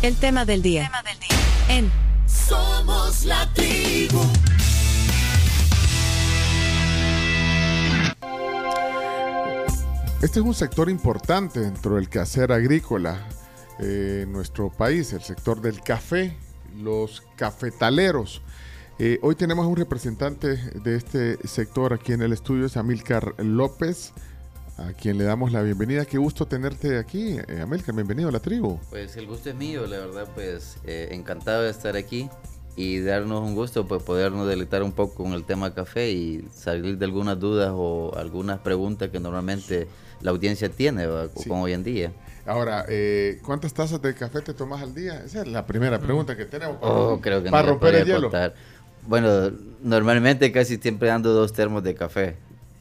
El 0.00 0.14
tema 0.14 0.44
del 0.44 0.62
día. 0.62 0.84
Tema 0.84 1.02
del 1.02 1.18
día. 1.18 1.76
En 1.76 1.90
Somos 2.28 3.24
la 3.24 3.52
tribu. 3.52 4.20
Este 10.22 10.38
es 10.38 10.46
un 10.46 10.54
sector 10.54 10.88
importante 10.88 11.58
dentro 11.58 11.96
del 11.96 12.08
quehacer 12.08 12.52
agrícola 12.52 13.26
eh, 13.80 14.20
en 14.22 14.32
nuestro 14.32 14.70
país, 14.70 15.12
el 15.14 15.22
sector 15.22 15.60
del 15.60 15.80
café, 15.80 16.36
los 16.76 17.24
cafetaleros. 17.34 18.40
Eh, 19.00 19.18
hoy 19.22 19.34
tenemos 19.34 19.66
un 19.66 19.74
representante 19.74 20.56
de 20.56 20.94
este 20.94 21.44
sector 21.48 21.92
aquí 21.92 22.12
en 22.12 22.22
el 22.22 22.32
estudio, 22.32 22.66
es 22.66 22.76
Amílcar 22.76 23.34
López, 23.38 24.12
a 24.78 24.92
quien 24.92 25.18
le 25.18 25.24
damos 25.24 25.52
la 25.52 25.62
bienvenida. 25.62 26.04
Qué 26.04 26.18
gusto 26.18 26.46
tenerte 26.46 26.98
aquí, 26.98 27.36
eh, 27.48 27.60
Amílcar, 27.62 27.94
bienvenido 27.94 28.28
a 28.28 28.32
la 28.32 28.40
tribu. 28.40 28.78
Pues 28.90 29.16
el 29.16 29.26
gusto 29.26 29.50
es 29.50 29.56
mío, 29.56 29.86
la 29.86 29.98
verdad, 29.98 30.28
pues 30.34 30.78
eh, 30.84 31.08
encantado 31.10 31.62
de 31.62 31.70
estar 31.70 31.96
aquí 31.96 32.28
y 32.76 33.00
darnos 33.00 33.42
un 33.42 33.54
gusto, 33.56 33.86
pues 33.88 34.02
podernos 34.04 34.46
deleitar 34.46 34.82
un 34.84 34.92
poco 34.92 35.24
con 35.24 35.32
el 35.32 35.44
tema 35.44 35.74
café 35.74 36.10
y 36.12 36.46
salir 36.54 36.96
de 36.96 37.04
algunas 37.06 37.38
dudas 37.40 37.72
o 37.74 38.14
algunas 38.16 38.60
preguntas 38.60 39.08
que 39.10 39.18
normalmente 39.18 39.88
la 40.20 40.30
audiencia 40.30 40.68
tiene. 40.68 41.06
Sí. 41.36 41.48
como 41.48 41.64
hoy 41.64 41.72
en 41.72 41.82
día. 41.82 42.12
Ahora, 42.46 42.86
eh, 42.88 43.40
¿cuántas 43.44 43.74
tazas 43.74 44.00
de 44.00 44.14
café 44.14 44.40
te 44.42 44.54
tomas 44.54 44.80
al 44.80 44.94
día? 44.94 45.22
Esa 45.24 45.42
es 45.42 45.48
la 45.48 45.66
primera 45.66 45.98
pregunta 45.98 46.36
que 46.36 46.44
tenemos 46.46 46.76
para, 46.76 46.92
Oh, 46.92 47.20
creo 47.20 47.42
que 47.42 47.50
para 47.50 47.64
no 47.64 47.68
romper 47.72 47.94
el 47.96 48.06
hielo. 48.06 48.22
contar. 48.22 48.54
Bueno, 49.06 49.50
normalmente 49.82 50.50
casi 50.52 50.76
siempre 50.76 51.10
ando 51.10 51.32
dos 51.32 51.52
termos 51.52 51.82
de 51.82 51.94
café. 51.94 52.36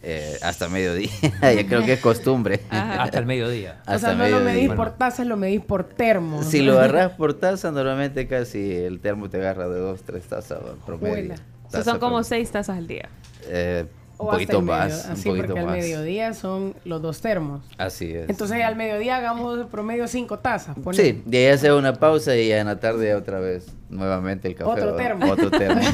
Eh, 0.09 0.37
hasta 0.41 0.69
mediodía, 0.69 1.09
ya 1.41 1.67
creo 1.67 1.83
que 1.83 1.93
es 1.93 1.99
costumbre. 1.99 2.61
Hasta 2.69 3.19
el 3.19 3.25
mediodía. 3.25 3.81
O 3.85 3.91
Hasta 3.91 4.09
sea, 4.09 4.15
no 4.15 4.27
lo 4.27 4.39
medís 4.39 4.71
por 4.71 4.91
tazas, 4.91 5.27
lo 5.27 5.35
medís 5.35 5.59
por 5.61 5.83
termo. 5.83 6.43
Si 6.43 6.61
lo 6.61 6.73
agarras 6.79 7.11
por 7.11 7.33
taza, 7.33 7.71
normalmente 7.71 8.25
casi 8.27 8.73
el 8.73 8.99
termo 9.01 9.29
te 9.29 9.37
agarra 9.37 9.67
de 9.67 9.79
dos, 9.79 10.03
tres 10.03 10.23
tazas 10.23 10.59
promedio. 10.85 11.13
Juela. 11.15 11.35
O 11.35 11.69
sea, 11.69 11.79
Taza 11.81 11.91
son 11.91 11.99
como 11.99 12.11
promedio. 12.11 12.23
seis 12.23 12.49
tazas 12.51 12.77
al 12.77 12.87
día. 12.87 13.09
Eh, 13.47 13.85
un 14.19 14.27
O 14.27 14.31
hasta 14.31 14.33
poquito 14.37 14.59
el 14.59 14.63
medio- 14.63 14.77
más, 14.79 15.05
un 15.05 15.11
Así, 15.11 15.29
poquito 15.29 15.45
porque 15.47 15.59
al 15.59 15.65
más. 15.65 15.75
mediodía 15.77 16.33
son 16.33 16.73
los 16.85 17.01
dos 17.01 17.19
termos. 17.21 17.61
Así 17.77 18.13
es. 18.13 18.29
Entonces 18.29 18.63
al 18.63 18.75
mediodía 18.77 19.17
hagamos 19.17 19.67
promedio 19.67 20.07
cinco 20.07 20.39
tazas. 20.39 20.75
ponle. 20.83 21.03
sí, 21.03 21.21
de 21.25 21.37
ahí 21.37 21.53
hace 21.53 21.71
una 21.73 21.93
pausa 21.93 22.35
y 22.35 22.47
ya 22.47 22.59
en 22.61 22.67
la 22.67 22.79
tarde 22.79 23.13
otra 23.13 23.39
vez 23.39 23.67
nuevamente 23.89 24.47
el 24.47 24.55
café. 24.55 24.69
Otro 24.71 24.95
termo. 24.95 25.31
Otro 25.31 25.49
termo. 25.51 25.81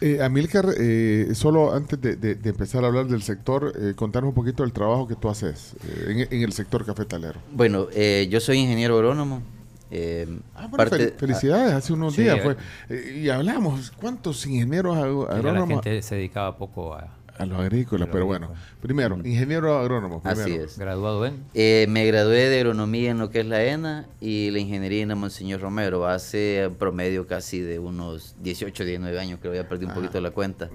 Eh, 0.00 0.20
Amílcar, 0.22 0.66
eh, 0.78 1.28
solo 1.34 1.72
antes 1.72 2.00
de, 2.00 2.16
de- 2.16 2.34
de 2.34 2.50
empezar 2.50 2.82
a 2.84 2.88
hablar 2.88 3.06
del 3.06 3.22
sector, 3.22 3.72
eh, 3.80 3.94
contanos 3.94 4.28
un 4.28 4.34
poquito 4.34 4.62
del 4.62 4.72
trabajo 4.72 5.06
que 5.06 5.14
tú 5.14 5.28
haces 5.28 5.74
eh, 5.84 6.26
en, 6.30 6.36
en 6.38 6.42
el 6.42 6.52
sector 6.52 6.84
cafetalero. 6.84 7.40
bueno, 7.52 7.86
eh, 7.92 8.26
yo 8.30 8.40
soy 8.40 8.58
ingeniero 8.58 8.96
agrónomo. 8.96 9.42
eh, 9.90 10.26
Ah, 10.54 10.66
bueno, 10.68 10.76
parte- 10.76 10.96
fel- 11.14 11.18
felicidades, 11.18 11.72
hace 11.72 11.92
unos 11.92 12.14
Sí, 12.14 12.22
días 12.22 12.40
fue. 12.42 12.56
Eh, 12.88 13.20
y 13.24 13.28
hablamos, 13.28 13.92
¿cuántos 13.92 14.44
ingenieros 14.46 14.96
ag- 14.96 15.26
Ya 15.28 15.32
la 15.32 15.36
agrónomos 15.38 15.82
gente 15.84 16.02
se 16.02 16.16
dedicaba 16.16 16.56
poco 16.56 16.94
a 16.94 17.08
a 17.42 17.46
los 17.46 17.58
agrícolas? 17.60 18.08
Pero 18.10 18.26
bueno, 18.26 18.52
primero, 18.80 19.16
ingeniero 19.24 19.78
agrónomo. 19.78 20.22
Primero. 20.22 20.42
Así 20.42 20.52
es. 20.54 20.78
graduado 20.78 21.26
en. 21.26 21.42
Eh, 21.54 21.86
me 21.88 22.06
gradué 22.06 22.48
de 22.48 22.56
agronomía 22.58 23.10
en 23.10 23.18
lo 23.18 23.30
que 23.30 23.40
es 23.40 23.46
la 23.46 23.62
ENA 23.64 24.06
y 24.20 24.50
la 24.50 24.58
ingeniería 24.58 25.02
en 25.02 25.08
la 25.10 25.14
Monseñor 25.14 25.60
Romero 25.60 26.06
hace 26.06 26.70
promedio 26.78 27.26
casi 27.26 27.60
de 27.60 27.78
unos 27.78 28.34
18, 28.42 28.84
19 28.84 29.18
años, 29.20 29.38
creo, 29.40 29.54
ya 29.54 29.68
perdí 29.68 29.84
un 29.84 29.90
Ah. 29.90 29.94
poquito 29.94 30.20
la 30.20 30.30
cuenta. 30.30 30.70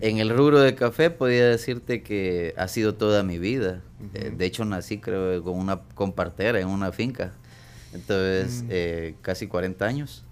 En 0.00 0.18
el 0.18 0.30
rubro 0.30 0.60
de 0.60 0.74
café 0.74 1.10
podría 1.10 1.46
decirte 1.48 2.02
que 2.02 2.54
ha 2.56 2.68
sido 2.68 2.94
toda 2.94 3.22
mi 3.22 3.38
vida. 3.38 3.82
Eh, 4.14 4.32
de 4.36 4.46
hecho 4.46 4.64
nací 4.64 4.98
creo 4.98 5.42
con 5.42 5.56
una 5.58 5.80
con 5.94 6.12
partera 6.12 6.60
en 6.60 6.68
una 6.68 6.92
finca. 6.92 7.32
Entonces, 7.92 8.64
eh, 8.68 9.14
casi 9.22 9.46
40 9.46 9.86
años. 9.86 10.24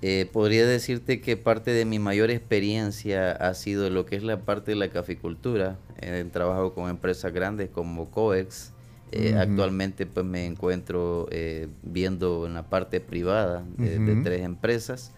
Eh, 0.00 0.28
podría 0.32 0.64
decirte 0.66 1.20
que 1.20 1.36
parte 1.36 1.72
de 1.72 1.84
mi 1.84 1.98
mayor 1.98 2.30
experiencia 2.30 3.32
ha 3.32 3.54
sido 3.54 3.90
lo 3.90 4.06
que 4.06 4.16
es 4.16 4.22
la 4.22 4.40
parte 4.40 4.70
de 4.70 4.76
la 4.76 4.88
caficultura. 4.90 5.76
He 6.00 6.22
trabajado 6.24 6.72
con 6.72 6.88
empresas 6.88 7.32
grandes 7.32 7.68
como 7.70 8.10
COEX. 8.10 8.72
Eh. 9.10 9.34
Actualmente 9.36 10.06
pues 10.06 10.24
me 10.26 10.44
encuentro 10.46 11.28
eh, 11.30 11.68
viendo 11.82 12.46
en 12.46 12.54
la 12.54 12.68
parte 12.68 13.00
privada 13.00 13.64
de, 13.76 13.98
de 13.98 14.22
tres 14.22 14.42
empresas. 14.42 15.12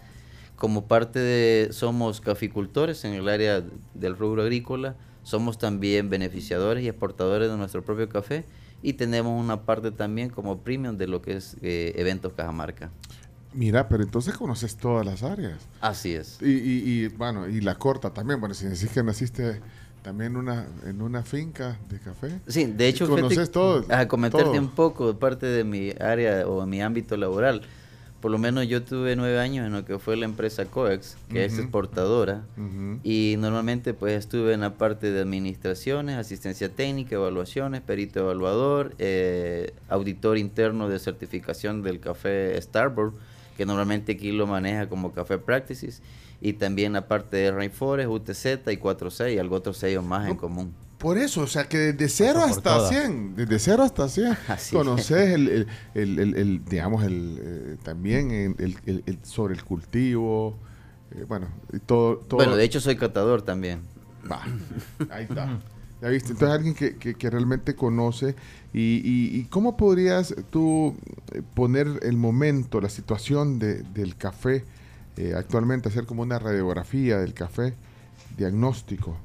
Como 0.57 0.87
parte 0.87 1.19
de, 1.19 1.73
somos 1.73 2.21
caficultores 2.21 3.05
en 3.05 3.15
el 3.15 3.29
área 3.29 3.65
del 3.95 4.17
rubro 4.17 4.43
agrícola, 4.43 4.95
somos 5.23 5.59
también 5.59 6.09
beneficiadores 6.09 6.85
y 6.85 6.89
exportadores 6.89 7.51
de 7.51 7.57
nuestro 7.57 7.83
propio 7.83 8.09
café 8.09 8.45
y 8.83 8.95
tenemos 8.95 9.39
una 9.39 9.63
parte 9.63 9.91
también 9.91 10.31
como 10.31 10.59
premium 10.59 10.97
de 10.97 11.07
lo 11.07 11.21
que 11.23 11.37
es 11.37 11.57
eh, 11.63 11.93
eventos 11.97 12.33
Cajamarca. 12.33 12.91
Mira, 13.53 13.89
pero 13.89 14.03
entonces 14.03 14.35
conoces 14.35 14.77
todas 14.77 15.05
las 15.05 15.23
áreas. 15.23 15.59
Así 15.81 16.15
es. 16.15 16.39
Y, 16.41 16.51
y, 16.51 16.83
y, 16.85 17.09
bueno, 17.09 17.49
y 17.49 17.61
la 17.61 17.75
corta 17.75 18.11
también. 18.11 18.41
Bueno, 18.41 18.55
si 18.55 18.67
decís 18.67 18.91
que 18.91 19.03
naciste 19.03 19.61
también 20.03 20.37
una, 20.37 20.67
en 20.87 21.03
una 21.03 21.23
finca 21.23 21.79
de 21.89 21.99
café. 21.99 22.41
Sí, 22.47 22.67
de 22.67 22.89
hecho, 22.89 23.09
conoces 23.09 23.51
todo. 23.51 23.85
A 23.89 24.07
comentarte 24.09 24.51
todo. 24.51 24.61
un 24.61 24.71
poco 24.71 25.19
parte 25.19 25.47
de 25.47 25.65
mi 25.65 25.93
área 26.01 26.47
o 26.47 26.65
mi 26.67 26.81
ámbito 26.81 27.17
laboral. 27.17 27.63
Por 28.21 28.31
lo 28.31 28.39
menos 28.39 28.69
yo 28.69 28.83
tuve 28.83 29.17
nueve 29.17 29.39
años 29.41 29.67
en 29.67 29.73
lo 29.73 29.87
que 29.87 29.99
fue 29.99 30.15
la 30.15 30.27
empresa 30.27 30.67
COEX, 30.67 31.17
que 31.31 31.47
es 31.47 31.59
exportadora. 31.59 32.43
Y 33.03 33.37
normalmente 33.39 33.95
pues 33.95 34.13
estuve 34.13 34.53
en 34.53 34.61
la 34.61 34.75
parte 34.75 35.11
de 35.11 35.23
administraciones, 35.23 36.19
asistencia 36.19 36.69
técnica, 36.69 37.15
evaluaciones, 37.15 37.81
perito 37.81 38.21
evaluador, 38.21 38.95
eh, 38.99 39.73
auditor 39.89 40.37
interno 40.37 40.91
de 40.91 40.99
certificación 40.99 41.83
del 41.83 41.99
café 41.99 42.61
Starboard, 42.61 43.15
que 43.61 43.67
normalmente 43.67 44.13
aquí 44.13 44.33
lo 44.33 44.47
maneja 44.47 44.89
como 44.89 45.13
Café 45.13 45.37
Practices, 45.37 46.01
y 46.41 46.55
también 46.55 46.95
la 46.95 47.07
parte 47.07 47.37
de 47.37 47.53
Rainforest, 47.53 48.09
UTZ 48.09 48.47
y 48.73 48.79
4C 48.79 49.35
y 49.35 49.39
algo 49.39 49.57
otros 49.57 49.77
sellos 49.77 50.03
más 50.03 50.31
en 50.31 50.37
común. 50.39 50.73
Por 50.97 51.19
eso, 51.19 51.43
o 51.43 51.47
sea, 51.47 51.69
que 51.69 51.77
desde 51.93 52.09
cero 52.09 52.41
hasta 52.43 52.63
todas. 52.63 52.89
100, 52.89 53.37
desde 53.37 53.59
cero 53.59 53.83
hasta 53.83 54.09
100, 54.09 54.35
Así 54.49 54.75
conoces 54.75 55.29
el, 55.35 55.67
el, 55.93 56.19
el- 56.35 56.65
digamos, 56.65 57.05
el, 57.05 57.39
eh, 57.43 57.77
también 57.83 58.31
el, 58.31 59.19
sobre 59.25 59.53
el 59.53 59.63
cultivo, 59.63 60.57
eh, 61.11 61.27
bueno, 61.29 61.49
todo, 61.85 62.17
todo. 62.17 62.39
Bueno, 62.39 62.57
de 62.57 62.65
hecho 62.65 62.81
soy 62.81 62.97
catador 62.97 63.43
también. 63.43 63.83
Va, 64.31 64.43
ahí 65.11 65.25
está. 65.25 65.61
Ya 66.03 66.09
viste, 66.09 66.33
entonces 66.33 66.55
alguien 66.57 66.75
que, 66.75 66.97
que- 66.97 67.15
que 67.15 67.31
realmente 67.31 67.75
conoce. 67.75 68.35
Y, 68.73 69.03
y- 69.05 69.45
cómo 69.51 69.77
podrías 69.77 70.35
tú 70.51 70.95
eh, 71.33 71.43
poner 71.55 71.89
el 72.03 72.17
momento, 72.17 72.81
la 72.81 72.89
situación 72.89 73.59
de- 73.59 73.83
del 73.83 74.17
café 74.17 74.65
eh, 75.17 75.35
actualmente, 75.37 75.89
hacer 75.89 76.07
como 76.07 76.23
una 76.23 76.39
radiografía 76.39 77.19
del 77.19 77.35
café, 77.35 77.75
diagnóstico? 78.39 79.17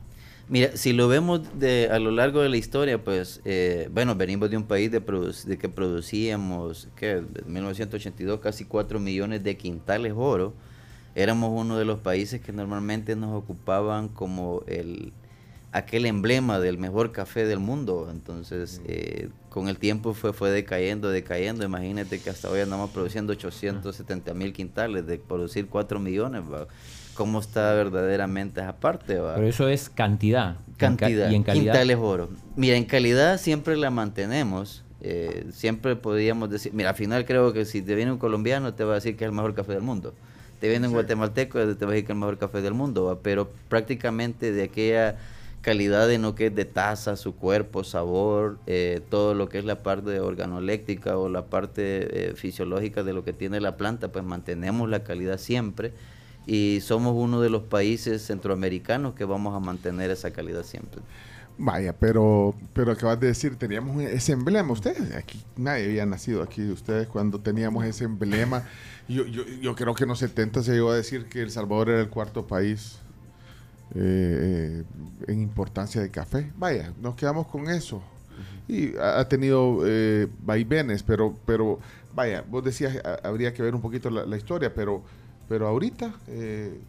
Mira, 0.50 0.76
si 0.76 0.94
lo 0.94 1.08
vemos 1.08 1.42
de, 1.60 1.90
a 1.92 1.98
lo 2.00 2.12
largo 2.12 2.42
de 2.42 2.50
la 2.50 2.58
historia, 2.58 3.04
pues, 3.04 3.42
eh, 3.46 3.90
bueno, 3.94 4.16
venimos 4.16 4.50
de 4.50 4.58
un 4.58 4.64
país 4.66 4.92
de, 4.92 5.02
que 5.58 5.70
producíamos, 5.70 6.88
¿qué? 6.96 7.14
En 7.14 7.28
1982 7.54 8.40
casi 8.42 8.66
4 8.66 9.00
millones 9.00 9.44
de 9.44 9.58
quintales 9.58 10.14
oro. 10.16 10.54
Éramos 11.16 11.52
uno 11.54 11.78
de 11.78 11.86
los 11.86 12.00
países 12.00 12.42
que 12.42 12.52
normalmente 12.52 13.16
nos 13.16 13.34
ocupaban 13.34 14.10
como 14.10 14.62
el 14.68 15.14
aquel 15.76 16.06
emblema 16.06 16.58
del 16.60 16.78
mejor 16.78 17.12
café 17.12 17.46
del 17.46 17.60
mundo. 17.60 18.08
Entonces, 18.10 18.82
eh, 18.88 19.28
con 19.50 19.68
el 19.68 19.78
tiempo 19.78 20.14
fue, 20.14 20.32
fue 20.32 20.50
decayendo, 20.50 21.10
decayendo. 21.10 21.66
Imagínate 21.66 22.22
que 22.22 22.30
hasta 22.30 22.50
hoy 22.50 22.62
andamos 22.62 22.92
produciendo 22.92 23.34
870 23.34 24.34
mil 24.34 24.54
quintales, 24.54 25.06
de 25.06 25.18
producir 25.18 25.68
4 25.68 26.00
millones. 26.00 26.44
¿va? 26.44 26.68
¿Cómo 27.14 27.40
está 27.40 27.74
verdaderamente 27.74 28.62
esa 28.62 28.78
parte? 28.78 29.20
¿va? 29.20 29.36
Pero 29.36 29.48
eso 29.48 29.68
es 29.68 29.90
cantidad. 29.90 30.56
Cantidad, 30.78 31.30
y 31.30 31.36
en 31.36 31.44
calidad. 31.44 31.74
quintales 31.74 31.98
oro. 32.00 32.30
Mira, 32.56 32.78
en 32.78 32.86
calidad 32.86 33.38
siempre 33.38 33.76
la 33.76 33.90
mantenemos. 33.90 34.82
eh, 35.02 35.46
siempre 35.52 35.98
podríamos 35.98 36.50
decir, 36.50 36.74
mira, 36.74 36.92
al 36.92 36.96
final 36.96 37.26
creo 37.26 37.52
que 37.52 37.66
si 37.66 37.82
te 37.82 37.96
viene 37.96 38.14
un 38.14 38.18
colombiano 38.18 38.74
te 38.74 38.86
va 38.86 38.94
a 38.94 38.96
decir 38.96 39.18
que 39.18 39.26
es 39.26 39.30
el 39.30 39.36
mejor 39.36 39.54
café 39.54 39.74
del 39.74 39.82
mundo. 39.82 40.14
Te 40.62 40.70
viene 40.70 40.88
un 40.88 40.94
guatemalteco 40.94 41.60
te 41.76 41.86
va 41.86 41.92
a 41.92 41.94
decir 41.94 42.06
que 42.06 42.14
es 42.14 42.16
el 42.16 42.16
mejor 42.16 42.38
café 42.38 42.62
del 42.62 42.74
mundo, 42.74 43.04
¿va? 43.06 43.20
pero 43.20 43.52
prácticamente 43.68 44.54
de 44.54 44.64
aquella 44.64 45.18
calidad 45.66 46.08
de 46.08 46.20
lo 46.20 46.36
que 46.36 46.46
es 46.46 46.56
de 46.56 46.64
taza, 46.64 47.16
su 47.16 47.34
cuerpo, 47.34 47.84
sabor, 47.84 48.60
eh, 48.68 49.02
todo 49.10 49.34
lo 49.34 49.50
que 49.50 49.58
es 49.58 49.66
la 49.66 49.82
parte 49.82 50.20
organoléctrica 50.20 51.18
o 51.18 51.28
la 51.28 51.48
parte 51.48 52.30
eh, 52.30 52.36
fisiológica 52.36 53.02
de 53.02 53.14
lo 53.14 53.24
que 53.26 53.34
tiene 53.34 53.60
la 53.60 53.76
planta, 53.76 54.12
pues 54.12 54.24
mantenemos 54.24 54.88
la 54.88 55.04
calidad 55.04 55.40
siempre 55.40 55.92
y 56.46 56.82
somos 56.84 57.16
uno 57.16 57.42
de 57.42 57.50
los 57.50 57.64
países 57.64 58.22
centroamericanos 58.22 59.16
que 59.16 59.26
vamos 59.26 59.56
a 59.56 59.60
mantener 59.60 60.12
esa 60.12 60.30
calidad 60.30 60.62
siempre. 60.62 61.02
Vaya, 61.58 61.94
pero, 61.94 62.54
pero 62.74 62.92
acabas 62.92 63.20
de 63.20 63.28
decir, 63.28 63.56
teníamos 63.56 64.04
ese 64.04 64.34
emblema. 64.34 64.72
Ustedes, 64.72 65.16
aquí, 65.16 65.42
nadie 65.58 65.86
había 65.86 66.06
nacido 66.06 66.44
aquí. 66.44 66.62
Ustedes, 66.70 67.08
cuando 67.08 67.40
teníamos 67.40 67.86
ese 67.86 68.04
emblema, 68.04 68.68
yo, 69.08 69.26
yo, 69.26 69.44
yo 69.48 69.74
creo 69.74 69.96
que 69.96 70.04
en 70.04 70.10
los 70.10 70.20
70 70.20 70.62
se 70.62 70.74
llegó 70.74 70.92
a 70.92 70.96
decir 70.96 71.26
que 71.26 71.42
El 71.42 71.50
Salvador 71.50 71.90
era 71.90 72.02
el 72.02 72.10
cuarto 72.10 72.46
país 72.46 73.00
eh, 73.94 74.84
eh, 75.28 75.32
en 75.32 75.42
importancia 75.42 76.02
de 76.02 76.10
café. 76.10 76.52
Vaya, 76.58 76.92
nos 77.02 77.16
quedamos 77.16 77.48
con 77.48 77.70
eso. 77.70 78.02
y 78.68 78.98
ha, 78.98 79.28
tenido 79.30 79.82
eh, 79.86 80.28
vaivenes, 80.44 81.04
pero, 81.04 81.36
pero 81.46 81.80
vaya, 82.16 82.44
vos 82.50 82.64
decías, 82.64 82.98
ha- 83.06 83.28
habría 83.28 83.54
que 83.54 83.62
ver 83.62 83.76
un 83.76 83.82
poquito 83.82 84.10
la, 84.10 84.26
la 84.26 84.38
historia, 84.38 84.74
pero, 84.74 85.04
pero 85.48 85.68
ahorita, 85.68 86.14
eh, 86.28 86.80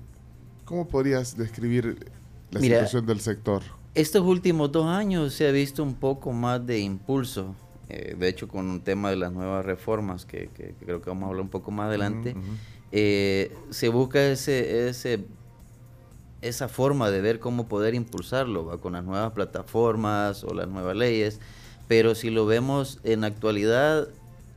¿cómo 0.65 0.89
podrías 0.89 1.37
describir 1.37 2.11
la 2.51 2.61
Mira, 2.61 2.77
situación 2.77 3.07
del 3.07 3.21
sector? 3.21 3.63
Estos 3.95 4.23
últimos 4.23 4.73
dos 4.73 4.87
años 4.87 5.35
se 5.35 5.47
ha 5.47 5.53
visto 5.53 5.83
un 5.83 5.95
poco 5.95 6.33
más 6.33 6.67
de 6.67 6.79
impulso, 6.81 7.55
eh, 7.89 8.17
de 8.19 8.29
hecho 8.29 8.49
con 8.49 8.67
un 8.69 8.81
tema 8.81 9.11
de 9.11 9.17
las 9.17 9.33
nuevas 9.33 9.65
reformas, 9.65 10.25
que, 10.25 10.49
que- 10.57 10.75
que 10.79 10.85
creo 10.85 11.01
que 11.03 11.11
vamos 11.11 11.25
a 11.25 11.29
hablar 11.29 11.43
un 11.43 11.49
poco 11.51 11.71
más 11.71 11.87
adelante, 11.89 12.35
se 13.71 13.89
busca 13.89 14.25
ese, 14.27 14.89
ese, 14.89 15.25
esa 16.43 16.69
forma 16.69 17.11
de 17.11 17.21
ver 17.21 17.39
cómo 17.41 17.67
poder 17.69 17.95
impulsarlo 17.95 18.67
¿va? 18.67 18.79
con 18.79 18.93
las 18.95 19.05
nuevas 19.05 19.33
plataformas 19.33 20.45
o 20.45 20.55
las 20.55 20.69
nuevas 20.69 20.97
leyes, 20.97 21.41
pero 21.89 22.15
si 22.15 22.31
lo 22.31 22.47
vemos 22.47 22.99
en 23.05 23.25
actualidad, 23.25 24.09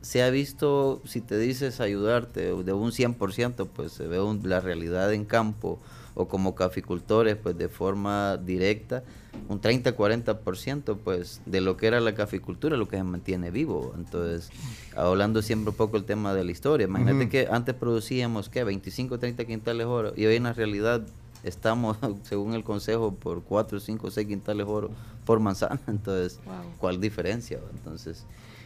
se 0.02 0.22
ha 0.22 0.30
visto, 0.30 1.00
si 1.04 1.20
te 1.20 1.38
dices 1.38 1.80
ayudarte 1.80 2.54
de 2.54 2.72
un 2.72 2.90
100%, 2.92 3.66
pues 3.66 3.92
se 3.92 4.06
ve 4.06 4.20
un- 4.20 4.40
la 4.48 4.60
realidad 4.60 5.12
en 5.12 5.24
campo 5.24 5.78
o 6.14 6.26
como 6.26 6.54
caficultores, 6.54 7.36
pues 7.36 7.56
de 7.56 7.68
forma 7.68 8.36
directa, 8.36 9.04
un 9.48 9.60
30-40% 9.60 10.96
pues 10.98 11.40
de 11.46 11.60
lo 11.60 11.76
que 11.76 11.86
era 11.86 12.00
la 12.00 12.14
caficultura, 12.14 12.76
lo 12.76 12.88
que 12.88 12.96
se 12.96 13.04
mantiene 13.04 13.50
vivo. 13.50 13.94
Entonces, 13.96 14.50
hablando 14.96 15.40
siempre 15.42 15.70
un 15.70 15.76
poco 15.76 15.96
el 15.96 16.04
tema 16.04 16.34
de 16.34 16.44
la 16.44 16.50
historia, 16.50 16.86
imagínate 16.86 17.28
que 17.28 17.48
antes 17.50 17.74
producíamos, 17.74 18.48
¿qué? 18.48 18.64
25, 18.64 19.18
30 19.18 19.44
quintales 19.44 19.86
oro 19.86 20.12
y 20.16 20.26
hoy 20.26 20.36
en 20.36 20.44
la 20.44 20.52
realidad 20.52 21.02
estamos, 21.42 21.96
según 22.24 22.54
el 22.54 22.64
consejo, 22.64 23.14
por 23.14 23.42
4, 23.42 23.80
5, 23.80 24.10
6 24.10 24.26
quintales 24.26 24.66
oro 24.68 24.90
por 25.24 25.40
manzana. 25.40 25.80
Entonces, 25.86 26.38
Wow. 26.44 26.54
¿cuál 26.78 27.00
diferencia? 27.00 27.58
Entonces, 27.72 28.24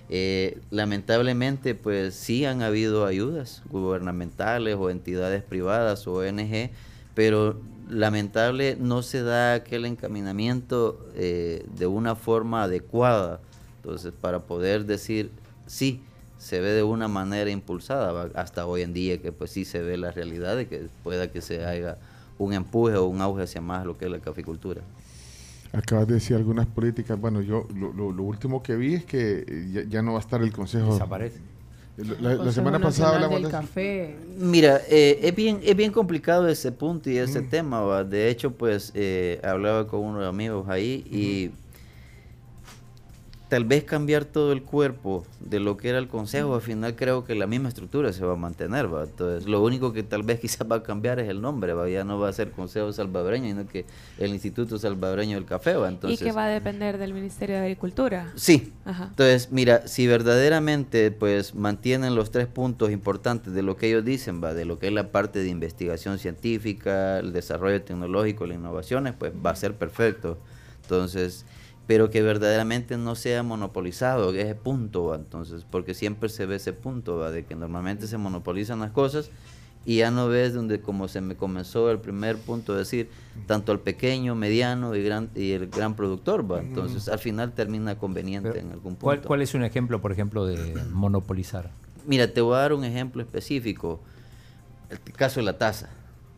eh, 0.09 0.59
lamentablemente, 0.71 1.75
pues 1.75 2.15
sí 2.15 2.45
han 2.45 2.63
habido 2.63 3.07
ayudas 3.07 3.63
gubernamentales 3.71 4.77
o 4.79 4.91
entidades 4.91 5.43
privadas 5.43 6.07
o 6.07 6.15
ONG, 6.15 6.71
pero 7.15 7.59
lamentable 7.89 8.77
no 8.81 9.03
se 9.03 9.23
da 9.23 9.55
aquel 9.55 9.85
encaminamiento 9.85 11.07
eh, 11.15 11.65
de 11.77 11.87
una 11.87 12.17
forma 12.17 12.63
adecuada. 12.65 13.41
Entonces, 13.83 14.13
para 14.19 14.41
poder 14.41 14.87
decir 14.87 15.31
sí, 15.67 16.03
se 16.39 16.61
ve 16.61 16.71
de 16.71 16.83
una 16.83 17.09
manera 17.09 17.51
impulsada 17.51 18.29
hasta 18.35 18.67
hoy 18.67 18.83
en 18.83 18.93
día 18.93 19.21
que 19.21 19.33
pues 19.33 19.51
sí 19.51 19.65
se 19.65 19.81
ve 19.83 19.97
la 19.97 20.11
realidad 20.11 20.57
de 20.57 20.67
que 20.67 20.89
pueda 21.03 21.31
que 21.31 21.41
se 21.41 21.65
haga 21.65 21.97
un 22.39 22.53
empuje 22.53 22.97
o 22.97 23.07
un 23.07 23.21
auge 23.21 23.43
hacia 23.45 23.61
más 23.61 23.85
lo 23.87 23.97
que 23.97 24.07
es 24.07 24.11
la 24.11 24.19
caficultura. 24.19 24.83
Acabas 25.73 26.07
de 26.07 26.15
decir 26.15 26.37
algunas 26.37 26.67
políticas. 26.67 27.21
Bueno, 27.21 27.41
yo 27.41 27.67
lo, 27.75 27.93
lo- 27.93 28.13
lo 28.13 28.23
último 28.23 28.63
que 28.63 28.77
vi 28.77 28.95
es 28.95 29.05
que 29.05 29.45
ya, 29.73 29.83
ya 29.85 30.03
no 30.03 30.13
va 30.13 30.19
a 30.19 30.21
estar 30.21 30.41
el 30.43 30.53
Consejo. 30.53 30.93
Desaparece. 30.93 31.41
La, 32.21 32.51
semana 32.51 32.81
pasada 32.81 33.15
hablamos 33.15 33.35
del 33.37 33.43
de 33.43 33.49
eso. 33.51 33.59
café. 33.61 34.17
Mira, 34.39 34.81
eh, 34.89 35.21
es 35.23 35.35
bien 35.35 35.61
es 35.63 35.77
bien 35.77 35.93
complicado 35.93 36.49
ese 36.49 36.73
punto 36.73 37.09
y 37.09 37.19
ese 37.19 37.41
tema. 37.41 37.83
¿va? 37.83 38.03
De 38.03 38.29
hecho, 38.29 38.51
pues 38.53 38.91
eh, 38.95 39.41
hablaba 39.45 39.87
con 39.87 40.01
unos 40.01 40.25
amigos 40.27 40.69
ahí 40.69 41.05
y 41.09 41.51
tal 43.55 43.65
vez 43.67 43.85
cambiar 43.85 44.25
todo 44.25 44.51
el 44.51 44.65
cuerpo 44.65 45.25
de 45.39 45.61
lo 45.61 45.77
que 45.77 45.89
era 45.89 45.99
el 45.99 46.09
consejo, 46.09 46.57
al 46.57 46.61
final 46.61 46.97
creo 46.97 47.25
que 47.25 47.37
la 47.37 47.47
misma 47.47 47.69
estructura 47.69 48.13
se 48.13 48.25
va 48.25 48.33
a 48.33 48.37
mantener. 48.37 48.93
¿va? 48.93 49.05
Entonces, 49.05 49.49
lo 49.49 49.63
único 49.63 49.93
que 49.93 50.03
tal 50.03 50.25
vez 50.25 50.41
quizás 50.41 50.67
va 50.69 50.75
a 50.75 50.83
cambiar 50.83 51.21
es 51.21 51.29
el 51.29 51.41
nombre. 51.41 51.73
¿va? 51.73 51.89
Ya 51.89 52.03
no 52.03 52.19
va 52.19 52.31
a 52.31 52.33
ser 52.33 52.51
Consejo 52.51 52.93
Salvadoreño, 52.93 53.47
sino 53.47 53.65
que 53.69 53.87
el 54.19 54.31
Instituto 54.31 54.77
Salvadoreño 54.77 55.37
del 55.37 55.45
Café. 55.45 55.77
¿va? 55.77 55.89
Entonces, 55.89 56.21
y 56.21 56.25
que 56.25 56.33
va 56.33 56.47
a 56.47 56.49
depender 56.49 56.99
del 56.99 57.15
Ministerio 57.15 57.55
de 57.55 57.63
Agricultura. 57.63 58.33
Sí. 58.35 58.73
Ajá. 58.85 59.05
Entonces, 59.11 59.53
mira, 59.53 59.87
si 59.87 60.09
verdaderamente 60.09 61.13
pues 61.13 61.55
mantienen 61.55 62.17
los 62.17 62.33
tres 62.33 62.49
puntos 62.49 62.91
importantes 62.91 63.55
de 63.55 63.63
lo 63.63 63.77
que 63.77 63.87
ellos 63.87 64.05
dicen, 64.05 64.43
va, 64.43 64.53
de 64.53 64.65
lo 64.65 64.81
que 64.81 64.89
es 64.89 64.93
la 64.93 65.13
parte 65.13 65.39
de 65.39 65.49
investigación 65.49 66.19
científica, 66.19 67.21
el 67.21 67.33
desarrollo 67.33 67.81
tecnológico, 67.83 68.47
las 68.47 68.57
innovaciones, 68.57 69.15
pues 69.17 69.33
va 69.33 69.51
a 69.51 69.55
ser 69.55 69.75
perfecto. 69.75 70.39
Entonces, 70.83 71.47
pero 71.87 72.11
que 72.11 72.23
verdaderamente 72.23 72.97
no 72.97 73.15
sea 73.15 73.43
monopolizado 73.43 74.35
ese 74.35 74.55
punto, 74.55 75.07
va, 75.07 75.17
entonces, 75.17 75.67
porque 75.71 75.95
siempre 75.95 76.29
se 76.29 76.47
ve 76.47 76.57
ese 76.57 76.73
punto, 76.73 77.19
va, 77.19 77.31
de 77.31 77.45
que 77.45 77.55
normalmente 77.55 78.07
se 78.07 78.17
monopolizan 78.17 78.81
las 78.81 78.91
cosas 78.91 79.31
y 79.87 79.99
ya 79.99 80.11
no 80.11 80.29
ves 80.29 80.55
donde 80.55 80.81
como 80.81 81.09
se 81.09 81.21
me 81.21 81.37
comenzó 81.37 81.91
el 81.91 81.99
primer 81.99 82.39
punto 82.39 82.75
decir 82.75 83.11
tanto 83.47 83.71
al 83.71 83.81
pequeño, 83.81 84.35
mediano 84.35 84.95
y 84.95 85.03
gran 85.03 85.29
y 85.35 85.53
el 85.53 85.67
gran 85.69 85.95
productor, 85.95 86.51
va, 86.51 86.61
entonces 86.61 87.09
al 87.09 87.19
final 87.19 87.53
termina 87.53 87.99
conveniente 87.99 88.51
Pero, 88.53 88.61
en 88.67 88.73
algún 88.73 88.95
punto. 88.95 89.05
¿cuál, 89.05 89.21
cuál 89.23 89.43
es 89.43 89.55
un 89.55 89.63
ejemplo, 89.63 90.01
por 90.01 90.11
ejemplo, 90.13 90.47
de 90.47 90.83
monopolizar? 90.91 91.71
Mira, 92.07 92.33
te 92.33 92.41
voy 92.41 92.55
a 92.55 92.59
dar 92.61 92.73
un 92.73 92.85
ejemplo 92.85 93.23
específico. 93.23 94.01
El 94.91 94.99
caso 95.13 95.41
de 95.41 95.45
la 95.47 95.59
taza. 95.59 95.89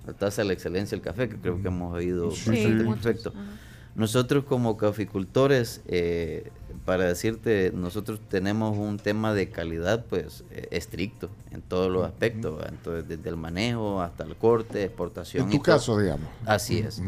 La 0.06 0.12
taza 0.12 0.43
de 0.43 0.48
la 0.48 0.54
excelencia 0.54 0.96
del 0.96 1.04
café, 1.04 1.28
que 1.28 1.37
creo 1.37 1.60
que 1.60 1.69
hemos 1.69 1.93
oído 1.93 2.31
Sí, 2.31 2.50
bastante 2.50 2.84
muchos, 2.84 3.04
perfecto. 3.04 3.31
ajá. 3.31 3.56
Nosotros 3.96 4.44
como 4.44 4.76
caficultores, 4.76 5.81
eh, 5.87 6.50
para 6.84 7.04
decirte, 7.04 7.72
nosotros 7.75 8.20
tenemos 8.28 8.76
un 8.76 8.98
tema 8.98 9.34
de 9.34 9.50
calidad 9.50 10.04
pues 10.08 10.44
eh, 10.50 10.69
estricto 10.70 11.31
en 11.50 11.62
todos 11.62 11.90
los 11.90 12.04
aspectos. 12.04 12.62
Entonces, 12.69 13.08
desde 13.08 13.28
el 13.31 13.37
manejo 13.37 14.00
hasta 14.00 14.25
el 14.25 14.37
corte, 14.37 14.84
exportación. 14.84 15.44
En 15.44 15.48
y 15.48 15.56
tu 15.56 15.62
todo. 15.62 15.75
caso, 15.75 15.98
digamos. 15.98 16.28
Así 16.44 16.78
es. 16.78 17.00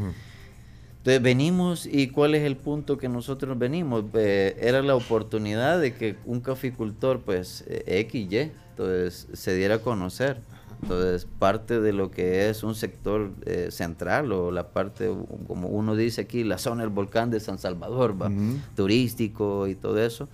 Entonces 0.99 1.23
venimos 1.23 1.87
y 1.87 2.09
cuál 2.09 2.35
es 2.35 2.43
el 2.43 2.57
punto 2.57 2.99
que 2.99 3.09
nosotros 3.09 3.59
venimos. 3.59 4.05
Eh, 4.15 4.57
era 4.61 4.83
la 4.83 4.97
oportunidad 4.97 5.81
de 5.81 5.95
que 5.95 6.17
un 6.27 6.41
caficultor, 6.41 7.21
pues 7.21 7.65
eh, 7.69 8.07
XY, 8.11 8.51
entonces 8.71 9.29
se 9.33 9.55
diera 9.55 9.77
a 9.77 9.79
conocer. 9.79 10.41
Entonces 10.83 11.27
parte 11.39 11.81
de 11.81 11.93
lo 11.93 12.11
que 12.11 12.49
es 12.49 12.63
un 12.63 12.75
sector 12.75 13.31
eh, 13.45 13.69
central 13.71 14.31
o 14.33 14.51
la 14.51 14.69
parte, 14.69 15.11
como 15.47 15.69
uno 15.69 15.97
dice 15.97 16.21
aquí, 16.23 16.45
la 16.45 16.59
zona 16.59 16.83
del 16.83 16.91
volcán 16.91 17.31
de 17.31 17.41
San 17.41 17.59
Salvador, 17.59 18.21
¿va? 18.21 18.29
Ujú. 18.29 18.59
turístico 18.77 19.67
y 19.67 19.75
todo 19.75 19.99
eso. 20.03 20.29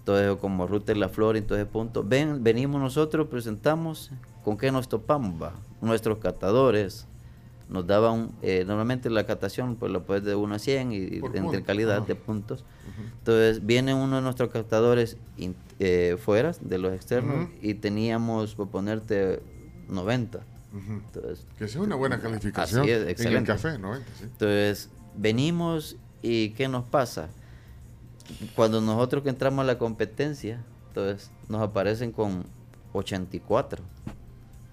Entonces 0.00 0.36
como 0.40 0.66
Ruta 0.66 0.92
de 0.92 0.98
la 0.98 1.08
Flor 1.08 1.36
y 1.36 1.42
todo 1.42 1.56
ese 1.56 1.66
punto. 1.66 2.02
Ven, 2.02 2.42
venimos 2.44 2.80
nosotros, 2.80 3.28
presentamos, 3.28 4.10
¿con 4.44 4.58
qué 4.58 4.70
nos 4.70 4.88
topamos? 4.88 5.40
Va? 5.40 5.52
Nuestros 5.80 6.18
catadores, 6.18 7.06
nos 7.70 7.86
daban, 7.86 8.30
eh, 8.42 8.64
normalmente 8.66 9.08
la 9.08 9.24
catación 9.24 9.76
pues 9.76 9.90
la 9.90 10.00
puedes 10.00 10.22
de 10.24 10.34
1 10.34 10.56
a 10.56 10.58
100 10.58 10.92
y, 10.92 11.20
entre 11.34 11.62
calidad 11.62 12.02
de 12.02 12.14
puntos. 12.14 12.64
Entonces 13.20 13.64
viene 13.64 13.94
uno 13.94 14.16
de 14.16 14.22
nuestros 14.22 14.50
captadores 14.50 15.16
in- 15.38 15.56
eh, 15.78 16.16
fuera 16.22 16.52
de 16.60 16.76
los 16.78 16.92
externos 16.92 17.46
Ujú. 17.46 17.52
y 17.62 17.74
teníamos, 17.74 18.54
por 18.54 18.68
ponerte, 18.68 19.40
90. 19.88 20.38
Ujú. 20.38 20.92
Entonces, 20.92 21.46
Que 21.58 21.68
sea 21.68 21.80
una 21.82 21.94
buena 21.94 22.20
calificación 22.20 22.82
Así 22.82 22.90
es, 22.90 22.96
en 22.98 23.02
el 23.04 23.08
excelente. 23.10 23.52
café, 23.52 23.78
¿no? 23.78 23.94
Sí. 23.96 24.02
entonces 24.22 24.88
venimos 25.16 25.96
y 26.22 26.50
¿qué 26.50 26.66
nos 26.68 26.84
pasa? 26.84 27.28
Cuando 28.56 28.80
nosotros 28.80 29.22
que 29.22 29.28
entramos 29.28 29.62
a 29.62 29.66
la 29.66 29.78
competencia, 29.78 30.62
entonces 30.88 31.30
nos 31.48 31.60
aparecen 31.62 32.10
con 32.12 32.44
84. 32.92 33.82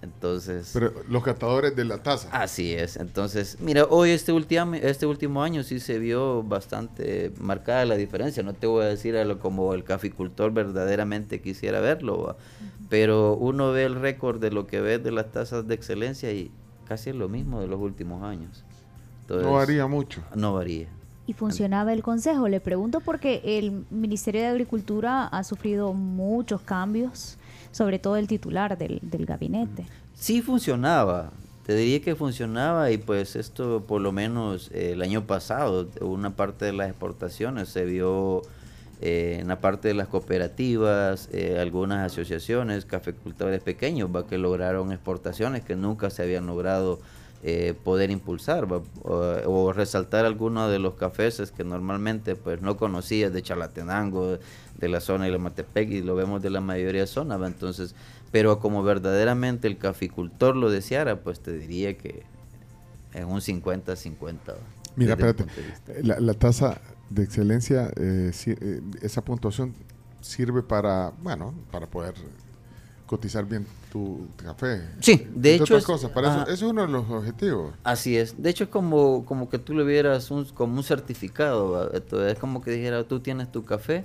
Entonces... 0.00 0.70
Pero 0.72 0.92
los 1.08 1.22
catadores 1.22 1.76
de 1.76 1.84
la 1.84 2.02
taza. 2.02 2.28
Así 2.32 2.72
es. 2.72 2.96
Entonces, 2.96 3.58
mira, 3.60 3.84
hoy 3.84 4.10
este 4.10 4.32
último, 4.32 4.74
este 4.74 5.06
último 5.06 5.44
año 5.44 5.62
sí 5.62 5.78
se 5.78 5.98
vio 6.00 6.42
bastante 6.42 7.32
marcada 7.38 7.84
la 7.84 7.94
diferencia. 7.96 8.42
No 8.42 8.52
te 8.52 8.66
voy 8.66 8.82
a 8.84 8.88
decir 8.88 9.16
a 9.16 9.24
lo 9.24 9.38
como 9.38 9.74
el 9.74 9.84
caficultor 9.84 10.52
verdaderamente 10.52 11.40
quisiera 11.40 11.80
verlo, 11.80 12.22
¿va? 12.24 12.36
Pero 12.92 13.36
uno 13.36 13.72
ve 13.72 13.84
el 13.84 13.94
récord 13.94 14.38
de 14.38 14.50
lo 14.50 14.66
que 14.66 14.82
ve 14.82 14.98
de 14.98 15.12
las 15.12 15.32
tasas 15.32 15.66
de 15.66 15.74
excelencia 15.74 16.30
y 16.30 16.50
casi 16.86 17.08
es 17.08 17.16
lo 17.16 17.26
mismo 17.26 17.58
de 17.58 17.66
los 17.66 17.80
últimos 17.80 18.22
años. 18.22 18.64
Entonces, 19.22 19.46
no 19.46 19.54
varía 19.54 19.86
mucho. 19.86 20.22
No 20.34 20.52
varía. 20.52 20.88
¿Y 21.26 21.32
funcionaba 21.32 21.94
el 21.94 22.02
consejo? 22.02 22.48
Le 22.48 22.60
pregunto 22.60 23.00
porque 23.00 23.40
el 23.42 23.86
Ministerio 23.88 24.42
de 24.42 24.48
Agricultura 24.48 25.24
ha 25.24 25.42
sufrido 25.42 25.94
muchos 25.94 26.60
cambios, 26.60 27.38
sobre 27.70 27.98
todo 27.98 28.16
el 28.16 28.26
titular 28.26 28.76
del, 28.76 28.98
del 29.00 29.24
gabinete. 29.24 29.86
Sí 30.12 30.42
funcionaba, 30.42 31.32
te 31.64 31.74
diría 31.74 32.02
que 32.02 32.14
funcionaba 32.14 32.90
y 32.90 32.98
pues 32.98 33.36
esto 33.36 33.84
por 33.88 34.02
lo 34.02 34.12
menos 34.12 34.70
eh, 34.70 34.92
el 34.92 35.00
año 35.00 35.26
pasado, 35.26 35.88
una 36.02 36.36
parte 36.36 36.66
de 36.66 36.74
las 36.74 36.90
exportaciones 36.90 37.70
se 37.70 37.86
vio 37.86 38.42
eh, 39.04 39.38
en 39.40 39.48
la 39.48 39.60
parte 39.60 39.88
de 39.88 39.94
las 39.94 40.06
cooperativas, 40.06 41.28
eh, 41.32 41.58
algunas 41.58 42.06
asociaciones, 42.06 42.84
cafecultores 42.84 43.60
pequeños 43.60 44.08
¿va? 44.14 44.28
que 44.28 44.38
lograron 44.38 44.92
exportaciones 44.92 45.64
que 45.64 45.74
nunca 45.74 46.08
se 46.08 46.22
habían 46.22 46.46
logrado 46.46 47.00
eh, 47.42 47.74
poder 47.82 48.12
impulsar 48.12 48.72
¿va? 48.72 48.80
o, 49.02 49.40
o 49.44 49.72
resaltar 49.72 50.24
algunos 50.24 50.70
de 50.70 50.78
los 50.78 50.94
cafés 50.94 51.50
que 51.50 51.64
normalmente 51.64 52.36
pues 52.36 52.62
no 52.62 52.76
conocías 52.76 53.32
de 53.32 53.42
Chalatenango, 53.42 54.38
de 54.78 54.88
la 54.88 55.00
zona 55.00 55.24
de 55.24 55.32
la 55.32 55.38
Matepec 55.38 55.90
y 55.90 56.00
lo 56.00 56.14
vemos 56.14 56.40
de 56.40 56.50
la 56.50 56.60
mayoría 56.60 57.00
de 57.00 57.08
zonas, 57.08 57.42
¿va? 57.42 57.48
entonces, 57.48 57.96
pero 58.30 58.60
como 58.60 58.84
verdaderamente 58.84 59.66
el 59.66 59.78
caficultor 59.78 60.54
lo 60.54 60.70
deseara, 60.70 61.16
pues 61.22 61.40
te 61.40 61.58
diría 61.58 61.98
que 61.98 62.22
es 63.14 63.24
un 63.24 63.40
50-50. 63.40 64.36
¿va? 64.46 64.54
Mira, 64.94 65.14
espérate. 65.14 65.46
La, 66.02 66.20
la 66.20 66.34
taza 66.34 66.80
de 67.14 67.22
excelencia, 67.24 67.90
eh, 67.96 68.30
si- 68.32 68.52
eh, 68.52 68.80
esa 69.02 69.22
puntuación 69.24 69.74
sirve 70.20 70.62
para, 70.62 71.12
bueno, 71.22 71.52
para 71.70 71.86
poder 71.86 72.14
cotizar 73.06 73.44
bien 73.44 73.66
tu 73.90 74.26
café. 74.36 74.80
Sí, 75.00 75.26
de 75.34 75.56
hecho 75.56 75.76
es- 75.76 75.84
cosas, 75.84 76.10
para 76.12 76.28
eso, 76.30 76.42
eso 76.44 76.52
es 76.66 76.70
uno 76.72 76.82
de 76.82 76.88
los 76.88 77.08
objetivos. 77.10 77.74
Así 77.84 78.16
es. 78.16 78.40
De 78.42 78.48
hecho 78.50 78.64
es 78.64 78.70
como, 78.70 79.24
como 79.26 79.50
que 79.50 79.58
tú 79.58 79.74
le 79.74 79.84
vieras 79.84 80.30
un, 80.30 80.44
como 80.46 80.76
un 80.76 80.82
certificado. 80.84 81.72
¿va? 81.72 81.90
Entonces, 81.92 82.32
es 82.32 82.38
como 82.38 82.62
que 82.62 82.70
dijera, 82.70 83.04
tú 83.04 83.20
tienes 83.20 83.52
tu 83.52 83.64
café 83.64 84.04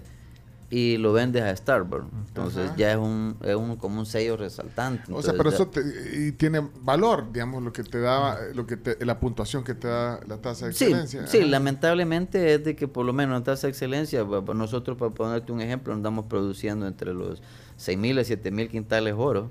y 0.69 0.97
lo 0.97 1.13
vendes 1.13 1.43
a 1.43 1.55
Starbucks. 1.55 2.05
Entonces 2.27 2.65
Ajá. 2.67 2.75
ya 2.75 2.91
es 2.91 2.97
un, 2.97 3.37
es 3.41 3.55
un 3.55 3.77
como 3.77 3.99
un 3.99 4.05
sello 4.05 4.35
resaltante. 4.35 5.11
O 5.13 5.21
sea, 5.21 5.33
pero 5.37 5.49
eso 5.49 5.67
te- 5.67 5.81
y 6.17 6.33
tiene 6.33 6.61
valor, 6.81 7.31
digamos, 7.31 7.63
lo 7.63 7.71
que 7.71 7.83
te 7.83 7.99
da, 8.01 8.37
lo 8.53 8.67
que 8.67 8.75
te- 8.75 9.05
la 9.05 9.17
puntuación 9.19 9.63
que 9.63 9.73
te 9.75 9.87
da 9.87 10.19
la 10.27 10.37
tasa 10.41 10.65
de 10.67 10.73
Sí, 10.73 10.83
excelencia. 10.85 11.25
sí, 11.27 11.37
Ajá. 11.39 11.47
lamentablemente 11.47 12.53
es 12.55 12.63
de 12.65 12.75
que 12.75 12.87
por 12.89 13.05
lo 13.05 13.13
menos 13.13 13.37
en 13.37 13.43
tasa 13.45 13.67
de 13.67 13.71
excelencia, 13.71 14.25
nosotros 14.53 14.97
para 14.97 15.11
ponerte 15.11 15.51
un 15.53 15.61
ejemplo, 15.61 15.93
andamos 15.93 16.25
produciendo 16.25 16.85
entre 16.85 17.13
los 17.13 17.41
6.000 17.77 18.19
a 18.19 18.23
7.000 18.25 18.69
quintales 18.69 19.13
oro. 19.17 19.49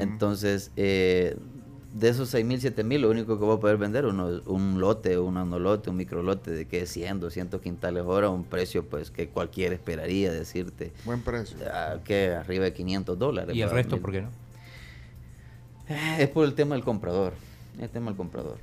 Entonces, 0.00 0.72
eh, 0.76 1.36
de 1.98 2.10
esos 2.10 2.34
6.000, 2.34 2.74
7.000, 2.74 2.98
lo 3.00 3.10
único 3.10 3.38
que 3.38 3.44
voy 3.44 3.56
a 3.56 3.60
poder 3.60 3.78
vender 3.78 4.04
es 4.04 4.10
uno, 4.12 4.42
un 4.46 4.80
lote, 4.80 5.18
un 5.18 5.38
anolote, 5.38 5.88
un 5.88 5.96
microlote 5.96 6.50
de 6.50 6.66
que 6.66 6.84
100, 6.86 7.20
200 7.20 7.60
quintales 7.60 8.02
oro 8.06 8.26
a 8.26 8.30
un 8.30 8.44
precio 8.44 8.84
pues 8.84 9.10
que 9.10 9.28
cualquiera 9.28 9.74
esperaría 9.74 10.30
decirte 10.30 10.92
Buen 11.06 11.22
precio. 11.22 11.56
ah, 11.72 11.96
que 12.04 12.32
arriba 12.34 12.64
de 12.64 12.74
500 12.74 13.18
dólares. 13.18 13.56
¿Y 13.56 13.62
el 13.62 13.70
resto 13.70 13.98
por 13.98 14.12
qué 14.12 14.22
no? 14.22 14.28
Eh, 15.88 16.16
Es 16.20 16.28
por 16.28 16.44
el 16.44 16.54
tema 16.54 16.74
del 16.74 16.84
comprador. 16.84 17.32
El 17.80 17.88
tema 17.88 18.06
del 18.10 18.16
comprador. 18.16 18.58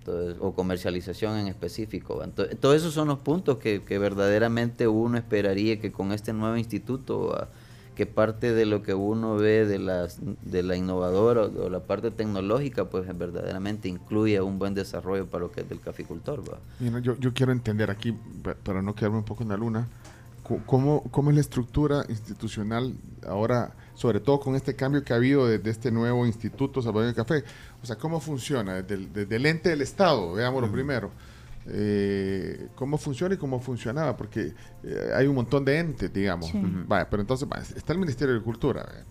Entonces, 0.00 0.36
o 0.40 0.52
comercialización 0.52 1.38
en 1.38 1.46
específico. 1.48 2.22
Entonces, 2.24 2.58
todos 2.58 2.76
esos 2.76 2.92
son 2.92 3.08
los 3.08 3.18
puntos 3.20 3.58
que, 3.58 3.82
que 3.82 3.98
verdaderamente 3.98 4.86
uno 4.88 5.16
esperaría 5.16 5.80
que 5.80 5.92
con 5.92 6.12
este 6.12 6.32
nuevo 6.32 6.56
instituto. 6.56 7.48
Que 7.94 8.06
parte 8.06 8.52
de 8.52 8.66
lo 8.66 8.82
que 8.82 8.94
uno 8.94 9.36
ve 9.36 9.66
de, 9.66 9.78
las, 9.78 10.18
de 10.42 10.62
la 10.62 10.76
innovadora 10.76 11.42
o, 11.42 11.66
o 11.66 11.68
la 11.70 11.80
parte 11.80 12.10
tecnológica, 12.10 12.86
pues 12.86 13.06
verdaderamente 13.16 13.88
incluya 13.88 14.42
un 14.42 14.58
buen 14.58 14.74
desarrollo 14.74 15.26
para 15.26 15.44
lo 15.44 15.52
que 15.52 15.60
es 15.60 15.68
del 15.68 15.80
caficultor. 15.80 16.40
¿va? 16.50 16.58
Mira, 16.80 16.98
yo, 17.00 17.16
yo 17.18 17.32
quiero 17.32 17.52
entender 17.52 17.90
aquí, 17.90 18.12
pa- 18.42 18.54
para 18.54 18.82
no 18.82 18.94
quedarme 18.94 19.18
un 19.18 19.24
poco 19.24 19.42
en 19.44 19.50
la 19.50 19.56
luna, 19.56 19.86
cu- 20.42 20.60
cómo, 20.66 21.04
cómo 21.10 21.30
es 21.30 21.36
la 21.36 21.40
estructura 21.40 22.04
institucional 22.08 22.94
ahora, 23.26 23.72
sobre 23.94 24.18
todo 24.20 24.40
con 24.40 24.56
este 24.56 24.74
cambio 24.74 25.04
que 25.04 25.12
ha 25.12 25.16
habido 25.16 25.46
desde 25.46 25.70
este 25.70 25.90
nuevo 25.92 26.26
Instituto 26.26 26.82
Salvadoreño 26.82 27.14
del 27.14 27.24
Café. 27.24 27.44
O 27.82 27.86
sea, 27.86 27.96
¿cómo 27.96 28.18
funciona? 28.20 28.74
Desde 28.82 28.94
el, 28.94 29.12
desde 29.12 29.36
el 29.36 29.46
ente 29.46 29.68
del 29.68 29.82
Estado, 29.82 30.32
veámoslo 30.32 30.70
primero. 30.72 31.10
Eh, 31.66 32.68
¿Cómo 32.74 32.98
funciona 32.98 33.34
y 33.34 33.38
cómo 33.38 33.60
funcionaba? 33.60 34.16
Porque 34.16 34.52
eh, 34.82 35.10
hay 35.14 35.26
un 35.26 35.34
montón 35.34 35.64
de 35.64 35.78
entes, 35.78 36.12
digamos. 36.12 36.50
Sí. 36.50 36.58
Ujú. 36.58 36.84
Vaya, 36.86 37.08
pero 37.08 37.22
entonces 37.22 37.48
vaya, 37.48 37.64
está 37.74 37.92
el 37.92 37.98
Ministerio 37.98 38.34
de 38.34 38.38
Agricultura, 38.40 38.82
vaya, 38.86 39.04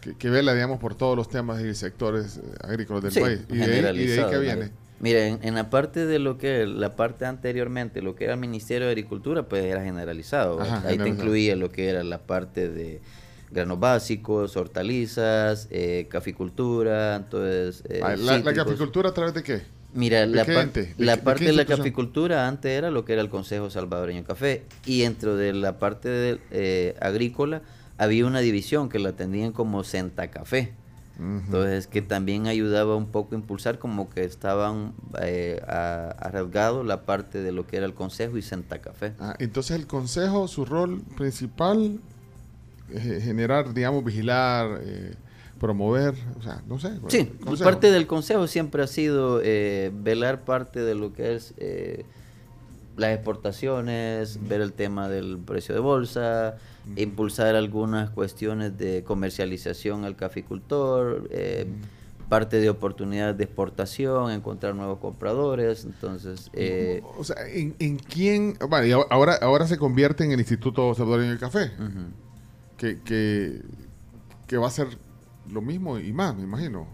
que, 0.00 0.16
que 0.16 0.30
vela, 0.30 0.54
digamos, 0.54 0.78
por 0.80 0.94
todos 0.94 1.16
los 1.16 1.28
temas 1.28 1.60
y 1.62 1.74
sectores 1.74 2.38
eh, 2.38 2.40
agrícolas 2.62 3.02
del 3.02 3.12
Sí, 3.12 3.20
país. 3.20 3.40
Y 3.48 3.56
de 3.56 3.62
ahí, 3.62 3.68
y 3.68 3.72
de 3.72 3.72
ahí 3.72 3.76
generalizado, 3.76 4.30
que 4.30 4.38
viene. 4.38 4.72
Mira, 4.98 5.26
en, 5.26 5.40
en 5.42 5.54
la 5.54 5.68
parte 5.68 6.06
de 6.06 6.18
lo 6.18 6.38
que, 6.38 6.64
la 6.66 6.96
parte 6.96 7.26
anteriormente, 7.26 8.02
lo 8.02 8.14
que 8.14 8.24
era 8.24 8.34
el 8.34 8.40
Ministerio 8.40 8.86
de 8.86 8.92
Agricultura, 8.92 9.48
pues 9.48 9.64
era 9.64 9.82
generalizado. 9.82 10.60
Ahí 10.60 10.96
te 10.96 11.08
incluía 11.08 11.56
lo 11.56 11.70
que 11.70 11.88
era 11.88 12.04
la 12.04 12.18
parte 12.18 12.68
de 12.68 13.00
granos 13.50 13.78
básicos, 13.78 14.56
hortalizas, 14.56 15.68
eh, 15.70 16.06
caficultura, 16.08 17.16
entonces... 17.16 17.82
eh, 17.88 18.00
Ah, 18.02 18.16
la, 18.16 18.42
caficultura 18.54 19.10
a 19.10 19.14
través 19.14 19.34
de 19.34 19.42
qué? 19.42 19.62
Mira, 19.94 20.20
¿De 20.20 20.26
la, 20.26 20.44
par- 20.44 20.70
la 20.98 21.16
de 21.16 21.22
parte 21.22 21.44
de, 21.44 21.52
la 21.52 21.64
caficultura 21.66 22.48
antes 22.48 22.70
era 22.70 22.90
lo 22.90 23.04
que 23.04 23.12
era 23.12 23.22
el 23.22 23.28
Consejo 23.28 23.68
Salvadoreño 23.70 24.24
Café. 24.24 24.62
Y 24.86 25.02
dentro 25.02 25.36
de 25.36 25.52
la 25.52 25.78
parte 25.78 26.08
de, 26.08 26.40
eh, 26.50 26.96
agrícola 27.00 27.62
había 27.98 28.26
una 28.26 28.40
división 28.40 28.88
que 28.88 28.98
la 28.98 29.10
atendían 29.10 29.52
como 29.52 29.84
Senta 29.84 30.28
Café. 30.30 30.72
Entonces, 31.20 31.86
que 31.86 32.02
también 32.02 32.46
ayudaba 32.48 32.96
un 32.96 33.06
poco 33.06 33.34
a 33.34 33.38
impulsar 33.38 33.78
como 33.78 34.10
que 34.10 34.24
estaban 34.24 34.92
eh, 35.20 35.60
arriesgados 36.18 36.84
la 36.84 37.02
parte 37.02 37.42
de 37.42 37.52
lo 37.52 37.66
que 37.66 37.76
era 37.76 37.86
el 37.86 37.94
Consejo 37.94 38.38
y 38.38 38.42
Senta 38.42 38.80
Café. 38.80 39.12
Ah, 39.20 39.36
entonces 39.38 39.76
el 39.76 39.86
consejo, 39.86 40.48
su 40.48 40.64
rol 40.64 41.02
principal 41.16 42.00
es 42.92 43.06
eh, 43.06 43.20
generar, 43.20 43.72
digamos, 43.72 44.04
vigilar, 44.04 44.80
eh, 44.82 45.14
promover, 45.62 46.14
o 46.38 46.42
sea, 46.42 46.60
no 46.66 46.80
sé. 46.80 46.90
Sí, 47.06 47.30
parte 47.62 47.92
del 47.92 48.08
consejo 48.08 48.48
siempre 48.48 48.82
ha 48.82 48.88
sido 48.88 49.40
eh, 49.44 49.92
velar 49.94 50.44
parte 50.44 50.80
de 50.80 50.96
lo 50.96 51.12
que 51.12 51.36
es 51.36 51.54
eh, 51.56 52.04
las 52.96 53.14
exportaciones, 53.14 54.40
ver 54.48 54.60
el 54.60 54.72
tema 54.72 55.08
del 55.08 55.38
precio 55.38 55.72
de 55.72 55.80
bolsa, 55.80 56.56
impulsar 56.96 57.54
algunas 57.54 58.10
cuestiones 58.10 58.76
de 58.76 59.04
comercialización 59.04 60.04
al 60.04 60.16
caficultor, 60.16 61.28
eh, 61.30 61.66
parte 62.28 62.58
de 62.58 62.68
oportunidades 62.68 63.38
de 63.38 63.44
exportación, 63.44 64.32
encontrar 64.32 64.74
nuevos 64.74 64.98
compradores, 64.98 65.84
entonces... 65.84 66.50
eh, 66.54 67.02
O 67.18 67.22
sea, 67.22 67.36
¿en, 67.46 67.76
en 67.78 67.98
quién? 67.98 68.56
Bueno, 68.68 68.84
y 68.84 68.90
ahora, 68.90 69.34
ahora 69.40 69.68
se 69.68 69.78
convierte 69.78 70.24
en 70.24 70.32
el 70.32 70.40
Instituto 70.40 70.92
Salvadoreño 70.94 71.30
del 71.30 71.38
Café, 71.38 71.70
que, 72.78 73.62
que 74.48 74.56
va 74.56 74.66
a 74.66 74.70
ser 74.70 74.88
lo 75.50 75.62
mismo 75.62 75.98
y 75.98 76.12
más, 76.12 76.36
me 76.36 76.42
imagino. 76.42 76.86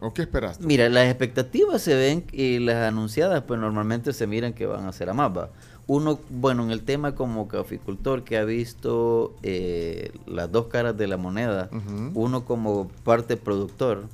¿O 0.00 0.12
qué 0.12 0.22
esperaste? 0.22 0.66
Mira, 0.66 0.88
las 0.88 1.06
expectativas 1.06 1.80
se 1.80 1.94
ven 1.94 2.24
y 2.30 2.58
las 2.58 2.76
anunciadas 2.88 3.42
pues 3.44 3.58
normalmente 3.58 4.12
se 4.12 4.26
miran 4.26 4.52
que 4.52 4.66
van 4.66 4.86
a 4.86 4.92
ser 4.92 5.08
a 5.08 5.14
más. 5.14 5.34
¿va? 5.34 5.50
Uno, 5.86 6.20
bueno, 6.28 6.64
en 6.64 6.70
el 6.70 6.82
tema 6.82 7.14
como 7.14 7.48
caficultor 7.48 8.22
que 8.22 8.36
ha 8.36 8.44
visto 8.44 9.34
eh, 9.42 10.12
las 10.26 10.52
dos 10.52 10.66
caras 10.66 10.96
de 10.96 11.06
la 11.06 11.16
moneda, 11.16 11.70
uno 12.14 12.44
como 12.44 12.88
parte 13.04 13.36
productor 13.36 14.04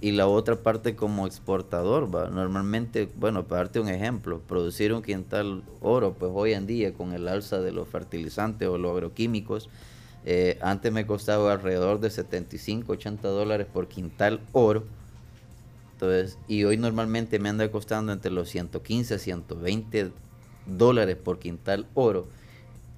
y 0.00 0.12
la 0.12 0.26
otra 0.26 0.56
parte 0.56 0.94
como 0.96 1.26
exportador. 1.26 2.14
¿va? 2.14 2.28
Normalmente, 2.28 3.08
bueno, 3.16 3.44
para 3.44 3.62
darte 3.62 3.80
un 3.80 3.88
ejemplo, 3.88 4.40
producir 4.46 4.92
un 4.92 5.02
quintal 5.02 5.62
oro, 5.80 6.12
pues 6.12 6.30
hoy 6.34 6.52
en 6.52 6.66
día 6.66 6.92
con 6.92 7.12
el 7.12 7.26
alza 7.26 7.60
de 7.60 7.72
los 7.72 7.88
fertilizantes 7.88 8.68
o 8.68 8.78
los 8.78 8.92
agroquímicos, 8.92 9.70
eh, 10.30 10.58
antes 10.60 10.92
me 10.92 11.06
costaba 11.06 11.52
alrededor 11.54 12.00
de 12.00 12.10
75, 12.10 12.92
80 12.92 13.28
dólares 13.28 13.66
por 13.72 13.88
quintal 13.88 14.46
oro. 14.52 14.84
Entonces, 15.94 16.38
y 16.46 16.64
hoy 16.64 16.76
normalmente 16.76 17.38
me 17.38 17.48
anda 17.48 17.70
costando 17.70 18.12
entre 18.12 18.30
los 18.30 18.48
115 18.50 19.14
a 19.14 19.18
120 19.18 20.12
dólares 20.66 21.16
por 21.16 21.38
quintal 21.38 21.86
oro. 21.94 22.28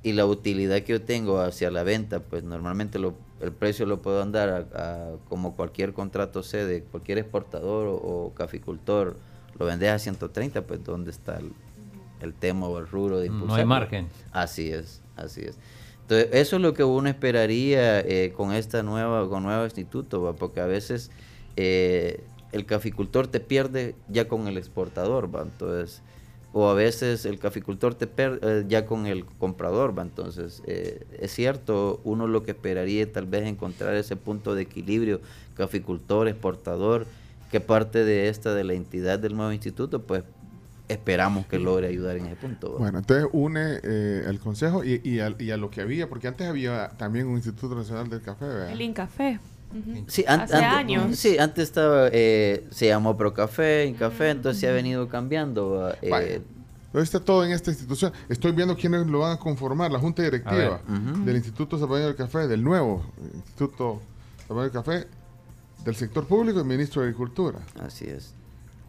Y 0.03 0.13
la 0.13 0.27
utilidad 0.27 0.83
que 0.83 0.93
yo 0.95 1.03
tengo 1.03 1.41
hacia 1.41 1.71
la 1.71 1.85
venta, 1.85 2.21
pues 2.21 2.43
normalmente 2.43 2.99
lo, 2.99 3.15
el 3.41 3.53
precio 3.53 3.87
lo 3.87 4.03
puedo 4.03 4.23
andar 4.23 4.69
a, 4.75 5.13
a 5.13 5.17
como 5.29 5.55
cualquier 5.57 5.93
contrato 5.93 6.43
sede, 6.43 6.83
cualquier 6.85 7.19
exportador 7.19 7.87
o, 7.89 7.95
o 7.95 8.35
caficultor, 8.35 9.21
lo 9.59 9.67
vendes 9.67 9.91
a 9.91 9.99
130, 10.01 10.63
pues 10.67 10.83
¿dónde 10.85 11.11
está 11.13 11.39
el, 11.39 11.53
el 12.21 12.35
tema 12.35 12.67
o 12.67 12.79
el 12.79 12.89
rubro 12.89 13.21
de 13.21 13.29
No 13.29 13.55
hay 13.55 13.65
impulsar? 13.65 13.67
margen. 13.67 14.09
Así 14.33 14.71
es, 14.73 15.03
así 15.17 15.43
es. 15.43 15.59
Entonces, 16.11 16.41
eso 16.41 16.57
es 16.57 16.63
lo 16.63 16.75
que 16.75 16.83
uno 16.83 17.09
esperaría 17.09 18.01
eh, 18.01 18.33
con 18.37 18.53
esta 18.53 18.83
nueva, 18.83 19.29
con 19.29 19.45
nuevo 19.45 19.63
instituto, 19.65 20.21
¿va? 20.23 20.33
porque 20.33 20.59
a 20.59 20.67
veces 20.67 21.13
eh, 21.55 22.25
el 22.51 22.67
caficultor 22.67 23.29
te 23.29 23.39
pierde 23.39 23.95
ya 24.09 24.27
con 24.27 24.49
el 24.49 24.59
exportador, 24.59 25.33
¿va? 25.33 25.43
Entonces, 25.43 26.03
o 26.53 26.69
a 26.69 26.75
veces 26.75 27.27
el 27.27 27.39
caficultor 27.39 27.95
te 27.95 28.09
pierde 28.09 28.67
ya 28.67 28.87
con 28.87 29.07
el 29.07 29.25
comprador, 29.25 29.97
¿va? 29.97 30.03
Entonces, 30.03 30.65
eh, 30.67 31.07
es 31.21 31.31
cierto, 31.31 32.01
uno 32.03 32.27
lo 32.27 32.43
que 32.43 32.51
esperaría 32.51 33.05
es 33.05 33.13
tal 33.13 33.27
vez 33.27 33.47
encontrar 33.47 33.95
ese 33.95 34.17
punto 34.17 34.57
de 34.57 34.63
equilibrio, 34.63 35.21
caficultor, 35.55 36.27
exportador, 36.27 37.07
que 37.53 37.61
parte 37.61 38.05
de 38.05 38.29
esta, 38.29 38.53
de 38.53 38.65
la 38.65 38.75
entidad 38.75 39.21
del 39.21 39.37
nuevo 39.37 39.53
instituto, 39.53 40.03
pues 40.03 40.25
esperamos 40.93 41.47
que 41.47 41.59
logre 41.59 41.87
ayudar 41.89 42.17
en 42.17 42.27
ese 42.27 42.37
punto. 42.37 42.73
¿va? 42.75 42.79
Bueno, 42.79 42.99
entonces 42.99 43.29
une 43.33 43.79
eh, 43.83 44.25
el 44.27 44.39
consejo 44.41 44.85
y, 44.85 45.01
y, 45.05 45.21
a, 45.21 45.35
y 45.39 45.51
a 45.51 45.57
lo 45.57 45.71
que 45.71 45.81
había, 45.81 46.09
porque 46.09 46.29
antes 46.29 46.47
había 46.47 46.89
también 46.99 47.27
un 47.27 47.37
Instituto 47.37 47.75
Nacional 47.75 48.09
del 48.09 48.21
Café, 48.23 48.45
¿verdad? 48.47 48.71
El 48.73 48.81
Incafé. 48.81 49.39
Sí, 50.09 50.25
an- 50.27 50.41
Hace 50.41 50.57
años. 50.57 51.17
Sí, 51.17 51.39
antes 51.39 51.65
estaba, 51.65 52.09
eh, 52.13 52.67
se 52.71 52.89
llamó 52.89 53.17
Procafé, 53.17 53.87
Incafé, 53.87 54.31
entonces 54.31 54.61
se 54.61 54.69
ha 54.69 54.73
venido 54.73 55.09
cambiando. 55.09 55.95
eh. 56.03 56.43
Entonces 56.87 57.15
está 57.15 57.21
todo 57.25 57.45
en 57.45 57.53
esta 57.53 57.71
institución. 57.71 58.13
Estoy 58.29 58.51
viendo 58.51 58.75
quiénes 58.77 59.07
lo 59.07 59.21
van 59.21 59.35
a 59.35 59.37
conformar, 59.39 59.93
la 59.93 60.01
Junta 60.01 60.23
Directiva 60.25 60.81
del 61.25 61.37
Instituto 61.37 61.79
Salvadoreño 61.79 62.09
del 62.09 62.17
Café, 62.17 62.49
del 62.49 62.65
nuevo 62.65 63.05
Instituto 63.33 64.01
Salvadoreño 64.49 64.73
del 64.73 64.83
Café, 64.83 65.07
del 65.85 65.95
sector 65.95 66.27
público 66.27 66.59
y 66.61 66.65
ministro 66.65 67.03
de 67.03 67.07
Agricultura. 67.09 67.61
Así 67.81 68.07
es. 68.07 68.35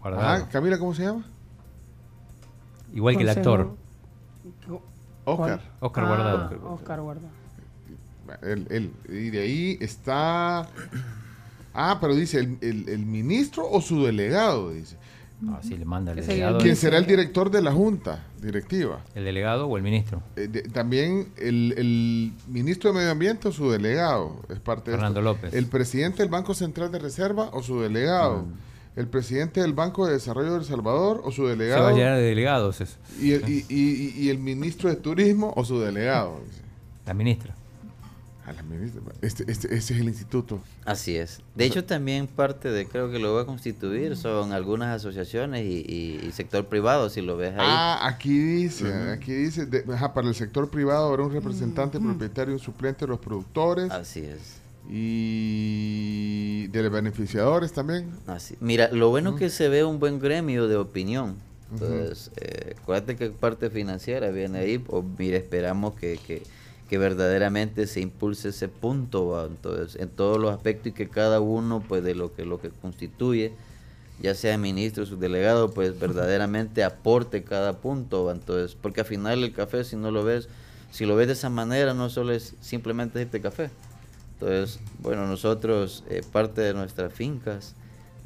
Ajá, 0.04 0.50
Camila, 0.50 0.80
¿cómo 0.80 0.96
se 0.96 1.04
llama? 1.04 1.24
Igual 2.94 3.18
que 3.18 3.24
el 3.24 3.30
actor, 3.30 3.76
Oscar. 5.26 5.62
Oscar 5.80 6.04
Ah, 6.04 6.08
Guardado. 6.08 6.74
Oscar 6.74 7.02
Guardado. 7.02 7.28
Él, 8.44 8.68
él. 8.70 8.92
Y 9.10 9.30
de 9.30 9.40
ahí 9.42 9.78
está... 9.82 10.68
Ah, 11.74 11.98
pero 12.02 12.16
dice 12.16 12.40
el, 12.40 12.58
el- 12.62 12.90
el 12.90 13.06
ministro 13.06 13.70
o 13.70 13.82
su 13.82 14.04
delegado, 14.06 14.72
dice. 14.72 14.98
Así 15.58 15.76
le 15.76 15.86
manda 15.86 16.12
el 16.12 16.20
el 16.20 16.28
delegado. 16.28 16.60
¿Quién 16.60 16.76
será 16.76 16.98
el 16.98 17.08
director 17.08 17.50
de 17.50 17.62
la 17.64 17.72
junta 17.72 18.24
directiva? 18.42 19.00
¿El 19.16 19.24
delegado 19.26 19.68
o 19.68 19.76
el 19.78 19.82
ministro? 19.84 20.22
Eh, 20.36 20.48
de- 20.48 20.62
también 20.64 21.30
el, 21.38 21.74
el 21.78 22.34
ministro 22.48 22.92
de 22.92 22.98
Medio 23.00 23.12
Ambiente 23.12 23.48
o 23.48 23.52
su 23.52 23.72
delegado 23.72 24.36
es 24.50 24.60
parte 24.60 24.92
Fernando 24.92 25.20
de. 25.20 25.24
López. 25.24 25.54
El 25.54 25.66
presidente 25.66 26.20
del 26.22 26.30
Banco 26.30 26.54
Central 26.54 26.92
de 26.92 27.00
Reserva 27.00 27.50
o 27.54 27.64
su 27.64 27.80
delegado. 27.82 28.46
El 28.96 29.08
presidente 29.08 29.62
del 29.62 29.74
Banco 29.74 30.06
de 30.06 30.14
Desarrollo 30.14 30.52
de 30.54 30.58
El 30.60 30.66
Salvador 30.66 31.22
o 31.24 31.32
su 31.32 31.36
Se 31.38 31.42
va 31.44 31.50
delegado. 31.52 31.88
a 31.88 31.92
llenar 31.94 32.18
de 32.18 32.24
delegados 32.24 32.82
eso. 32.82 32.98
Y 33.22 33.32
el, 33.32 33.48
y, 33.50 33.66
y- 33.70 34.14
y 34.18 34.30
el 34.30 34.38
ministro 34.38 34.90
de 34.90 34.98
Turismo 34.98 35.54
o 35.56 35.64
su 35.64 35.80
delegado. 35.80 36.42
dice. 36.46 36.62
La 37.06 37.14
ministra. 37.14 37.56
A 38.46 38.52
la 38.54 38.64
ministra. 38.64 39.02
Este, 39.22 39.50
este- 39.50 39.68
ese 39.74 39.94
es 39.94 40.00
el 40.02 40.08
instituto. 40.10 40.60
Así 40.84 41.16
es. 41.16 41.40
De 41.56 41.64
hecho, 41.64 41.86
también 41.86 42.28
parte 42.28 42.70
de, 42.70 42.86
creo 42.86 43.10
que 43.10 43.20
lo 43.20 43.34
va 43.34 43.44
a 43.44 43.46
constituir, 43.46 44.18
son 44.18 44.52
algunas 44.52 44.94
asociaciones 44.94 45.64
y, 45.66 45.86
y- 45.88 46.26
y 46.28 46.32
sector 46.34 46.66
privado, 46.66 47.10
si 47.10 47.22
lo 47.22 47.38
ves 47.38 47.52
ahí. 47.54 47.60
Ah, 47.62 48.00
aquí 48.08 48.38
dice, 48.38 48.92
aquí 49.12 49.32
dice, 49.32 49.68
de- 49.68 49.86
ajá, 49.94 50.14
para 50.14 50.28
el 50.28 50.36
sector 50.36 50.70
privado 50.70 51.08
habrá 51.08 51.24
un 51.24 51.32
representante 51.32 51.98
propietario 52.00 52.54
un 52.56 52.60
suplente 52.60 53.06
de 53.06 53.10
los 53.10 53.20
productores 53.20 53.90
Así 53.92 54.20
es. 54.22 54.60
Y 54.90 56.68
de 56.68 56.84
los 56.84 56.92
beneficiadores 56.92 57.72
también. 57.74 58.12
Así. 58.28 58.56
Mira, 58.60 58.90
lo 58.92 59.10
bueno 59.10 59.32
es 59.32 59.36
que 59.38 59.50
se 59.50 59.70
ve 59.70 59.84
un 59.84 60.00
buen 60.00 60.20
gremio 60.20 60.68
de 60.68 60.78
opinión. 60.78 61.36
Entonces, 61.72 62.32
eh, 62.36 62.76
acuérdate 62.82 63.16
que 63.16 63.30
parte 63.30 63.70
financiera 63.70 64.30
viene 64.30 64.60
ahí. 64.60 64.84
O, 64.88 65.02
mira, 65.02 65.38
esperamos 65.38 65.96
que, 65.96 66.20
que, 66.26 66.44
que 66.90 66.98
verdaderamente 66.98 67.88
se 67.88 68.02
impulse 68.02 68.50
ese 68.50 68.68
punto. 68.68 69.30
¿va? 69.30 69.46
Entonces, 69.46 70.00
en 70.02 70.10
todos 70.10 70.38
los 70.38 70.54
aspectos 70.54 70.88
y 70.88 70.92
que 70.92 71.08
cada 71.08 71.40
uno, 71.40 71.82
pues, 71.88 72.04
de 72.04 72.16
lo 72.16 72.34
que 72.34 72.46
lo 72.46 72.60
que 72.60 72.70
constituye, 72.70 73.54
ya 74.22 74.36
sea 74.36 74.58
ministro, 74.58 75.06
subdelegado, 75.06 75.72
pues, 75.72 75.98
verdaderamente 75.98 76.84
aporte 76.84 77.44
cada 77.44 77.78
punto. 77.78 78.26
¿va? 78.26 78.34
Entonces, 78.34 78.76
porque 78.80 79.02
al 79.02 79.08
final 79.08 79.44
el 79.44 79.54
café, 79.54 79.86
si 79.86 79.96
no 79.96 80.12
lo 80.12 80.26
ves, 80.26 80.50
si 80.92 81.06
lo 81.06 81.16
ves 81.16 81.28
de 81.28 81.34
esa 81.34 81.50
manera, 81.50 81.94
no 81.94 82.10
solo 82.10 82.34
es 82.34 82.56
simplemente 82.60 83.22
este 83.22 83.40
café. 83.40 83.70
Entonces, 84.42 84.80
bueno, 85.00 85.28
nosotros, 85.28 86.04
eh, 86.10 86.24
parte 86.32 86.62
de 86.62 86.74
nuestras 86.74 87.14
fincas, 87.14 87.76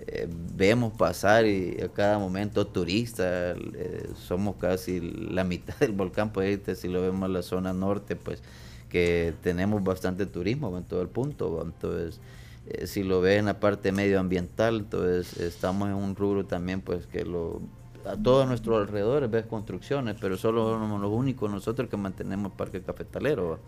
eh, 0.07 0.29
vemos 0.55 0.93
pasar 0.93 1.45
y 1.45 1.81
a 1.81 1.89
cada 1.89 2.19
momento 2.19 2.67
turistas, 2.67 3.57
eh, 3.74 4.10
somos 4.27 4.55
casi 4.57 5.00
la 5.00 5.43
mitad 5.43 5.75
del 5.79 5.91
volcán, 5.91 6.31
pues 6.31 6.45
ahorita 6.45 6.75
si 6.75 6.88
lo 6.88 7.01
vemos 7.01 7.27
en 7.27 7.34
la 7.34 7.41
zona 7.41 7.74
norte, 7.74 8.15
pues 8.15 8.41
que 8.89 9.34
tenemos 9.41 9.84
bastante 9.84 10.25
turismo 10.25 10.77
en 10.77 10.84
todo 10.86 11.01
el 11.01 11.10
punto, 11.10 11.62
entonces 11.62 12.19
eh, 12.67 12.88
si 12.88 13.03
lo 13.03 13.19
ves 13.19 13.39
en 13.39 13.45
la 13.45 13.60
parte 13.60 13.91
medioambiental, 13.91 14.77
entonces 14.77 15.38
estamos 15.38 15.89
en 15.89 15.95
un 15.95 16.15
rubro 16.15 16.45
también 16.45 16.81
pues 16.81 17.07
que 17.07 17.25
lo 17.25 17.62
a 18.05 18.15
todos 18.15 18.48
nuestros 18.48 18.79
alrededores 18.79 19.31
ves 19.31 19.45
construcciones, 19.48 20.15
pero 20.22 20.38
solo 20.38 20.69
somos 20.69 21.01
los 21.01 21.12
únicos 21.12 21.50
nosotros 21.50 21.89
que 21.89 21.98
mantenemos 21.98 22.51
el 22.51 22.57
parque 22.57 22.81
cafetalero. 22.81 23.60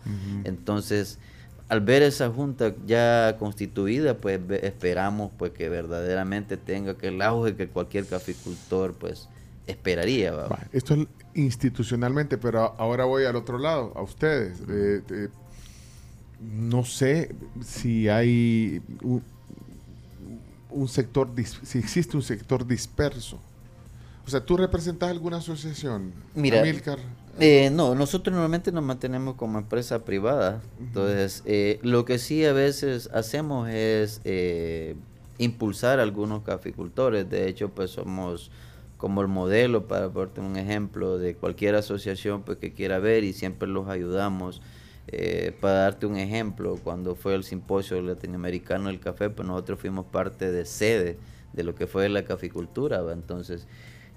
Entonces, 0.44 1.18
al 1.68 1.80
ver 1.82 2.02
esa 2.02 2.30
junta 2.30 2.74
ya 2.86 3.36
constituida, 3.38 4.16
pues 4.16 4.40
esperamos 4.62 5.30
pues 5.36 5.52
que 5.52 5.68
verdaderamente 5.68 6.56
tenga 6.56 6.96
que 6.96 7.08
el 7.08 7.20
auge 7.20 7.56
que 7.56 7.68
cualquier 7.68 8.06
caficultor 8.06 8.94
pues 8.94 9.28
esperaría. 9.66 10.32
Esto 10.72 10.94
es 10.94 11.06
institucionalmente, 11.34 12.38
pero 12.38 12.74
ahora 12.78 13.04
voy 13.04 13.24
al 13.24 13.36
otro 13.36 13.58
lado, 13.58 13.92
a 13.94 14.02
ustedes. 14.02 14.58
Eh, 14.68 15.02
eh, 15.10 15.28
no 16.40 16.84
sé 16.84 17.34
si 17.62 18.08
hay 18.08 18.80
un, 19.02 19.22
un 20.70 20.88
sector, 20.88 21.28
si 21.62 21.78
existe 21.78 22.16
un 22.16 22.22
sector 22.22 22.66
disperso. 22.66 23.38
O 24.28 24.30
sea, 24.30 24.44
¿tú 24.44 24.58
representas 24.58 25.08
alguna 25.08 25.38
asociación? 25.38 26.12
Mira? 26.34 26.62
Eh, 27.40 27.70
no, 27.72 27.94
nosotros 27.94 28.30
normalmente 28.34 28.70
nos 28.70 28.84
mantenemos 28.84 29.36
como 29.36 29.58
empresa 29.58 30.04
privada. 30.04 30.60
Entonces, 30.78 31.42
eh, 31.46 31.78
lo 31.82 32.04
que 32.04 32.18
sí 32.18 32.44
a 32.44 32.52
veces 32.52 33.08
hacemos 33.14 33.70
es 33.70 34.20
eh, 34.24 34.96
impulsar 35.38 35.98
a 35.98 36.02
algunos 36.02 36.42
caficultores. 36.42 37.30
De 37.30 37.48
hecho, 37.48 37.70
pues 37.70 37.92
somos 37.92 38.50
como 38.98 39.22
el 39.22 39.28
modelo 39.28 39.88
para 39.88 40.10
ponerte 40.10 40.42
un 40.42 40.58
ejemplo 40.58 41.16
de 41.16 41.34
cualquier 41.34 41.76
asociación 41.76 42.42
pues, 42.42 42.58
que 42.58 42.74
quiera 42.74 42.98
ver 42.98 43.24
y 43.24 43.32
siempre 43.32 43.66
los 43.66 43.88
ayudamos. 43.88 44.60
Eh, 45.06 45.56
para 45.58 45.74
darte 45.84 46.04
un 46.04 46.18
ejemplo, 46.18 46.78
cuando 46.84 47.14
fue 47.14 47.34
el 47.34 47.44
simposio 47.44 48.02
latinoamericano 48.02 48.88
del 48.88 49.00
café, 49.00 49.30
pues 49.30 49.48
nosotros 49.48 49.80
fuimos 49.80 50.04
parte 50.04 50.52
de 50.52 50.66
sede 50.66 51.16
de 51.54 51.62
lo 51.62 51.74
que 51.74 51.86
fue 51.86 52.10
la 52.10 52.24
caficultura. 52.24 53.00
¿va? 53.00 53.14
Entonces, 53.14 53.66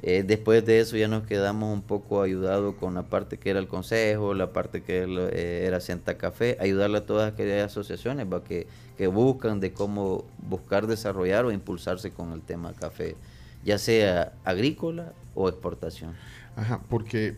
eh, 0.04 0.24
después 0.26 0.66
de 0.66 0.80
eso 0.80 0.98
ya 0.98 1.08
nos 1.08 1.24
quedamos 1.28 1.74
un 1.74 1.82
poco 1.84 2.22
ayudados 2.22 2.76
con 2.76 2.96
la 2.96 3.04
parte 3.04 3.38
que 3.38 3.52
era 3.52 3.60
el 3.60 3.68
consejo, 3.68 4.34
la 4.34 4.52
parte 4.52 4.82
que 4.82 5.06
lo- 5.08 5.28
eh, 5.30 5.66
era 5.66 5.80
Senta 5.80 6.18
Café, 6.18 6.58
ayudarle 6.60 6.98
a 7.00 7.06
todas 7.06 7.32
aquellas 7.34 7.66
asociaciones 7.72 8.26
¿va? 8.32 8.44
que, 8.44 8.68
que 8.98 9.08
buscan 9.08 9.60
de 9.60 9.74
cómo 9.74 10.26
buscar 10.50 10.88
desarrollar 10.88 11.46
o 11.46 11.52
impulsarse 11.52 12.12
con 12.12 12.34
el 12.34 12.42
tema 12.42 12.74
café, 12.74 13.16
ya 13.64 13.78
sea 13.78 14.34
agrícola 14.44 15.14
o 15.36 15.48
exportación. 15.50 16.14
Ajá, 16.56 16.82
porque 16.90 17.36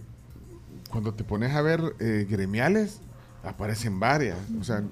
cuando 0.89 1.13
te 1.13 1.23
pones 1.23 1.54
a 1.56 1.62
ver 1.62 1.82
eh, 1.99 2.26
gremiales, 2.30 2.99
aparecen 3.43 3.99
varias. 3.99 4.38
O 4.60 4.63
sea, 4.63 4.84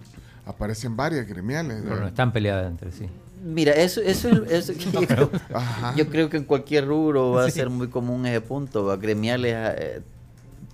aparecen 0.46 0.96
varias 0.98 1.28
gremiales. 1.28 1.82
Pero 1.84 2.02
no 2.02 2.08
están 2.08 2.34
peleadas 2.34 2.70
entre 2.70 2.92
sí. 2.92 3.08
Mira, 3.44 3.74
eso, 3.74 4.02
eso 4.02 4.30
es 4.46 4.70
eso 4.70 4.74
yo, 4.92 5.08
creo, 5.08 5.32
Ajá. 5.54 5.96
yo 5.96 6.08
creo 6.10 6.30
que 6.30 6.38
en 6.38 6.44
cualquier 6.44 6.86
rubro 6.86 7.32
va 7.32 7.46
a 7.46 7.50
ser 7.50 7.70
muy 7.70 7.88
común 7.90 8.26
ese 8.26 8.42
punto. 8.42 8.86
¿va? 8.86 8.98
Gremiales, 8.98 9.56
eh, 9.80 10.02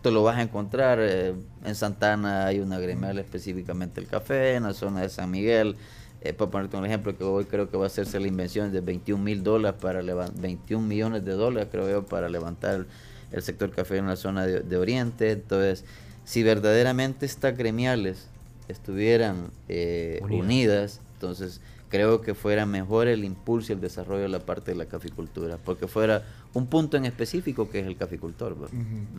tú 0.01 0.11
lo 0.11 0.23
vas 0.23 0.37
a 0.37 0.41
encontrar. 0.41 0.99
eh, 1.01 1.33
en 1.65 1.75
Santana 1.75 2.45
hay 2.45 2.59
una 2.59 2.79
gremial 2.79 3.17
específicamente 3.19 3.99
el 4.01 4.07
café, 4.07 4.55
en 4.55 4.63
la 4.63 4.73
zona 4.73 5.01
de 5.01 5.09
San 5.09 5.31
Miguel. 5.31 5.75
eh, 6.21 6.33
para 6.33 6.49
ponerte 6.51 6.75
un 6.77 6.85
ejemplo, 6.85 7.15
que 7.17 7.23
hoy 7.23 7.45
creo 7.45 7.69
que 7.69 7.77
va 7.77 7.83
a 7.83 7.87
hacerse 7.87 8.19
la 8.19 8.27
invención 8.27 8.71
de 8.71 8.81
21 8.81 9.23
mil 9.23 9.43
dólares 9.43 9.79
para 9.81 10.01
levan- 10.01 10.33
21 10.35 10.85
millones 10.87 11.23
de 11.23 11.33
dólares, 11.33 11.69
creo 11.71 11.89
yo, 11.89 12.05
para 12.05 12.27
levantar 12.27 12.85
el 13.31 13.41
sector 13.43 13.69
café 13.71 13.97
en 13.97 14.07
la 14.07 14.15
zona 14.15 14.45
de, 14.45 14.61
de 14.61 14.77
Oriente. 14.77 15.31
Entonces, 15.31 15.85
si 16.25 16.41
verdaderamente 16.43 17.25
estas 17.25 17.55
gremiales 17.57 18.27
estuvieran 18.67 19.51
eh, 19.69 20.19
Unidas. 20.23 20.43
unidas, 20.45 21.01
entonces 21.13 21.61
creo 21.89 22.21
que 22.21 22.33
fuera 22.35 22.65
mejor 22.65 23.07
el 23.07 23.23
impulso 23.23 23.71
y 23.71 23.75
el 23.75 23.81
desarrollo 23.81 24.23
de 24.23 24.27
la 24.29 24.39
parte 24.39 24.71
de 24.71 24.77
la 24.77 24.87
caficultura, 24.87 25.57
porque 25.63 25.87
fuera 25.87 26.23
un 26.53 26.67
punto 26.67 26.97
en 26.97 27.05
específico 27.05 27.69
que 27.69 27.79
es 27.79 27.87
el 27.87 27.95
caficultor. 27.95 28.53
Ujú. 28.53 28.67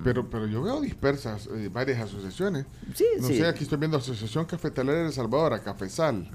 Pero, 0.05 0.29
pero 0.29 0.47
yo 0.47 0.63
veo 0.63 0.81
dispersas 0.81 1.49
eh, 1.55 1.71
varias 1.73 2.01
asociaciones. 2.01 2.67
Sí, 2.95 3.07
No 3.21 3.27
sí. 3.27 3.39
sé, 3.39 3.47
aquí 3.47 3.65
estoy 3.65 3.79
viendo 3.79 3.97
Asociación 3.97 4.45
Cafetalera 4.45 4.99
de 4.99 5.07
El 5.07 5.13
Salvador, 5.13 5.55
a 5.55 5.61
Cafesal. 5.63 6.29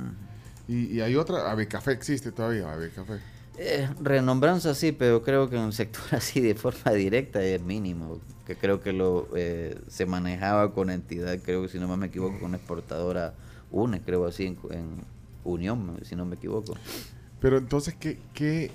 y, 0.67 0.86
y 0.97 1.02
hay 1.02 1.15
otra, 1.15 1.52
Ave 1.52 1.67
Café 1.67 1.91
existe 1.91 2.32
todavía, 2.32 2.71
Ave 2.73 2.89
Café. 2.89 3.19
Eh, 3.58 3.88
renombranza 4.02 4.74
sí, 4.74 4.92
pero 4.92 5.22
creo 5.22 5.50
que 5.50 5.58
en 5.58 5.66
el 5.66 5.74
sector 5.74 6.02
así 6.12 6.42
de 6.42 6.56
forma 6.56 6.92
directa 6.92 7.44
es 7.44 7.62
mínimo, 7.62 8.20
que 8.48 8.56
creo 8.56 8.82
que 8.82 8.94
lo 8.94 9.28
eh, 9.36 9.80
se 9.88 10.06
manejaba 10.06 10.74
con 10.74 10.89
entidad, 10.89 11.38
creo 11.44 11.62
que 11.62 11.70
si 11.70 11.80
no 11.80 11.96
me 11.96 12.08
equivoco, 12.08 12.39
con 12.39 12.56
exportadora 12.56 13.36
UNE, 13.72 14.02
creo 14.02 14.26
así, 14.26 14.46
en, 14.48 14.58
en 14.72 15.04
Unión, 15.44 16.00
si 16.04 16.16
no 16.16 16.26
me 16.26 16.36
equivoco. 16.36 16.74
Pero 17.39 17.58
entonces, 17.58 17.96
¿qué, 18.00 18.20
qué, 18.34 18.72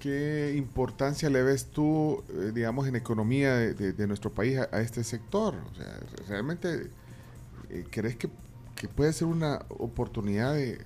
qué 0.00 0.54
importancia 0.56 1.30
le 1.30 1.42
ves 1.42 1.66
tú, 1.66 2.22
eh, 2.30 2.52
digamos, 2.54 2.86
en 2.88 2.96
economía 2.96 3.54
de, 3.56 3.74
de- 3.74 3.92
de 3.92 4.06
nuestro 4.06 4.30
país 4.32 4.58
a, 4.58 4.68
a 4.72 4.80
este 4.80 5.04
sector? 5.04 5.54
O 5.72 5.74
sea, 5.74 5.98
¿realmente 6.28 6.90
eh, 7.70 7.84
crees 7.90 8.16
que, 8.16 8.28
que 8.76 8.88
puede 8.88 9.12
ser 9.12 9.28
una 9.28 9.62
oportunidad 9.68 10.54
de, 10.54 10.78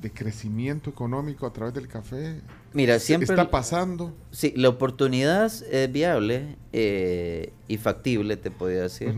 de 0.00 0.10
crecimiento 0.12 0.90
económico 0.90 1.46
a 1.46 1.52
través 1.52 1.74
del 1.74 1.88
café? 1.88 2.40
Mira, 2.72 2.98
siempre... 2.98 3.34
¿Está 3.34 3.50
pasando? 3.50 4.14
Sí, 4.30 4.52
la 4.56 4.68
oportunidad 4.68 5.46
es 5.70 5.92
viable 5.92 6.56
eh, 6.72 7.52
y 7.68 7.78
factible, 7.78 8.36
te 8.36 8.50
podría 8.50 8.82
decir. 8.82 9.14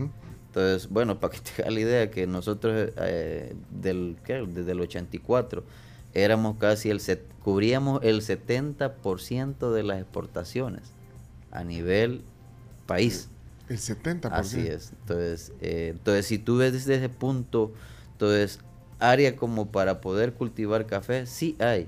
Entonces, 0.47 0.89
bueno, 0.89 1.19
para 1.19 1.33
que 1.33 1.39
te 1.41 1.61
hagas 1.61 1.73
la 1.73 1.79
idea 1.79 2.09
que 2.11 2.25
nosotros 2.27 2.91
eh, 2.97 3.53
del, 3.69 4.17
¿qué? 4.23 4.43
desde 4.47 4.71
el 4.71 4.79
84 4.81 5.63
éramos 6.13 6.57
casi 6.57 6.89
el 6.89 6.99
set- 7.01 7.23
cubríamos 7.43 7.99
el 8.03 8.21
70% 8.21 9.71
de 9.71 9.83
las 9.83 9.99
exportaciones 9.99 10.83
a 11.51 11.63
nivel 11.63 12.21
país. 12.85 13.29
El 13.67 13.77
70%. 13.77 14.29
Así 14.31 14.61
es. 14.61 14.91
Entonces, 15.01 15.51
eh, 15.61 15.89
entonces, 15.91 16.25
si 16.25 16.39
tú 16.39 16.57
ves 16.57 16.73
desde 16.73 16.95
ese 16.95 17.09
punto, 17.09 17.71
entonces, 18.13 18.59
área 18.99 19.35
como 19.35 19.71
para 19.71 20.01
poder 20.01 20.33
cultivar 20.33 20.85
café, 20.85 21.25
sí 21.25 21.55
hay. 21.59 21.87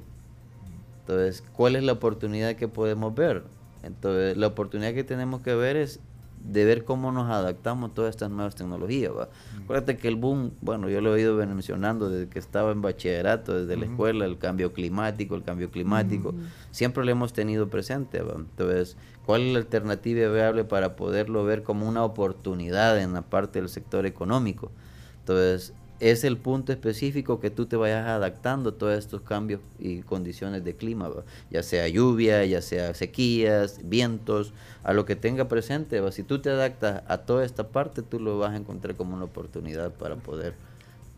Entonces, 1.01 1.43
¿cuál 1.53 1.75
es 1.75 1.83
la 1.83 1.93
oportunidad 1.93 2.55
que 2.55 2.67
podemos 2.67 3.13
ver? 3.13 3.43
Entonces, 3.83 4.37
la 4.37 4.47
oportunidad 4.47 4.93
que 4.93 5.03
tenemos 5.03 5.41
que 5.41 5.55
ver 5.55 5.75
es 5.75 5.99
de 6.43 6.65
ver 6.65 6.85
cómo 6.85 7.11
nos 7.11 7.29
adaptamos 7.29 7.91
a 7.91 7.93
todas 7.93 8.09
estas 8.11 8.31
nuevas 8.31 8.55
tecnologías. 8.55 9.11
¿va? 9.15 9.29
Acuérdate 9.63 9.97
que 9.97 10.07
el 10.07 10.15
boom, 10.15 10.51
bueno, 10.61 10.89
yo 10.89 11.01
lo 11.01 11.15
he 11.15 11.21
ido 11.21 11.35
mencionando 11.35 12.09
desde 12.09 12.29
que 12.29 12.39
estaba 12.39 12.71
en 12.71 12.81
bachillerato, 12.81 13.59
desde 13.59 13.77
la 13.77 13.85
escuela, 13.85 14.25
el 14.25 14.37
cambio 14.37 14.73
climático, 14.73 15.35
el 15.35 15.43
cambio 15.43 15.69
climático, 15.69 16.33
siempre 16.71 17.05
lo 17.05 17.11
hemos 17.11 17.33
tenido 17.33 17.69
presente. 17.69 18.21
¿va? 18.21 18.35
Entonces, 18.35 18.97
¿cuál 19.25 19.41
es 19.41 19.53
la 19.53 19.59
alternativa 19.59 20.31
viable 20.31 20.63
para 20.63 20.95
poderlo 20.95 21.43
ver 21.43 21.63
como 21.63 21.87
una 21.87 22.03
oportunidad 22.03 22.99
en 22.99 23.13
la 23.13 23.21
parte 23.21 23.59
del 23.59 23.69
sector 23.69 24.05
económico? 24.05 24.71
Entonces, 25.19 25.73
es 26.01 26.23
el 26.23 26.35
punto 26.35 26.71
específico 26.73 27.39
que 27.39 27.51
tú 27.51 27.67
te 27.67 27.75
vayas 27.75 28.07
adaptando 28.07 28.71
a 28.71 28.73
todos 28.73 28.97
estos 28.97 29.21
cambios 29.21 29.61
y 29.79 30.01
condiciones 30.01 30.63
de 30.65 30.75
clima, 30.75 31.09
ya 31.51 31.61
sea 31.61 31.87
lluvia, 31.87 32.43
ya 32.43 32.61
sea 32.63 32.95
sequías, 32.95 33.79
vientos, 33.83 34.51
a 34.83 34.93
lo 34.93 35.05
que 35.05 35.15
tenga 35.15 35.47
presente. 35.47 36.01
Si 36.11 36.23
tú 36.23 36.41
te 36.41 36.49
adaptas 36.49 37.03
a 37.07 37.19
toda 37.19 37.45
esta 37.45 37.67
parte, 37.67 38.01
tú 38.01 38.19
lo 38.19 38.39
vas 38.39 38.51
a 38.53 38.57
encontrar 38.57 38.95
como 38.95 39.15
una 39.15 39.25
oportunidad 39.25 39.91
para 39.93 40.15
poder 40.15 40.55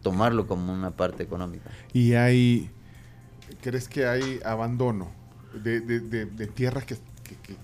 tomarlo 0.02 0.48
como 0.48 0.74
una 0.74 0.92
parte 0.92 1.24
económica. 1.24 1.70
Y 1.94 2.14
hay, 2.16 2.70
¿crees 3.62 3.88
que 3.88 4.06
hay 4.06 4.42
abandono 4.44 5.12
de, 5.64 5.80
de- 5.80 6.02
de- 6.02 6.26
de 6.26 6.48
tierras 6.48 6.84
que, 6.86 6.98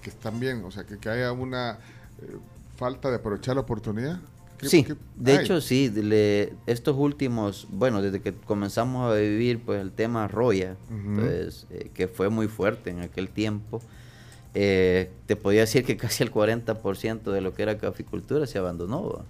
están 0.05 0.39
bien? 0.39 0.63
O 0.63 0.71
sea, 0.71 0.85
que, 0.85 0.97
que 0.97 1.09
haya 1.09 1.33
una 1.33 1.79
eh, 2.21 2.37
falta 2.77 3.09
de 3.09 3.17
aprovechar 3.17 3.55
la 3.55 3.61
oportunidad. 3.61 4.19
¿Qué- 4.59 4.67
Sí, 4.69 4.83
qué 4.83 4.95
de 5.15 5.35
hecho 5.43 5.61
sí, 5.61 5.89
le- 5.89 6.53
estos 6.67 6.95
últimos, 6.97 7.67
bueno, 7.71 8.01
desde 8.01 8.21
que 8.21 8.33
comenzamos 8.33 9.11
a 9.11 9.15
vivir 9.15 9.59
pues 9.59 9.81
el 9.81 9.91
tema 9.91 10.27
Roya, 10.27 10.75
pues, 11.15 11.65
eh, 11.71 11.89
que 11.93 12.07
fue 12.07 12.29
muy 12.29 12.47
fuerte 12.47 12.89
en 12.89 12.99
aquel 13.01 13.29
tiempo, 13.29 13.81
eh, 14.53 15.09
te 15.25 15.35
podía 15.35 15.61
decir 15.61 15.83
que 15.85 15.95
casi 15.97 16.23
el 16.23 16.31
40% 16.31 17.31
de 17.31 17.41
lo 17.41 17.53
que 17.53 17.63
era 17.63 17.77
caficultura 17.77 18.45
se 18.47 18.57
abandonó. 18.57 19.25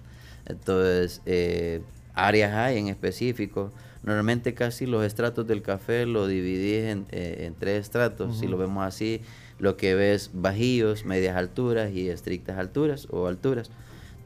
Entonces, 0.46 1.20
eh, 1.26 1.82
áreas 2.14 2.54
hay 2.54 2.78
en 2.78 2.88
específico. 2.88 3.72
Normalmente 4.02 4.54
casi 4.54 4.86
los 4.86 5.04
estratos 5.04 5.46
del 5.46 5.60
café 5.62 6.06
lo 6.06 6.26
dividís 6.26 6.84
en, 6.84 7.06
en 7.10 7.54
tres 7.54 7.82
estratos, 7.82 8.38
si 8.38 8.46
lo 8.46 8.56
vemos 8.56 8.84
así, 8.84 9.20
lo 9.58 9.76
que 9.76 9.94
ves 9.94 10.30
bajíos, 10.32 11.04
medias 11.04 11.36
alturas 11.36 11.92
y 11.92 12.08
estrictas 12.08 12.56
alturas 12.58 13.06
o 13.10 13.26
alturas. 13.26 13.70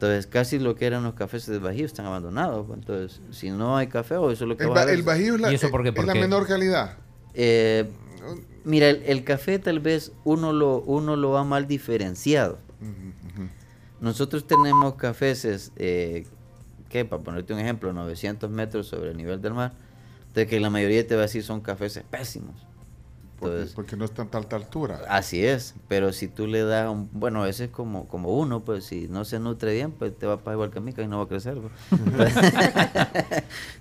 Entonces, 0.05 0.27
casi 0.27 0.59
lo 0.59 0.75
que 0.75 0.87
eran 0.87 1.03
los 1.05 1.15
cafés 1.15 1.47
de 1.47 1.59
bajío 1.59 1.87
están 1.87 2.07
abandonados. 2.07 2.67
pues. 2.67 2.79
Entonces, 2.79 3.21
si 3.31 3.51
no 3.51 3.77
hay 3.77 3.87
café, 3.87 4.17
o 4.17 4.31
eso 4.31 4.45
es 4.45 4.49
lo 4.49 4.57
que 4.57 4.65
El, 4.65 4.71
vas 4.71 4.79
a 4.79 4.81
ba- 4.83 4.87
ver. 4.87 4.95
el 4.95 5.03
bajío 5.03 5.35
es 5.37 5.41
la, 5.41 5.53
¿Y 5.53 5.55
eso 5.55 5.71
por 5.71 5.83
qué? 5.83 5.89
es 5.89 5.95
¿Por 5.95 6.05
la 6.07 6.15
menor 6.15 6.47
calidad. 6.47 6.97
Eh, 7.35 7.89
mira, 8.65 8.89
el, 8.91 9.03
el 9.07 9.25
café 9.25 9.59
tal 9.59 9.81
vez 9.81 10.13
uno 10.25 10.53
lo, 10.53 10.81
uno 10.83 11.17
lo 11.17 11.31
va 11.31 11.45
mal 11.45 11.67
diferenciado. 11.67 12.59
Nosotros 14.01 14.47
tenemos 14.47 14.95
cafés, 14.97 15.73
eh, 15.77 16.27
que 16.91 17.05
para 17.05 17.23
ponerte 17.23 17.53
un 17.55 17.59
ejemplo, 17.61 17.93
900 17.93 18.51
metros 18.51 18.87
sobre 18.89 19.11
el 19.11 19.17
nivel 19.17 19.41
del 19.41 19.55
mar, 19.55 19.73
de 20.35 20.47
que 20.47 20.61
la 20.61 20.69
mayoría 20.69 21.07
te 21.07 21.15
va 21.15 21.23
a 21.23 21.27
decir 21.27 21.43
son 21.43 21.61
cafés 21.61 22.03
pésimos. 22.11 22.55
Porque, 23.39 23.55
Entonces, 23.57 23.75
porque 23.75 23.97
no 23.97 24.05
está 24.05 24.23
en 24.23 24.29
tanta 24.29 24.57
altura. 24.57 25.01
Así 25.09 25.45
es, 25.45 25.75
pero 25.89 26.13
si 26.13 26.29
tú 26.29 26.47
le 26.47 26.63
das 26.63 26.89
un, 26.89 27.09
bueno, 27.13 27.43
a 27.43 27.47
veces 27.47 27.69
como, 27.69 28.07
como 28.07 28.39
uno, 28.39 28.61
pues 28.61 28.85
si 28.85 29.09
no 29.09 29.25
se 29.25 29.39
nutre 29.41 29.75
bien, 29.75 29.91
pues 29.93 30.17
te 30.17 30.27
va 30.27 30.35
a 30.35 30.37
pasar 30.39 30.55
igual 30.55 30.71
que 30.71 30.79
a 30.79 30.83
mí, 30.83 30.93
que 30.93 31.03
ahí 31.03 31.09
no 31.09 31.19
va 31.19 31.25
a 31.25 31.29
crecer. 31.29 31.59
pues. 31.59 32.33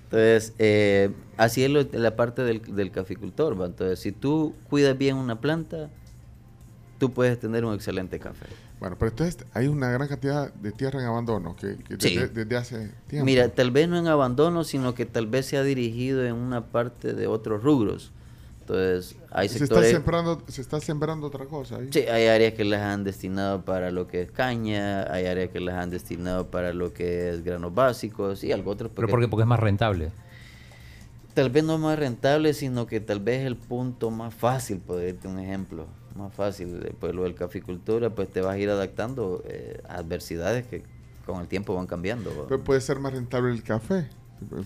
Entonces, 0.04 0.52
eh, 0.58 1.10
así 1.36 1.64
es 1.64 1.70
lo- 1.70 1.86
la 1.92 2.16
parte 2.16 2.42
del, 2.42 2.62
del 2.74 2.90
caficultor. 2.90 3.60
¿va? 3.60 3.66
Entonces, 3.66 3.98
si 4.00 4.12
tú 4.12 4.54
cuidas 4.68 4.96
bien 4.98 5.16
una 5.16 5.40
planta, 5.40 5.88
tú 6.98 7.12
puedes 7.12 7.38
tener 7.38 7.64
un 7.64 7.74
excelente 7.74 8.18
café. 8.18 8.46
Bueno, 8.80 8.96
pero 8.98 9.10
entonces 9.10 9.38
hay 9.54 9.68
una 9.68 9.90
gran 9.90 10.08
cantidad 10.08 10.52
de 10.52 10.72
tierra 10.72 11.00
en 11.00 11.06
abandono 11.06 11.56
que, 11.56 11.76
que 11.76 11.96
Sí. 11.98 12.16
desde, 12.16 12.28
desde 12.28 12.56
hace 12.56 12.90
tiempo. 13.06 13.24
Mira, 13.24 13.48
tal 13.48 13.70
vez 13.70 13.88
no 13.88 13.96
en 13.96 14.08
abandono, 14.08 14.64
sino 14.64 14.94
que 14.94 15.06
tal 15.06 15.26
vez 15.26 15.46
se 15.46 15.56
ha 15.56 15.62
dirigido 15.62 16.24
en 16.24 16.34
una 16.34 16.60
parte 16.66 17.14
de 17.14 17.26
otros 17.26 17.62
rubros. 17.62 18.10
Entonces, 18.66 19.16
hay 19.30 19.50
se 19.50 19.62
está 19.62 19.82
sembrando, 19.82 20.42
se 20.48 20.62
está 20.62 20.80
sembrando 20.80 21.26
otra 21.26 21.44
cosa 21.44 21.76
ahí. 21.76 21.88
Sí, 21.92 22.00
hay 22.00 22.28
áreas 22.28 22.54
que 22.54 22.64
las 22.64 22.80
han 22.80 23.04
destinado 23.04 23.62
para 23.62 23.90
lo 23.90 24.06
que 24.06 24.22
es 24.22 24.30
caña, 24.30 25.02
hay 25.12 25.26
áreas 25.26 25.50
que 25.50 25.60
las 25.60 25.74
han 25.74 25.90
destinado 25.90 26.46
para 26.46 26.72
lo 26.72 26.94
que 26.94 27.28
es 27.28 27.44
granos 27.44 27.74
básicos 27.74 28.42
y 28.42 28.52
algo 28.52 28.70
otro. 28.70 28.88
Pero 28.88 29.06
porque, 29.08 29.28
porque 29.28 29.42
es 29.42 29.48
más 29.48 29.60
rentable. 29.60 30.12
Tal 31.34 31.50
vez 31.50 31.62
no 31.62 31.76
más 31.76 31.98
rentable, 31.98 32.54
sino 32.54 32.86
que 32.86 33.00
tal 33.00 33.20
vez 33.20 33.44
el 33.44 33.56
punto 33.56 34.10
más 34.10 34.32
fácil, 34.32 34.78
por 34.78 35.04
darte 35.04 35.28
un 35.28 35.38
ejemplo, 35.38 35.86
más 36.16 36.32
fácil, 36.32 36.80
eh, 36.86 36.94
pues 36.98 37.14
lo 37.14 37.24
del 37.24 37.34
caficultura, 37.34 38.10
pues 38.10 38.30
te 38.30 38.40
vas 38.40 38.54
a 38.54 38.58
ir 38.58 38.70
adaptando 38.70 39.42
eh, 39.46 39.82
a 39.86 39.96
adversidades 39.96 40.66
que 40.66 40.84
con 41.26 41.42
el 41.42 41.48
tiempo 41.48 41.74
van 41.74 41.86
cambiando. 41.86 42.46
Pero 42.48 42.64
puede 42.64 42.80
ser 42.80 42.98
más 42.98 43.12
rentable 43.12 43.52
el 43.52 43.62
café. 43.62 44.08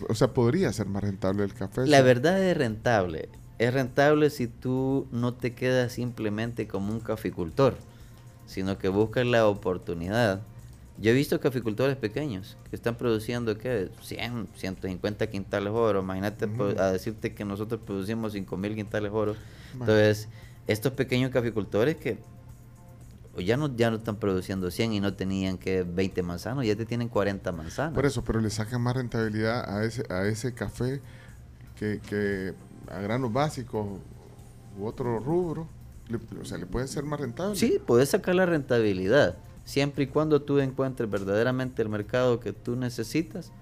O 0.09 0.15
sea, 0.15 0.29
podría 0.29 0.73
ser 0.73 0.87
más 0.87 1.03
rentable 1.03 1.43
el 1.43 1.53
café. 1.53 1.85
La 1.87 1.99
sí. 1.99 2.05
verdad 2.05 2.41
es 2.45 2.57
rentable. 2.57 3.29
Es 3.59 3.75
rentable 3.75 4.31
si 4.31 4.47
tú 4.47 5.09
no 5.11 5.35
te 5.35 5.55
quedas 5.55 5.93
simplemente 5.93 6.69
como 6.69 6.93
un 6.93 7.01
caficultor, 7.01 7.77
sino 8.47 8.79
que 8.79 8.89
buscas 8.89 9.27
la 9.27 9.47
oportunidad. 9.47 10.43
Yo 11.01 11.11
he 11.11 11.15
visto 11.15 11.41
caficultores 11.41 11.97
pequeños 11.97 12.57
que 12.71 12.77
están 12.77 12.97
produciendo 12.97 13.57
¿qué? 13.57 13.91
100, 14.03 14.49
150 14.55 15.27
quintales 15.29 15.73
oro. 15.73 16.01
Imagínate 16.01 16.49
pues, 16.49 16.79
a 16.79 16.93
decirte 16.93 17.35
que 17.35 17.45
nosotros 17.45 17.81
producimos 17.85 18.33
5000 18.33 18.75
quintales 18.75 19.13
oro. 19.13 19.37
Entonces, 19.73 20.29
estos 20.67 20.93
pequeños 20.93 21.31
caficultores 21.31 21.97
que 21.97 22.19
ya 23.45 23.57
no, 23.57 23.75
ya 23.77 23.91
no 23.91 23.97
están 23.99 24.17
produciendo 24.17 24.71
100 24.71 24.93
y 24.93 25.01
no 25.01 25.15
tenían 25.15 25.59
que 25.59 25.83
20 25.83 26.23
manzanos, 26.23 26.67
ya 26.67 26.77
te 26.77 26.85
tienen 26.85 27.09
40 27.09 27.53
manzanas. 27.53 27.95
Por 27.95 28.07
eso, 28.07 28.25
pero 28.25 28.41
le 28.41 28.51
sacan 28.51 28.81
más 28.81 28.97
rentabilidad 28.97 29.69
a 29.69 29.85
ese, 29.85 30.05
a 30.13 30.27
ese 30.27 30.55
café 30.55 31.01
que, 31.77 32.01
que 32.09 32.55
a 32.91 33.01
granos 33.01 33.33
básicos 33.33 33.87
u 34.79 34.85
otro 34.87 35.19
rubro. 35.19 35.67
Le- 36.09 36.19
o 36.41 36.45
sea, 36.45 36.59
le 36.59 36.67
puede 36.67 36.89
ser 36.89 37.05
más 37.05 37.21
rentable. 37.21 37.57
Sí, 37.57 37.79
puedes 37.87 38.09
sacar 38.11 38.35
la 38.35 38.47
rentabilidad, 38.47 39.37
siempre 39.65 40.05
y 40.05 40.07
cuando 40.07 40.41
tú 40.43 40.59
encuentres 40.59 41.11
verdaderamente 41.11 41.83
el 41.83 41.89
mercado 41.91 42.41
que 42.41 42.53
tú 42.53 42.77
necesitas 42.77 43.53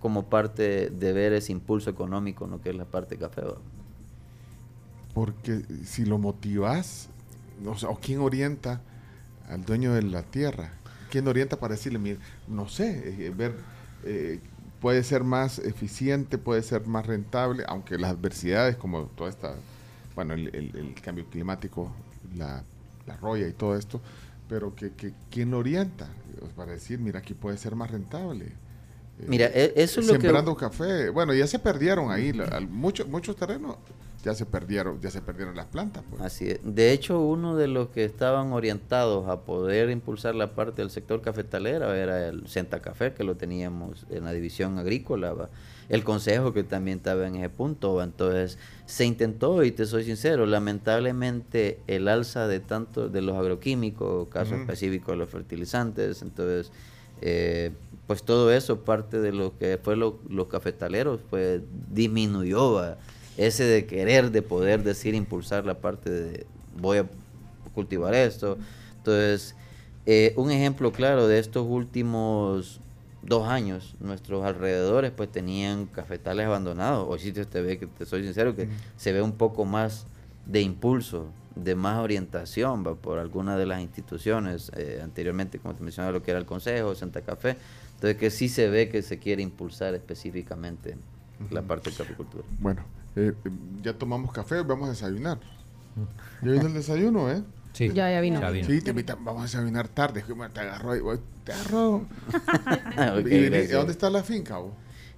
como 0.00 0.24
parte 0.28 0.90
de 0.90 1.12
ver 1.12 1.32
ese 1.32 1.52
impulso 1.52 1.88
económico, 1.88 2.46
¿no? 2.46 2.60
que 2.60 2.70
es 2.70 2.76
la 2.76 2.84
parte 2.84 3.16
café. 3.16 3.42
¿va? 3.42 3.54
Porque 5.14 5.62
si 5.84 6.04
lo 6.04 6.18
motivas, 6.18 7.08
o, 7.66 7.76
sea, 7.76 7.90
¿o 7.90 7.98
quién 7.98 8.20
orienta 8.20 8.80
al 9.48 9.64
dueño 9.64 9.92
de 9.94 10.02
la 10.02 10.22
tierra? 10.22 10.72
¿Quién 11.10 11.28
orienta 11.28 11.58
para 11.58 11.74
decirle, 11.74 11.98
mira, 11.98 12.18
no 12.48 12.68
sé, 12.68 13.26
eh, 13.26 13.30
ver, 13.30 13.54
eh, 14.04 14.40
puede 14.82 15.02
ser 15.04 15.24
más 15.24 15.58
eficiente, 15.60 16.36
puede 16.38 16.62
ser 16.62 16.86
más 16.86 17.06
rentable, 17.06 17.64
aunque 17.68 17.96
las 17.96 18.10
adversidades 18.10 18.76
como 18.76 19.04
toda 19.16 19.30
esta, 19.30 19.54
bueno, 20.14 20.34
el, 20.34 20.48
el- 20.54 20.76
el 20.76 20.94
cambio 21.00 21.24
climático, 21.30 21.90
la, 22.36 22.62
la 23.06 23.16
roya 23.16 23.48
y 23.48 23.52
todo 23.52 23.76
esto, 23.76 24.00
pero 24.48 24.74
que, 24.74 24.90
que 24.92 25.14
¿quién 25.30 25.50
lo 25.52 25.58
orienta? 25.58 26.08
Para 26.56 26.72
decir, 26.72 26.98
mira, 26.98 27.20
aquí 27.20 27.32
puede 27.34 27.56
ser 27.56 27.76
más 27.76 27.90
rentable. 27.90 28.52
Mira, 29.28 29.46
e- 29.46 29.72
eso 29.76 30.00
es 30.00 30.06
lo 30.06 30.14
que... 30.14 30.20
sembrando 30.20 30.56
café. 30.56 31.08
Bueno, 31.10 31.32
ya 31.32 31.46
se 31.46 31.58
perdieron 31.60 32.10
ahí, 32.10 32.32
muchos 32.68 33.06
muchos 33.08 33.36
terrenos 33.36 33.76
ya 34.24 34.34
se 34.34 34.46
perdieron, 34.46 35.00
ya 35.00 35.10
se 35.10 35.20
perdieron 35.20 35.56
las 35.56 35.66
plantas. 35.66 36.04
Pues. 36.08 36.22
Así 36.22 36.48
es. 36.50 36.60
De 36.62 36.92
hecho, 36.92 37.20
uno 37.20 37.56
de 37.56 37.66
los 37.68 37.88
que 37.88 38.04
estaban 38.04 38.52
orientados 38.52 39.28
a 39.28 39.40
poder 39.40 39.90
impulsar 39.90 40.34
la 40.34 40.50
parte 40.54 40.82
del 40.82 40.90
sector 40.90 41.20
cafetalera 41.22 41.96
era 41.98 42.28
el 42.28 42.46
Senta 42.46 42.80
Café, 42.80 43.12
que 43.14 43.24
lo 43.24 43.34
teníamos 43.36 44.06
en 44.10 44.24
la 44.24 44.32
división 44.32 44.78
agrícola, 44.78 45.32
¿va? 45.32 45.50
el 45.88 46.04
consejo 46.04 46.52
que 46.54 46.62
también 46.62 46.98
estaba 46.98 47.26
en 47.26 47.34
ese 47.36 47.48
punto. 47.48 47.94
¿va? 47.94 48.04
Entonces, 48.04 48.58
se 48.86 49.04
intentó, 49.04 49.64
y 49.64 49.72
te 49.72 49.86
soy 49.86 50.04
sincero, 50.04 50.46
lamentablemente 50.46 51.80
el 51.86 52.06
alza 52.08 52.46
de 52.46 52.60
tanto 52.60 53.08
de 53.08 53.22
los 53.22 53.36
agroquímicos, 53.36 54.28
caso 54.28 54.52
Ujú. 54.54 54.62
específico 54.62 55.10
de 55.12 55.16
los 55.18 55.28
fertilizantes, 55.28 56.22
entonces, 56.22 56.70
eh, 57.20 57.72
pues 58.06 58.22
todo 58.22 58.52
eso, 58.52 58.80
parte 58.80 59.20
de 59.20 59.32
lo 59.32 59.56
que 59.58 59.78
fue 59.82 59.96
lo- 59.96 60.18
los 60.28 60.46
cafetaleros, 60.48 61.20
pues 61.30 61.60
disminuyó. 61.90 62.74
¿va? 62.74 62.98
Ese 63.36 63.64
de 63.64 63.86
querer, 63.86 64.30
de 64.30 64.42
poder 64.42 64.82
decir, 64.82 65.14
impulsar 65.14 65.64
la 65.64 65.74
parte 65.74 66.10
de 66.10 66.46
voy 66.76 66.98
a 66.98 67.06
cultivar 67.74 68.14
esto. 68.14 68.58
Entonces, 68.98 69.54
eh, 70.06 70.32
un 70.36 70.50
ejemplo 70.50 70.92
claro 70.92 71.26
de 71.26 71.38
estos 71.38 71.66
últimos 71.68 72.80
dos 73.22 73.48
años, 73.48 73.94
nuestros 74.00 74.44
alrededores 74.44 75.12
pues 75.12 75.30
tenían 75.30 75.86
cafetales 75.86 76.46
abandonados. 76.46 77.06
Hoy 77.08 77.18
sí 77.20 77.32
te, 77.32 77.62
ve, 77.62 77.78
que 77.78 77.86
te 77.86 78.04
soy 78.04 78.24
sincero, 78.24 78.54
que 78.54 78.68
se 78.96 79.12
ve 79.12 79.22
un 79.22 79.32
poco 79.32 79.64
más 79.64 80.06
de 80.46 80.60
impulso, 80.60 81.28
de 81.54 81.74
más 81.74 81.98
orientación 81.98 82.84
¿va? 82.84 82.94
por 82.94 83.18
alguna 83.18 83.56
de 83.56 83.66
las 83.66 83.80
instituciones, 83.80 84.72
eh, 84.76 85.00
anteriormente 85.02 85.58
como 85.58 85.74
te 85.74 85.82
mencionaba 85.82 86.12
lo 86.12 86.22
que 86.22 86.32
era 86.32 86.40
el 86.40 86.46
Consejo, 86.46 86.94
Santa 86.94 87.20
Café, 87.20 87.56
entonces 87.94 88.16
que 88.16 88.30
sí 88.30 88.48
se 88.48 88.68
ve 88.68 88.88
que 88.88 89.02
se 89.02 89.18
quiere 89.18 89.42
impulsar 89.42 89.94
específicamente 89.94 90.96
la 91.50 91.62
parte 91.62 91.90
de 91.90 91.96
caficultura. 91.96 92.44
Bueno, 92.58 92.82
eh, 93.16 93.32
ya 93.82 93.92
tomamos 93.96 94.32
café, 94.32 94.62
vamos 94.62 94.88
a 94.88 94.92
desayunar. 94.92 95.38
Ya 96.42 96.52
vino 96.52 96.66
el 96.66 96.74
desayuno, 96.74 97.30
¿eh? 97.30 97.42
Sí. 97.72 97.88
Ya, 97.92 98.10
ya 98.10 98.20
vino. 98.20 98.40
Ya 98.40 98.50
vino. 98.50 98.66
Sí, 98.66 98.80
te 98.80 98.90
invitan, 98.90 99.24
vamos 99.24 99.40
a 99.40 99.44
desayunar 99.44 99.88
tarde. 99.88 100.22
Te 100.52 100.60
agarró 100.60 100.92
ahí, 100.92 101.00
voy, 101.00 101.18
te 101.44 101.52
agarró. 101.52 102.06
¿Y. 103.20 103.48
¿Dónde 103.72 103.92
está 103.92 104.10
la 104.10 104.22
finca? 104.22 104.58
vos? 104.58 104.72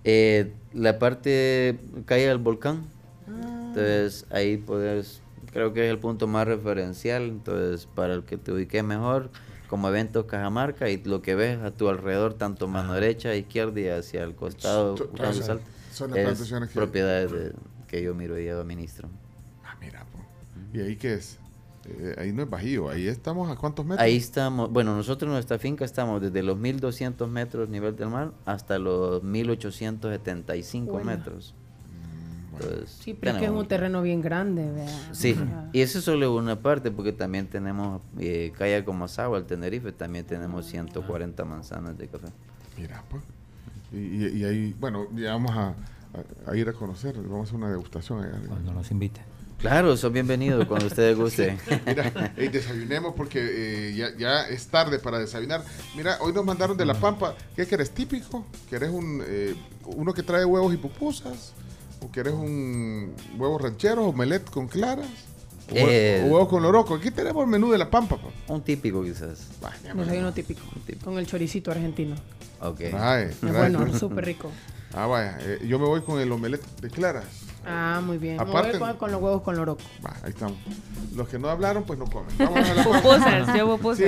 Eh, 0.05 0.53
la 0.73 0.99
parte 0.99 1.79
calle 2.07 2.29
del 2.29 2.39
volcán. 2.39 2.85
Ah. 3.29 3.65
Entonces 3.69 4.27
ahí 4.31 4.57
puedes, 4.59 5.21
creo 5.53 5.73
que 5.73 5.87
es 5.87 5.91
el 5.91 5.99
punto 5.99 6.27
más 6.27 6.47
referencial. 6.47 7.23
Entonces 7.23 7.87
para 7.87 8.15
el 8.15 8.25
que 8.25 8.37
te 8.37 8.53
ubiques 8.53 8.85
mejor, 8.85 9.31
como 9.69 9.89
eventos 9.89 10.27
Cajamarca 10.27 10.89
y 10.91 11.03
lo 11.03 11.23
que 11.23 11.35
ves 11.35 11.59
a 11.61 11.71
tu 11.73 11.89
alrededor, 11.89 12.35
tanto 12.35 12.69
mano 12.69 12.95
derecha, 12.95 13.35
izquierda 13.35 13.81
y 13.81 13.89
hacia 13.89 14.23
el 14.23 14.35
costado 14.35 14.97
son 14.97 15.09
las 15.19 15.39
es 16.19 16.25
plantaciones 16.25 16.69
que- 16.69 16.75
propiedades 16.75 17.33
de- 17.33 17.53
que 17.87 18.03
yo 18.03 18.15
miro 18.15 18.39
y 18.39 18.49
administro. 18.49 19.09
Ah, 19.65 19.77
mira, 19.81 20.05
po. 20.13 20.19
¿y 20.77 20.81
ahí 20.81 20.97
qué 20.97 21.15
es? 21.15 21.39
Eh, 21.87 22.15
ahí 22.19 22.33
no 22.33 22.43
es 22.45 22.49
bajío, 22.51 22.89
ahí 22.89 23.07
estamos 23.09 23.51
a 23.51 23.57
cuántos 23.57 23.85
metros? 23.85 24.01
Ahí 24.03 24.17
estamos, 24.17 24.71
bueno, 24.73 24.97
nosotros 24.97 25.29
en 25.29 25.35
nuestra 25.35 25.59
finca 25.59 25.85
estamos 25.85 26.21
desde 26.23 26.43
los 26.43 26.57
1200 26.57 27.29
metros 27.29 27.69
nivel 27.69 27.95
del 27.97 28.09
mar 28.09 28.33
hasta 28.47 28.79
los 28.79 29.23
1875 29.23 30.93
Buena. 30.93 31.17
metros. 31.17 31.55
Entonces, 32.55 32.91
Sí, 33.03 33.15
pero 33.15 33.33
es 33.33 33.39
que 33.39 33.45
es 33.45 33.49
tenemos- 33.51 33.63
un 33.63 33.69
terreno 33.69 34.01
bien 34.03 34.21
grande, 34.23 34.71
vea. 34.71 35.09
Sí, 35.13 35.37
y 35.73 35.81
eso 35.81 35.99
es 35.99 36.05
solo 36.05 36.35
una 36.37 36.61
parte, 36.61 36.91
porque 36.93 37.13
también 37.13 37.49
tenemos 37.49 38.01
eh, 38.19 38.53
Calla 38.57 38.85
como 38.85 39.09
Sagua, 39.09 39.39
el 39.39 39.45
Tenerife, 39.45 39.91
también 39.93 40.25
tenemos 40.25 40.65
140 40.67 41.45
manzanas 41.45 41.99
de 41.99 42.07
café. 42.09 42.29
Mira, 42.79 43.03
pues. 43.11 43.23
Y, 43.93 43.97
y- 44.25 44.39
y 44.39 44.45
ahí, 44.45 44.75
bueno, 44.79 45.07
ya 45.17 45.33
vamos 45.33 45.51
a, 45.51 45.75
a- 46.47 46.51
a 46.51 46.57
ir 46.57 46.69
a 46.69 46.73
conocer, 46.73 47.15
vamos 47.17 47.41
a 47.41 47.43
hacer 47.45 47.57
una 47.57 47.71
degustación. 47.71 48.23
allá. 48.25 48.39
Cuando 48.49 48.73
nos 48.73 48.91
invite. 48.91 49.21
Claro, 49.59 49.97
son 49.97 50.13
bienvenidos 50.13 50.67
cuando 50.67 50.87
ustedes 50.89 51.17
gusten. 51.17 51.59
Mira, 51.87 52.33
desayunemos 52.37 53.15
porque 53.17 53.39
eh, 53.91 53.95
ya, 53.95 54.09
ya 54.19 54.43
es 54.49 54.67
tarde 54.67 54.99
para 54.99 55.19
desayunar. 55.19 55.65
Mira, 55.97 56.19
hoy 56.21 56.33
nos 56.33 56.45
mandaron 56.45 56.77
de 56.77 56.85
La 56.85 56.95
Pampa. 56.95 57.35
¿Qué 57.57 57.67
querés 57.67 57.91
típico? 57.91 58.45
¿Querés 58.69 58.91
un, 58.91 59.23
eh, 59.27 59.55
uno 59.87 60.13
que 60.13 60.23
trae 60.23 60.45
huevos 60.45 60.75
y 60.75 60.77
pupusas? 60.77 61.53
¿O 62.01 62.11
querés 62.13 62.35
un 62.35 63.15
huevo 63.39 63.57
ranchero, 63.59 64.05
omelette 64.07 64.51
con 64.51 64.67
claras? 64.69 65.07
¿O, 65.71 65.75
hue- 65.75 65.89
Eh, 65.89 66.23
o 66.27 66.33
huevos 66.35 66.49
con 66.49 66.63
loroco? 66.63 66.97
Aquí 66.97 67.11
tenemos 67.11 67.43
el 67.45 67.49
menú 67.49 67.71
de 67.71 67.79
La 67.79 67.89
Pampa. 67.89 68.17
pa. 68.19 68.29
Un 68.53 68.61
típico 68.63 69.03
quizás. 69.03 69.49
Desayuno 69.95 70.35
típico. 70.35 70.61
típico. 70.85 71.07
Con 71.07 71.17
el 71.19 71.27
choricito 71.27 71.71
argentino. 71.71 72.17
Ok. 72.61 72.81
Es 72.81 72.91
trae. 72.91 73.35
bueno, 73.41 73.99
súper 73.99 74.27
rico. 74.27 74.51
Ah, 74.95 75.07
vaya. 75.07 75.39
eh, 75.41 75.65
yo 75.67 75.79
me 75.79 75.87
voy 75.87 76.03
con 76.03 76.21
el 76.21 76.31
omelette 76.31 76.65
de 76.81 76.91
claras. 76.91 77.25
Ah, 77.67 78.01
muy 78.05 78.19
bien. 78.19 78.37
Me 78.37 78.43
Aparte- 78.43 78.79
voy 78.79 78.89
con, 78.91 78.97
con 78.99 79.13
los 79.13 79.23
huevos 79.23 79.43
con 79.43 79.57
loroco. 79.57 79.83
Va, 80.05 80.15
ahí 80.23 80.31
estamos. 80.31 80.57
Los 81.15 81.29
que 81.29 81.39
no 81.39 81.49
hablaron, 81.49 81.85
pues 81.85 81.99
no 81.99 82.05
comen. 82.07 82.37
Vamos 82.39 82.69
a 82.69 82.75
la 82.75 82.85
Pupusas, 82.85 83.47
yo 83.49 83.55
Sí, 83.55 83.61
pupusas. 83.83 83.99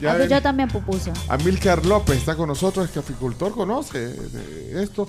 ya, 0.00 0.12
Ah, 0.12 0.16
pues 0.16 0.28
yo 0.30 0.42
también 0.42 0.68
pupusa. 0.68 1.12
Amílcar 1.28 1.84
López 1.86 2.18
está 2.18 2.36
con 2.36 2.48
nosotros, 2.48 2.84
es 2.86 2.92
caficultor, 2.92 3.52
conoce 3.52 3.98
de 4.08 4.82
esto. 4.82 5.08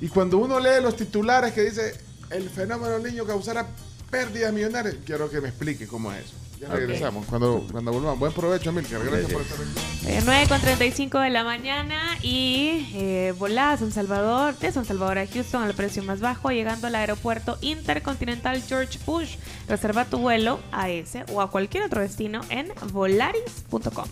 Y 0.00 0.08
cuando 0.08 0.38
uno 0.38 0.60
lee 0.60 0.82
los 0.82 0.96
titulares 0.96 1.52
que 1.52 1.62
dice 1.62 1.94
el 2.30 2.48
fenómeno 2.50 2.90
del 2.98 3.02
niño 3.04 3.24
causará 3.24 3.66
pérdidas 4.10 4.52
millonarias, 4.52 4.96
quiero 5.06 5.30
que 5.30 5.40
me 5.40 5.48
explique 5.48 5.86
cómo 5.86 6.12
es 6.12 6.24
eso. 6.26 6.34
Ya 6.62 6.68
regresamos, 6.68 7.26
cuando, 7.26 7.66
cuando 7.72 7.92
volvamos. 7.92 8.20
Buen 8.20 8.32
provecho, 8.32 8.70
Amílcar. 8.70 9.04
Gracias 9.04 9.32
por 9.32 9.42
estar 9.42 9.58
aquí. 9.60 10.06
Eh, 10.06 10.20
9 10.24 10.46
con 10.48 10.60
35 10.60 11.18
de 11.18 11.30
la 11.30 11.42
mañana 11.42 12.16
y 12.22 12.88
eh, 12.94 13.34
volá 13.36 13.72
a 13.72 13.76
San 13.76 13.90
Salvador, 13.90 14.56
de 14.56 14.70
San 14.70 14.84
Salvador 14.84 15.18
a 15.18 15.26
Houston 15.26 15.64
al 15.64 15.74
precio 15.74 16.04
más 16.04 16.20
bajo, 16.20 16.50
llegando 16.50 16.86
al 16.86 16.94
aeropuerto 16.94 17.58
intercontinental 17.62 18.62
George 18.62 19.00
Bush. 19.04 19.38
Reserva 19.68 20.04
tu 20.04 20.18
vuelo 20.18 20.60
a 20.70 20.88
ese 20.88 21.24
o 21.32 21.40
a 21.40 21.50
cualquier 21.50 21.82
otro 21.82 22.00
destino 22.00 22.42
en 22.48 22.72
volaris.com. 22.92 24.06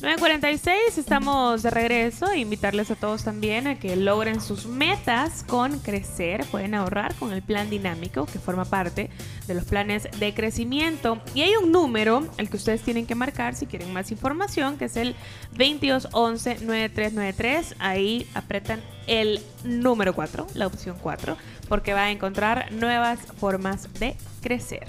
9.46, 0.00 0.98
estamos 0.98 1.62
de 1.62 1.70
regreso. 1.70 2.34
Invitarles 2.34 2.90
a 2.90 2.96
todos 2.96 3.24
también 3.24 3.66
a 3.66 3.78
que 3.78 3.96
logren 3.96 4.42
sus 4.42 4.66
metas 4.66 5.42
con 5.42 5.78
crecer. 5.78 6.44
Pueden 6.50 6.74
ahorrar 6.74 7.14
con 7.14 7.32
el 7.32 7.40
plan 7.40 7.70
dinámico 7.70 8.26
que 8.26 8.38
forma 8.38 8.66
parte 8.66 9.08
de 9.46 9.54
los 9.54 9.64
planes 9.64 10.06
de 10.18 10.34
crecimiento. 10.34 11.22
Y 11.34 11.40
hay 11.42 11.56
un 11.56 11.72
número 11.72 12.28
al 12.36 12.50
que 12.50 12.58
ustedes 12.58 12.82
tienen 12.82 13.06
que 13.06 13.14
marcar 13.14 13.54
si 13.54 13.64
quieren 13.64 13.90
más 13.94 14.10
información, 14.10 14.76
que 14.76 14.84
es 14.84 14.98
el 14.98 15.16
2211-9393. 15.56 17.76
Ahí 17.78 18.28
apretan 18.34 18.82
el 19.06 19.40
número 19.64 20.14
4, 20.14 20.46
la 20.52 20.66
opción 20.66 20.98
4, 21.00 21.38
porque 21.70 21.94
va 21.94 22.02
a 22.02 22.10
encontrar 22.10 22.70
nuevas 22.70 23.20
formas 23.38 23.90
de 23.94 24.14
crecer. 24.42 24.86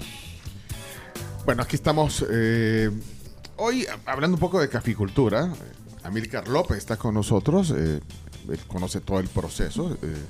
Bueno, 1.46 1.62
aquí 1.62 1.76
estamos 1.76 2.26
eh, 2.30 2.90
hoy 3.58 3.86
hablando 4.06 4.36
un 4.36 4.40
poco 4.40 4.60
de 4.60 4.68
caficultura. 4.68 5.46
Eh, 5.46 5.72
Amílcar 6.04 6.48
López 6.48 6.78
está 6.78 6.96
con 6.96 7.14
nosotros. 7.14 7.72
eh, 7.76 8.00
él 8.48 8.58
conoce 8.66 9.00
todo 9.00 9.20
el 9.20 9.28
proceso. 9.28 9.96
eh, 10.02 10.24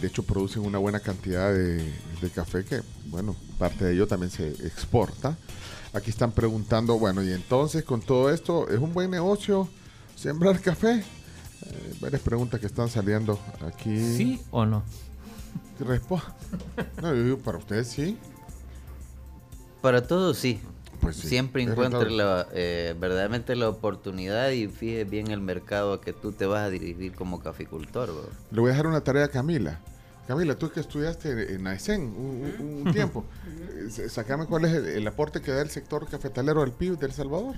de 0.00 0.06
hecho, 0.06 0.22
producen 0.22 0.62
una 0.62 0.78
buena 0.78 1.00
cantidad 1.00 1.52
de, 1.52 1.76
de 2.20 2.30
café 2.30 2.64
que, 2.64 2.80
bueno, 3.06 3.36
parte 3.58 3.84
de 3.84 3.92
ello 3.94 4.06
también 4.06 4.30
se 4.30 4.48
exporta. 4.48 5.36
Aquí 5.92 6.10
están 6.10 6.32
preguntando, 6.32 6.98
bueno, 6.98 7.22
y 7.22 7.32
entonces 7.32 7.84
con 7.84 8.00
todo 8.00 8.30
esto, 8.30 8.68
¿es 8.68 8.78
un 8.78 8.94
buen 8.94 9.10
negocio 9.10 9.68
sembrar 10.16 10.58
café? 10.60 11.04
Eh, 11.66 11.94
varias 12.00 12.22
preguntas 12.22 12.60
que 12.60 12.66
están 12.66 12.88
saliendo 12.88 13.38
aquí. 13.66 13.96
¿Sí 14.16 14.40
o 14.50 14.64
no? 14.64 14.82
Respo- 15.80 16.22
No, 17.02 17.14
yo 17.14 17.22
digo, 17.24 17.38
para 17.38 17.58
ustedes 17.58 17.88
sí. 17.88 18.16
Para 19.82 20.06
todos 20.06 20.38
sí. 20.38 20.60
Pues 21.04 21.16
sí, 21.16 21.28
Siempre 21.28 21.62
es 21.62 21.68
encuentre 21.70 22.00
rentable. 22.00 22.16
la, 22.24 22.46
eh, 22.52 22.94
verdaderamente 22.98 23.54
la 23.56 23.68
oportunidad 23.68 24.50
y 24.50 24.68
fije 24.68 25.04
bien 25.04 25.30
el 25.30 25.40
mercado 25.40 25.92
a 25.94 26.00
que 26.00 26.12
tú 26.12 26.32
te 26.32 26.46
vas 26.46 26.62
a 26.62 26.70
dirigir 26.70 27.14
como 27.14 27.40
caficultor. 27.40 28.10
Le 28.50 28.60
voy 28.60 28.68
a 28.70 28.72
dejar 28.72 28.86
una 28.86 29.02
tarea 29.02 29.26
a 29.26 29.28
Camila. 29.28 29.80
Camila, 30.26 30.56
tú 30.56 30.70
que 30.70 30.80
estudiaste 30.80 31.54
en 31.54 31.66
Aysén 31.66 32.00
un, 32.02 32.54
un- 32.58 32.86
un 32.86 32.92
tiempo, 32.94 33.26
eh, 33.98 34.08
sacame 34.08 34.46
cuál 34.46 34.64
es 34.64 34.72
el, 34.72 34.86
el 34.86 35.06
aporte 35.06 35.42
que 35.42 35.50
da 35.52 35.60
el 35.60 35.68
sector 35.68 36.08
cafetalero 36.08 36.62
al 36.62 36.72
PIB 36.72 36.98
de 36.98 37.06
El 37.06 37.12
Salvador. 37.12 37.56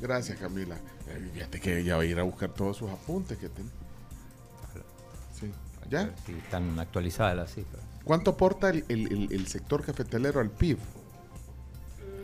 Gracias, 0.00 0.38
Camila. 0.38 0.76
Eh, 1.08 1.30
fíjate 1.34 1.60
que 1.60 1.78
ella 1.80 1.96
va 1.96 2.02
a 2.02 2.06
ir 2.06 2.18
a 2.18 2.22
buscar 2.22 2.50
todos 2.50 2.78
sus 2.78 2.90
apuntes 2.90 3.36
que 3.36 3.48
tiene. 3.50 3.68
Sí. 5.38 5.50
¿Ya? 5.90 6.14
Sí, 6.24 6.32
están 6.42 6.78
actualizadas 6.78 7.36
las 7.36 7.52
cifras. 7.54 7.82
¿Cuánto 8.04 8.30
aporta 8.32 8.70
el, 8.70 8.84
el- 8.88 9.12
el- 9.12 9.32
el 9.32 9.46
sector 9.46 9.84
cafetalero 9.84 10.40
al 10.40 10.50
PIB? 10.50 10.78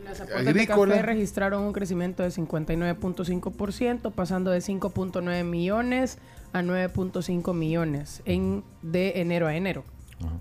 Las 0.05 0.21
aportes 0.21 0.53
de 0.53 0.67
café 0.67 1.01
registraron 1.01 1.63
un 1.63 1.73
crecimiento 1.73 2.23
de 2.23 2.29
59.5%, 2.29 4.11
pasando 4.13 4.51
de 4.51 4.59
5.9 4.59 5.43
millones 5.43 6.17
a 6.53 6.61
9.5 6.61 7.53
millones 7.53 8.21
en, 8.25 8.63
de 8.81 9.19
enero 9.21 9.47
a 9.47 9.55
enero. 9.55 9.83
Ajá. 10.19 10.39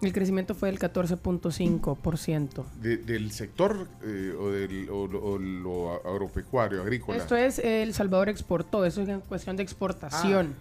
El 0.00 0.12
crecimiento 0.14 0.54
fue 0.54 0.70
del 0.70 0.78
14.5%. 0.78 2.64
De- 2.80 2.96
¿Del 2.98 3.32
sector 3.32 3.86
eh, 4.02 4.34
o, 4.38 4.48
del, 4.50 4.88
o 4.88 5.06
lo- 5.06 5.22
o 5.22 5.38
lo 5.38 5.92
agropecuario, 6.08 6.80
agrícola? 6.80 7.18
Esto 7.18 7.36
es 7.36 7.58
eh, 7.58 7.82
El 7.82 7.92
Salvador 7.92 8.28
exportó, 8.30 8.86
eso 8.86 9.02
es 9.02 9.08
en 9.10 9.20
cuestión 9.20 9.56
de 9.56 9.62
exportación. 9.62 10.54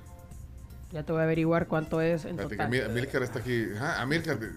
Ya 0.91 1.03
te 1.03 1.11
voy 1.11 1.21
a 1.21 1.25
averiguar 1.25 1.67
cuánto 1.67 2.01
es 2.01 2.25
en 2.25 2.37
que 2.37 2.43
total. 2.43 2.61
Amí- 2.67 2.79
Amílcar 2.83 3.21
está 3.23 3.39
aquí. 3.39 3.65
Ajá, 3.75 4.01
Amílcar. 4.01 4.39
de- 4.39 4.49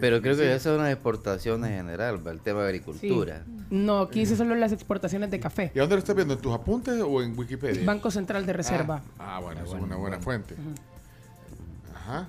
Pero 0.00 0.20
creo 0.20 0.36
que 0.36 0.46
esas 0.48 0.62
son 0.62 0.78
las 0.78 0.92
exportaciones 0.92 1.70
en 1.70 1.76
general, 1.78 2.24
¿va? 2.24 2.30
el 2.32 2.40
tema 2.40 2.62
de 2.62 2.66
Sí. 2.72 2.78
agricultura. 2.78 3.44
No, 3.70 4.00
aquí 4.02 4.20
hice 4.22 4.36
solo 4.36 4.54
las 4.54 4.72
exportaciones 4.72 5.30
de 5.30 5.40
café. 5.40 5.72
¿Y 5.74 5.78
a 5.78 5.82
dónde 5.82 5.96
lo 5.96 6.00
estás 6.00 6.14
viendo? 6.14 6.34
¿En 6.34 6.40
tus 6.40 6.52
apuntes 6.54 7.00
o 7.00 7.22
en 7.22 7.36
Wikipedia? 7.38 7.84
Banco 7.84 8.10
Central 8.10 8.44
de 8.46 8.52
Reserva. 8.52 9.02
Ah, 9.18 9.36
ah, 9.36 9.40
bueno, 9.40 9.64
es 9.64 9.70
una 9.72 9.96
buena 9.96 10.18
fuente. 10.20 10.54
Ajá. 11.94 12.28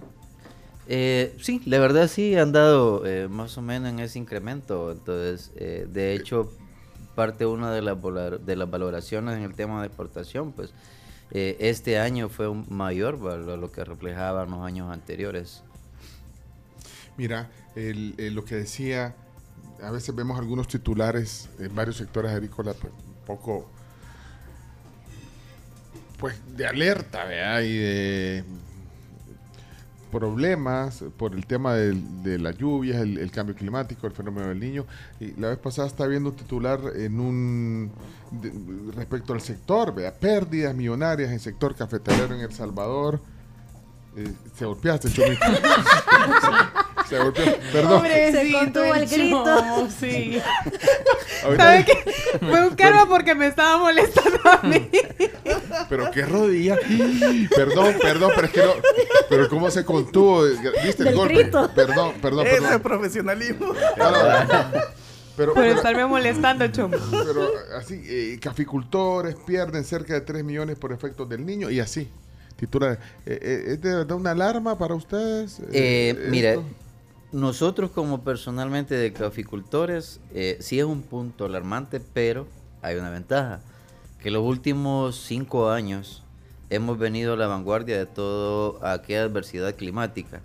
Eh, 0.87 1.35
sí, 1.41 1.61
la 1.65 1.79
verdad 1.79 2.07
sí 2.07 2.35
han 2.35 2.51
dado 2.51 3.05
eh, 3.05 3.27
más 3.27 3.57
o 3.57 3.61
menos 3.61 3.89
en 3.89 3.99
ese 3.99 4.17
incremento. 4.19 4.91
Entonces, 4.91 5.51
eh, 5.55 5.87
de 5.91 6.13
hecho, 6.15 6.51
parte 7.15 7.45
una 7.45 7.71
de 7.71 7.81
las, 7.81 7.97
de 8.45 8.55
las 8.55 8.69
valoraciones 8.69 9.37
en 9.37 9.43
el 9.43 9.53
tema 9.53 9.81
de 9.81 9.87
exportación, 9.87 10.51
pues 10.53 10.73
eh, 11.31 11.57
este 11.59 11.99
año 11.99 12.29
fue 12.29 12.47
un 12.47 12.65
mayor 12.69 13.25
¿va? 13.25 13.35
lo, 13.37 13.71
que 13.71 13.83
reflejaban 13.83 14.51
los 14.51 14.61
años 14.65 14.91
anteriores. 14.91 15.63
Mira, 17.17 17.49
el- 17.75 18.15
lo 18.35 18.45
que 18.45 18.55
decía, 18.55 19.15
a 19.81 19.91
veces 19.91 20.13
vemos 20.15 20.37
algunos 20.39 20.67
titulares 20.67 21.49
en 21.59 21.73
varios 21.75 21.97
sectores 21.97 22.31
agrícolas, 22.31 22.75
pues, 22.79 22.93
un 22.93 23.25
poco, 23.25 23.69
pues, 26.17 26.35
de 26.55 26.67
alerta, 26.67 27.25
¿verdad? 27.25 27.61
Y 27.61 27.77
de 27.77 28.43
problemas 30.11 31.03
por 31.17 31.33
el 31.33 31.45
tema 31.47 31.73
del- 31.73 32.21
de 32.23 32.37
las 32.37 32.57
lluvias, 32.57 33.01
el, 33.01 33.17
el 33.17 33.31
cambio 33.31 33.55
climático, 33.55 34.05
el 34.05 34.13
fenómeno 34.13 34.49
del 34.49 34.59
niño. 34.59 34.85
Y 35.19 35.31
la 35.39 35.47
vez 35.49 35.57
pasada 35.57 35.87
estaba 35.87 36.07
viendo 36.09 36.29
un 36.29 36.35
titular 36.35 36.79
en 36.95 37.19
un 37.19 37.91
de- 38.31 38.51
respecto 38.95 39.33
al 39.33 39.41
sector, 39.41 39.95
¿verdad? 39.95 40.13
Pérdidas 40.19 40.75
millonarias 40.75 41.29
en 41.29 41.35
el 41.35 41.39
sector 41.41 41.75
cafetalero 41.75 42.35
en 42.35 42.41
El 42.41 42.53
Salvador. 42.53 43.19
Eh, 44.17 44.27
se 44.57 44.65
golpeaste, 44.65 45.09
Chomito. 45.09 45.45
Se 47.07 47.17
golpeó. 47.23 47.45
Perdón. 47.71 47.99
Pobrecito 48.01 48.39
Se 48.41 48.51
contuvo 48.51 48.95
el 48.95 49.07
grito. 49.07 49.89
sí. 49.99 50.41
Ahorita- 51.43 51.63
¿Sabe 51.63 51.85
qué? 51.85 52.37
Fue 52.39 52.67
un 52.67 52.75
karma 52.75 53.05
porque 53.07 53.33
me 53.35 53.47
estaba 53.47 53.77
molestando 53.77 54.37
a 54.49 54.61
mí. 54.67 54.89
Pero 55.91 56.09
qué 56.09 56.25
rodilla. 56.25 56.77
Perdón, 57.55 57.95
perdón, 58.01 58.31
pero 58.33 58.47
es 58.47 58.53
que 58.53 58.61
no. 58.63 58.73
Pero 59.29 59.49
cómo 59.49 59.69
se 59.69 59.83
contuvo. 59.85 60.43
¿Viste 60.83 61.03
el 61.03 61.09
Del 61.09 61.15
golpe? 61.15 61.33
grito. 61.35 61.69
Perdón, 61.75 62.13
perdón, 62.21 62.47
Ese 62.47 62.55
es 62.55 62.61
perdón. 62.63 62.81
profesionalismo. 62.81 63.67
No, 63.97 64.11
no. 64.11 64.71
Pero, 65.37 65.53
Por 65.53 65.63
pero, 65.63 65.75
estarme 65.75 66.05
molestando, 66.05 66.67
chomo. 66.67 66.95
pero 67.11 67.49
así, 67.77 68.01
eh, 68.05 68.37
caficultores 68.41 69.35
pierden 69.35 69.83
cerca 69.83 70.13
de 70.13 70.21
3 70.21 70.43
millones 70.43 70.77
por 70.77 70.91
efectos 70.91 71.27
del 71.29 71.45
niño 71.45 71.69
y 71.69 71.79
así. 71.79 72.09
Titular, 72.57 72.99
eh, 73.25 73.39
eh, 73.41 73.63
¿es 73.73 73.81
de 73.81 73.95
verdad 73.95 74.17
una 74.17 74.31
alarma 74.31 74.77
para 74.77 74.93
ustedes? 74.93 75.59
Eh, 75.71 76.15
eh, 76.17 76.27
mira, 76.29 76.55
nosotros 77.31 77.91
como 77.91 78.23
personalmente 78.23 78.95
de 78.95 79.13
caficultores, 79.13 80.19
eh, 80.33 80.57
sí 80.59 80.79
es 80.79 80.85
un 80.85 81.01
punto 81.01 81.45
alarmante, 81.45 81.99
pero 82.13 82.45
hay 82.81 82.97
una 82.97 83.09
ventaja, 83.09 83.61
que 84.21 84.31
los 84.31 84.43
últimos 84.43 85.15
cinco 85.15 85.69
años 85.69 86.23
hemos 86.69 86.97
venido 86.97 87.33
a 87.33 87.37
la 87.37 87.47
vanguardia 87.47 87.97
de 87.97 88.05
toda 88.05 88.93
aquella 88.93 89.23
adversidad 89.23 89.75
climática. 89.75 90.41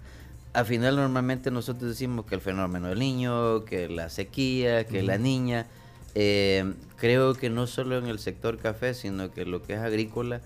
Al 0.55 0.65
final 0.65 0.97
normalmente 0.97 1.51
nosotros 1.51 1.91
decimos 1.91 2.25
que 2.25 2.35
el 2.35 2.41
fenómeno 2.41 2.89
del 2.89 2.99
niño, 2.99 3.65
que 3.67 3.89
la 3.89 4.09
sequía, 4.09 4.87
que 4.87 5.03
la 5.03 5.19
niña, 5.19 5.67
eh, 6.15 6.73
creo 6.97 7.35
que 7.35 7.51
no 7.51 7.67
solo 7.67 7.99
en 7.99 8.07
el 8.07 8.19
sector 8.19 8.57
café, 8.57 8.95
sino 8.95 9.31
que 9.31 9.45
lo 9.45 9.63
que 9.63 9.75
es 9.75 9.81
agrícola, 9.81 10.41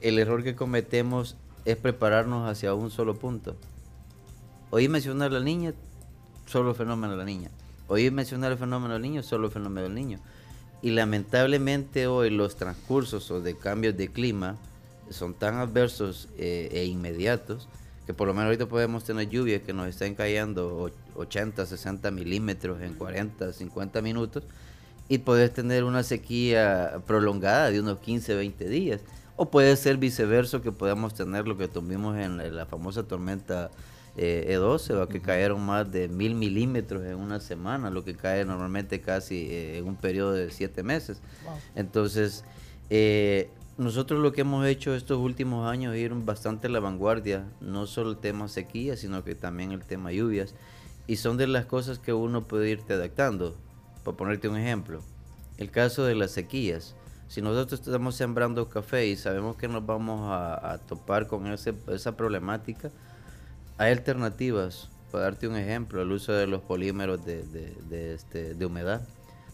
el 0.00 0.18
error 0.18 0.42
que 0.42 0.56
cometemos 0.56 1.36
es 1.66 1.76
prepararnos 1.76 2.50
hacia 2.50 2.72
un 2.72 2.90
solo 2.90 3.16
punto. 3.18 3.54
Oí 4.70 4.88
mencionar 4.88 5.30
a 5.30 5.34
la 5.34 5.44
niña, 5.44 5.74
solo 6.46 6.70
el 6.70 6.76
fenómeno 6.76 7.12
de 7.12 7.18
la 7.18 7.24
niña. 7.26 7.50
Oí 7.88 8.10
mencionar 8.10 8.52
el 8.52 8.58
fenómeno 8.58 8.94
del 8.94 9.02
niño, 9.02 9.22
solo 9.22 9.48
el 9.48 9.52
fenómeno 9.52 9.82
del 9.82 9.94
niño. 9.94 10.18
Y 10.82 10.90
lamentablemente 10.90 12.06
hoy 12.08 12.30
los 12.30 12.56
transcursos 12.56 13.30
o 13.30 13.40
de 13.40 13.56
cambios 13.56 13.96
de 13.96 14.08
clima 14.08 14.56
son 15.10 15.34
tan 15.34 15.56
adversos 15.56 16.28
eh, 16.38 16.68
e 16.72 16.84
inmediatos 16.86 17.68
que 18.06 18.14
por 18.14 18.26
lo 18.26 18.34
menos 18.34 18.46
ahorita 18.46 18.66
podemos 18.66 19.04
tener 19.04 19.28
lluvias 19.28 19.62
que 19.62 19.72
nos 19.72 19.86
están 19.86 20.14
cayendo 20.14 20.76
och- 20.88 20.92
80, 21.14 21.66
60 21.66 22.10
milímetros 22.10 22.80
en 22.82 22.94
40, 22.94 23.52
50 23.52 24.02
minutos 24.02 24.42
y 25.08 25.18
puedes 25.18 25.52
tener 25.52 25.84
una 25.84 26.02
sequía 26.02 27.00
prolongada 27.06 27.70
de 27.70 27.78
unos 27.80 27.98
15, 28.00 28.34
20 28.34 28.68
días. 28.68 29.00
O 29.36 29.50
puede 29.50 29.76
ser 29.76 29.98
viceversa, 29.98 30.60
que 30.62 30.72
podamos 30.72 31.14
tener 31.14 31.46
lo 31.46 31.56
que 31.56 31.68
tuvimos 31.68 32.16
en 32.18 32.54
la 32.56 32.66
famosa 32.66 33.02
tormenta 33.02 33.70
eh, 34.16 34.46
E12, 34.58 34.98
¿va? 34.98 35.08
que 35.08 35.20
cayeron 35.20 35.64
más 35.64 35.90
de 35.90 36.08
mil 36.08 36.34
milímetros 36.34 37.04
en 37.04 37.16
una 37.16 37.40
semana, 37.40 37.90
lo 37.90 38.04
que 38.04 38.14
cae 38.14 38.44
normalmente 38.44 39.00
casi 39.00 39.46
eh, 39.50 39.78
en 39.78 39.86
un 39.86 39.96
periodo 39.96 40.32
de 40.32 40.50
siete 40.50 40.82
meses. 40.82 41.20
Entonces, 41.74 42.44
eh, 42.90 43.50
nosotros 43.78 44.20
lo 44.20 44.32
que 44.32 44.42
hemos 44.42 44.66
hecho 44.66 44.94
estos 44.94 45.18
últimos 45.18 45.66
años 45.70 45.94
es 45.94 46.00
ir 46.02 46.12
bastante 46.12 46.66
a 46.66 46.70
la 46.70 46.80
vanguardia, 46.80 47.46
no 47.60 47.86
solo 47.86 48.10
el 48.10 48.18
tema 48.18 48.48
sequía, 48.48 48.96
sino 48.96 49.24
que 49.24 49.34
también 49.34 49.72
el 49.72 49.82
tema 49.82 50.12
lluvias. 50.12 50.54
Y 51.06 51.16
son 51.16 51.36
de 51.36 51.46
las 51.46 51.64
cosas 51.66 51.98
que 51.98 52.12
uno 52.12 52.44
puede 52.44 52.70
irte 52.70 52.92
adaptando. 52.92 53.56
Por 54.04 54.16
ponerte 54.16 54.48
un 54.48 54.56
ejemplo, 54.56 55.00
el 55.58 55.70
caso 55.70 56.04
de 56.04 56.14
las 56.14 56.32
sequías. 56.32 56.94
Si 57.28 57.40
nosotros 57.40 57.80
estamos 57.80 58.14
sembrando 58.14 58.68
café 58.68 59.06
y 59.06 59.16
sabemos 59.16 59.56
que 59.56 59.68
nos 59.68 59.86
vamos 59.86 60.20
a, 60.30 60.72
a 60.72 60.78
topar 60.78 61.26
con 61.28 61.46
ese- 61.46 61.74
esa 61.88 62.14
problemática, 62.16 62.90
hay 63.82 63.92
alternativas. 63.92 64.88
Para 65.10 65.24
darte 65.24 65.46
un 65.46 65.56
ejemplo, 65.56 66.00
el 66.02 66.10
uso 66.10 66.32
de 66.32 66.46
los 66.46 66.62
polímeros 66.62 67.24
de, 67.26 67.42
de- 67.42 67.76
de, 67.90 68.14
este, 68.14 68.54
de 68.54 68.64
humedad. 68.66 69.02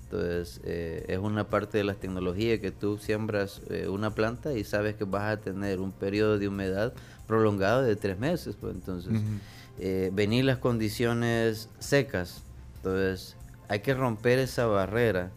Entonces, 0.05 0.61
eh, 0.65 1.05
es 1.09 1.19
una 1.19 1.49
parte 1.49 1.79
de 1.79 1.85
las 1.85 1.97
tecnologías 1.99 2.61
que 2.61 2.71
tú 2.71 2.97
siembras 2.99 3.61
eh, 3.69 3.89
una 3.89 4.11
planta 4.15 4.55
y 4.55 4.65
sabes 4.65 4.95
que 4.95 5.05
vas 5.05 5.25
a 5.37 5.41
tener 5.41 5.81
un 5.81 5.93
periodo 5.93 6.39
de 6.39 6.49
humedad 6.49 6.93
prolongado 7.27 7.83
de 7.83 7.97
tres 7.97 8.19
meses. 8.19 8.57
Pues, 8.59 8.75
entonces, 8.75 9.21
eh, 9.79 10.11
venir 10.15 10.45
las 10.45 10.59
condiciones 10.59 11.69
secas. 11.79 12.43
Entonces, 12.77 13.37
hay 13.69 13.81
que 13.81 13.93
romper 13.95 14.39
esa 14.39 14.67
barrera 14.67 15.31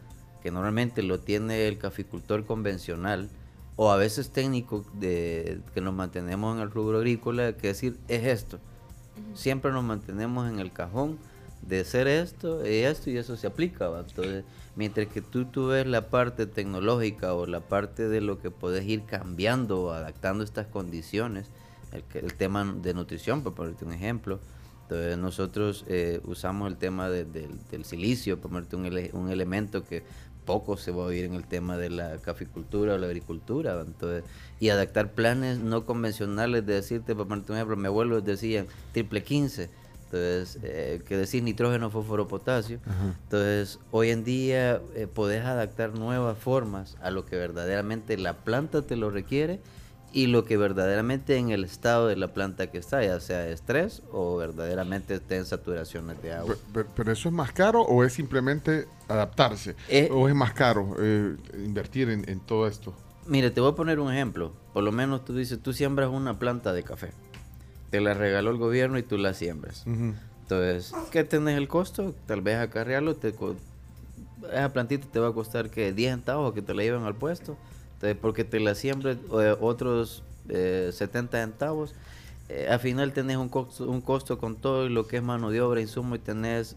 que 0.43 0.51
normalmente 0.51 1.01
lo 1.03 1.19
tiene 1.19 1.67
el 1.67 1.77
caficultor 1.77 2.45
convencional 2.45 3.27
o 3.75 3.91
a 3.91 3.97
veces 3.97 4.29
técnico 4.29 4.85
de, 4.93 5.59
que 5.73 5.81
nos 5.81 5.93
mantenemos 5.93 6.55
en 6.55 6.61
el 6.61 6.71
rubro 6.71 6.99
agrícola, 6.99 7.53
que 7.53 7.67
decir, 7.67 7.97
es 8.07 8.25
esto. 8.25 8.59
Siempre 9.33 9.71
nos 9.71 9.83
mantenemos 9.83 10.49
en 10.49 10.59
el 10.59 10.71
cajón 10.71 11.17
de 11.61 11.83
ser 11.85 12.07
esto 12.07 12.65
y 12.65 12.79
esto 12.79 13.09
y 13.09 13.17
eso 13.17 13.37
se 13.37 13.47
aplica. 13.47 13.85
Entonces, 13.99 14.43
mientras 14.75 15.07
que 15.07 15.21
tú, 15.21 15.45
tú 15.45 15.67
ves 15.67 15.85
la 15.87 16.09
parte 16.09 16.45
tecnológica 16.47 17.33
o 17.33 17.45
la 17.45 17.61
parte 17.61 18.07
de 18.09 18.19
lo 18.21 18.39
que 18.41 18.49
puedes 18.51 18.85
ir 18.85 19.03
cambiando 19.05 19.83
o 19.83 19.91
adaptando 19.91 20.43
estas 20.43 20.67
condiciones, 20.67 21.47
el, 21.91 22.03
el 22.21 22.33
tema 22.33 22.63
de 22.81 22.93
nutrición, 22.93 23.43
por 23.43 23.53
ponerte 23.53 23.85
un 23.85 23.93
ejemplo, 23.93 24.39
entonces 24.83 25.17
nosotros 25.17 25.85
eh, 25.87 26.19
usamos 26.25 26.69
el 26.69 26.77
tema 26.77 27.09
de- 27.09 27.25
del- 27.25 27.85
silicio, 27.85 28.39
por 28.41 28.51
ponerte 28.51 28.75
un, 28.75 28.85
un 29.13 29.29
elemento 29.29 29.85
que 29.85 30.03
poco 30.45 30.77
se 30.77 30.91
va 30.91 31.03
a 31.03 31.07
oír 31.07 31.25
en 31.25 31.33
el 31.33 31.45
tema 31.45 31.77
de 31.77 31.89
la 31.89 32.17
caficultura 32.17 32.93
o 32.93 32.97
la 32.97 33.07
agricultura. 33.07 33.81
Entonces, 33.85 34.23
y 34.59 34.69
adaptar 34.69 35.11
planes 35.11 35.59
no 35.59 35.85
convencionales 35.85 36.65
de 36.65 36.73
decirte, 36.73 37.15
por 37.15 37.27
ejemplo, 37.27 37.75
mi 37.75 37.87
abuelo 37.87 38.21
decían 38.21 38.67
triple 38.93 39.23
15. 39.23 39.69
Entonces, 40.05 40.59
eh, 40.63 41.01
que 41.07 41.15
decir 41.15 41.41
nitrógeno, 41.41 41.89
fósforo, 41.89 42.27
potasio. 42.27 42.79
Entonces, 43.23 43.79
hoy 43.91 44.09
en 44.09 44.25
día 44.25 44.81
eh, 44.93 45.07
podés 45.07 45.45
adaptar 45.45 45.97
nuevas 45.97 46.37
formas 46.37 46.97
a 47.01 47.11
lo 47.11 47.25
que 47.25 47.37
verdaderamente 47.37 48.17
la 48.17 48.33
planta 48.33 48.81
te 48.81 48.97
lo 48.97 49.09
requiere 49.09 49.61
y 50.13 50.27
lo 50.27 50.43
que 50.43 50.57
verdaderamente 50.57 51.37
en 51.37 51.51
el 51.51 51.63
estado 51.63 52.07
de 52.07 52.15
la 52.17 52.33
planta 52.33 52.67
que 52.67 52.77
está, 52.77 53.03
ya 53.03 53.19
sea 53.19 53.47
estrés 53.47 54.01
o 54.11 54.35
verdaderamente 54.37 55.15
esté 55.15 55.37
en 55.37 55.45
saturaciones 55.45 56.21
de 56.21 56.33
agua. 56.33 56.55
Pe- 56.73 56.83
pe- 56.83 56.89
¿Pero 56.95 57.11
eso 57.11 57.29
es 57.29 57.33
más 57.35 57.51
caro 57.53 57.81
o 57.81 58.03
es 58.03 58.11
simplemente 58.13 58.87
adaptarse? 59.07 59.75
Eh, 59.87 60.09
¿O 60.11 60.27
es 60.27 60.35
más 60.35 60.53
caro 60.53 60.95
eh, 60.99 61.35
invertir 61.63 62.09
en, 62.09 62.27
en 62.29 62.39
todo 62.41 62.67
esto? 62.67 62.93
Mire, 63.25 63.51
te 63.51 63.61
voy 63.61 63.71
a 63.71 63.75
poner 63.75 63.99
un 63.99 64.11
ejemplo. 64.11 64.51
Por 64.73 64.83
lo 64.83 64.91
menos 64.91 65.23
tú 65.23 65.35
dices, 65.35 65.59
tú 65.61 65.71
siembras 65.73 66.09
una 66.09 66.37
planta 66.39 66.73
de 66.73 66.83
café. 66.83 67.11
Te 67.89 68.01
la 68.01 68.13
regaló 68.13 68.51
el 68.51 68.57
gobierno 68.57 68.97
y 68.97 69.03
tú 69.03 69.17
la 69.17 69.33
siembras. 69.33 69.85
Entonces, 69.85 70.93
¿qué 71.11 71.23
tenés 71.23 71.57
el 71.57 71.67
costo? 71.67 72.15
Tal 72.25 72.41
vez 72.41 72.57
acarrearlo, 72.57 73.15
te, 73.15 73.33
esa 74.51 74.73
plantita 74.73 75.07
te 75.11 75.19
va 75.19 75.29
a 75.29 75.33
costar 75.33 75.69
que 75.69 75.93
10 75.93 76.11
centavos 76.11 76.53
que 76.53 76.61
te 76.61 76.73
la 76.73 76.83
lleven 76.83 77.03
al 77.03 77.15
puesto. 77.15 77.57
Entonces, 78.01 78.17
porque 78.19 78.43
te 78.43 78.59
la 78.59 78.73
siembres 78.73 79.17
eh, 79.39 79.55
otros 79.61 80.23
eh, 80.49 80.89
70 80.91 81.37
centavos. 81.39 81.93
eh, 82.49 82.67
al 82.67 82.79
final 82.79 83.13
tenés 83.13 83.37
un 83.37 83.47
costo, 83.47 83.87
un 83.87 84.01
costo 84.01 84.39
con 84.39 84.55
todo 84.55 84.89
lo 84.89 85.05
que 85.07 85.17
es 85.17 85.23
mano 85.23 85.51
de 85.51 85.61
obra, 85.61 85.81
insumo, 85.81 86.15
y 86.15 86.19
tenés 86.19 86.75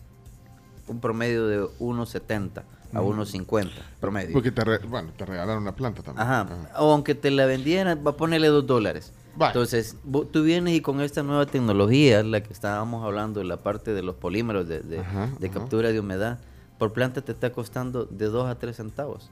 un 0.87 1.01
promedio 1.01 1.47
de 1.47 1.63
1.70 1.79 2.63
a 2.93 3.01
1.50 3.01 3.71
promedio. 4.01 4.35
Porque 4.35 4.53
te, 4.53 4.63
re- 4.65 4.79
bueno, 4.87 5.13
te 5.17 5.25
regalaron 5.25 5.63
una 5.63 5.75
planta 5.75 6.03
también. 6.03 6.23
Ajá. 6.27 6.41
Ajá. 6.43 6.83
O 6.83 6.93
aunque 6.93 7.15
te 7.15 7.31
la 7.31 7.47
vendieran, 7.47 8.03
va 8.07 8.11
a 8.11 8.17
ponerle 8.17 8.49
dos 8.49 8.67
dólares. 8.67 9.11
Vale. 9.35 9.53
Entonces, 9.53 9.97
tú 10.31 10.43
vienes 10.43 10.75
y 10.75 10.81
con 10.83 11.01
esta 11.01 11.23
nueva 11.23 11.47
tecnología, 11.47 12.23
la 12.23 12.43
que 12.43 12.53
estábamos 12.53 13.03
hablando, 13.03 13.43
la 13.45 13.57
parte 13.57 13.95
de 13.95 14.03
los 14.03 14.15
polímeros 14.17 14.69
de, 14.69 14.81
de- 14.81 14.99
Ajá, 15.01 15.31
de 15.41 15.49
captura 15.49 15.91
de 15.91 15.99
humedad, 16.01 16.39
por 16.79 16.93
planta 16.93 17.23
te 17.23 17.33
está 17.33 17.51
costando 17.51 18.05
de 18.05 18.27
2 18.27 18.47
a 18.47 18.57
3 18.59 18.77
centavos. 18.77 19.31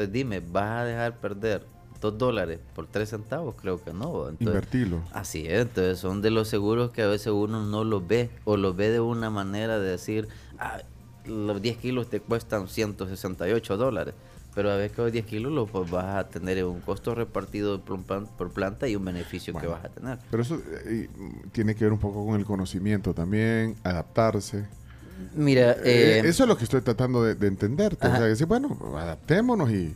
Entonces, 0.00 0.12
dime, 0.12 0.40
¿vas 0.40 0.80
a 0.80 0.84
dejar 0.84 1.16
perder 1.20 1.66
2 2.00 2.16
dólares 2.16 2.58
por 2.74 2.86
3 2.86 3.10
centavos? 3.10 3.54
Creo 3.60 3.82
que 3.84 3.92
no. 3.92 4.28
Entonces, 4.28 4.38
Invertirlo. 4.40 5.02
Así 5.12 5.46
es, 5.46 5.62
entonces 5.62 5.98
son 5.98 6.22
de 6.22 6.30
los 6.30 6.48
seguros 6.48 6.90
que 6.90 7.02
a 7.02 7.06
veces 7.06 7.28
uno 7.32 7.62
no 7.66 7.84
los 7.84 8.06
ve 8.06 8.30
o 8.44 8.56
los 8.56 8.74
ve 8.76 8.88
de 8.90 9.00
una 9.00 9.28
manera 9.28 9.78
de 9.78 9.90
decir, 9.90 10.28
ah, 10.58 10.78
los 11.26 11.60
10 11.60 11.76
kilos 11.76 12.08
te 12.08 12.20
cuestan 12.20 12.66
168 12.68 13.76
dólares, 13.76 14.14
pero 14.54 14.70
a 14.70 14.76
veces 14.76 14.96
que 14.96 15.02
los 15.02 15.12
10 15.12 15.26
kilos 15.26 15.52
los 15.52 15.68
pues, 15.70 15.90
vas 15.90 16.16
a 16.16 16.28
tener 16.28 16.64
un 16.64 16.80
costo 16.80 17.14
repartido 17.14 17.80
por, 17.82 18.00
plan- 18.02 18.26
por 18.38 18.50
planta 18.52 18.88
y 18.88 18.96
un 18.96 19.04
beneficio 19.04 19.52
que 19.54 19.66
vas 19.66 19.84
a 19.84 19.88
tener. 19.90 20.18
Pero 20.30 20.42
eso 20.42 20.58
eh, 20.86 21.10
tiene 21.52 21.74
que 21.74 21.84
ver 21.84 21.92
un 21.92 21.98
poco 22.00 22.24
con 22.24 22.36
el 22.40 22.46
conocimiento 22.46 23.12
también, 23.12 23.76
adaptarse. 23.84 24.66
Mira, 25.34 25.72
Eh, 25.84 26.18
eh, 26.18 26.22
eso 26.24 26.44
es 26.44 26.48
lo 26.48 26.56
que 26.56 26.64
estoy 26.64 26.80
tratando 26.80 27.22
de, 27.22 27.34
de 27.34 27.46
entenderte. 27.46 28.06
O 28.06 28.10
sea, 28.10 28.20
decir, 28.20 28.46
bueno, 28.46 28.76
adaptémonos 28.96 29.70
y, 29.70 29.74
y 29.74 29.94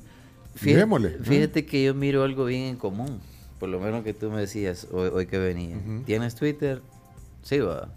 fíjate, 0.55 1.19
fíjate 1.23 1.67
que 1.67 1.85
yo 1.85 1.95
miro 1.95 2.23
algo 2.23 2.45
bien 2.45 2.63
en 2.63 2.77
común, 2.77 3.21
por 3.59 3.69
lo 3.69 3.81
menos 3.81 4.05
que 4.05 4.15
tú 4.15 4.31
me 4.31 4.41
decías 4.41 4.87
hoy, 4.93 5.11
hoy 5.13 5.27
que 5.27 5.39
venía. 5.39 5.77
¿Tienes 6.07 6.35
Twitter? 6.35 6.81
Sí, 7.43 7.59
va. 7.59 7.89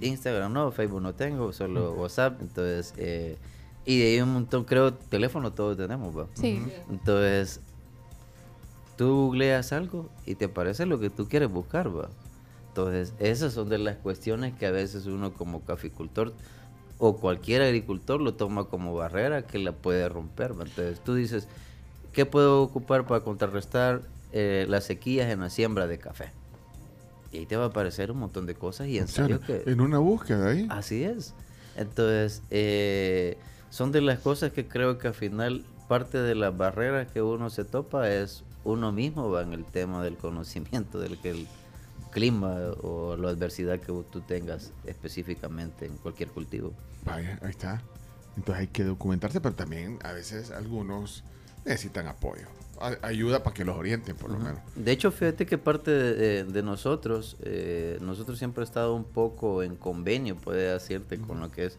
Instagram 0.00 0.52
no, 0.52 0.72
Facebook 0.72 1.00
no 1.00 1.14
tengo, 1.14 1.52
solo 1.52 1.92
WhatsApp. 1.92 2.40
Entonces, 2.40 2.92
eh, 2.96 3.36
y 3.84 3.98
de 4.00 4.06
ahí 4.06 4.20
un 4.20 4.32
montón, 4.32 4.64
creo, 4.64 4.92
teléfono 4.94 5.52
todos 5.52 5.76
tenemos, 5.76 6.16
va. 6.16 6.26
Sí. 6.34 6.62
Entonces, 6.90 7.60
tú 8.96 9.08
googleas 9.26 9.72
algo 9.72 10.08
y 10.26 10.34
te 10.34 10.46
aparece 10.46 10.86
lo 10.86 10.98
que 10.98 11.10
tú 11.10 11.28
quieres 11.28 11.50
buscar, 11.50 11.94
va. 11.96 12.08
Entonces, 12.68 13.14
esas 13.18 13.54
son 13.54 13.68
de 13.68 13.78
las 13.78 13.96
cuestiones 13.96 14.54
que 14.54 14.66
a 14.66 14.70
veces 14.70 15.06
uno 15.06 15.32
como 15.32 15.60
caficultor 15.62 16.34
o 16.98 17.16
cualquier 17.16 17.62
agricultor 17.62 18.20
lo 18.20 18.34
toma 18.34 18.64
como 18.64 18.94
barrera 18.94 19.42
que 19.42 19.58
la 19.58 19.72
puede 19.72 20.08
romper. 20.08 20.52
Entonces, 20.52 21.00
tú 21.04 21.14
dices, 21.14 21.48
¿qué 22.12 22.26
puedo 22.26 22.62
ocupar 22.62 23.06
para 23.06 23.20
contrarrestar 23.20 24.02
eh, 24.32 24.66
las 24.68 24.84
sequías 24.84 25.30
en 25.30 25.40
la 25.40 25.50
siembra 25.50 25.86
de 25.86 25.98
café? 25.98 26.30
Y 27.32 27.38
ahí 27.38 27.46
te 27.46 27.56
va 27.56 27.64
a 27.64 27.68
aparecer 27.68 28.10
un 28.10 28.18
montón 28.18 28.46
de 28.46 28.54
cosas 28.54 28.86
y 28.88 28.98
en 28.98 29.08
serio 29.08 29.40
que... 29.40 29.62
En 29.66 29.80
una 29.80 29.98
búsqueda 29.98 30.50
ahí. 30.50 30.66
Así 30.70 31.04
es. 31.04 31.34
Entonces, 31.76 32.42
eh, 32.50 33.36
son 33.70 33.92
de 33.92 34.00
las 34.00 34.20
cosas 34.20 34.52
que 34.52 34.66
creo 34.66 34.98
que 34.98 35.08
al 35.08 35.14
final 35.14 35.64
parte 35.88 36.18
de 36.18 36.34
las 36.34 36.56
barreras 36.56 37.10
que 37.12 37.22
uno 37.22 37.50
se 37.50 37.64
topa 37.64 38.10
es 38.10 38.42
uno 38.64 38.90
mismo 38.90 39.30
va 39.30 39.42
en 39.42 39.52
el 39.52 39.64
tema 39.64 40.02
del 40.02 40.16
conocimiento 40.16 40.98
del 40.98 41.18
que 41.18 41.30
el 41.30 41.46
clima 42.10 42.56
o 42.82 43.16
la 43.16 43.30
adversidad 43.30 43.80
que 43.80 43.92
tú 44.10 44.20
tengas 44.20 44.72
específicamente 44.84 45.86
en 45.86 45.96
cualquier 45.98 46.30
cultivo. 46.30 46.72
Vaya, 47.04 47.38
ahí 47.42 47.50
está. 47.50 47.82
Entonces 48.36 48.62
hay 48.62 48.68
que 48.68 48.84
documentarse, 48.84 49.40
pero 49.40 49.54
también 49.54 49.98
a 50.02 50.12
veces 50.12 50.50
algunos 50.50 51.24
necesitan 51.64 52.06
apoyo. 52.06 52.46
Ayuda 53.00 53.42
para 53.42 53.54
que 53.54 53.64
los 53.64 53.76
orienten, 53.76 54.16
por 54.16 54.30
lo 54.30 54.38
menos. 54.38 54.58
De 54.74 54.92
hecho, 54.92 55.10
fíjate 55.10 55.46
que 55.46 55.56
parte 55.56 55.90
de, 55.90 56.62
nosotros, 56.62 57.36
eh, 57.42 57.98
nosotros 58.02 58.38
siempre 58.38 58.62
hemos 58.62 58.68
estado 58.68 58.94
un 58.94 59.04
poco 59.04 59.62
en 59.62 59.76
convenio, 59.76 60.36
puede 60.36 60.72
decirte, 60.72 61.18
con 61.18 61.40
lo 61.40 61.50
que 61.50 61.66
es 61.66 61.78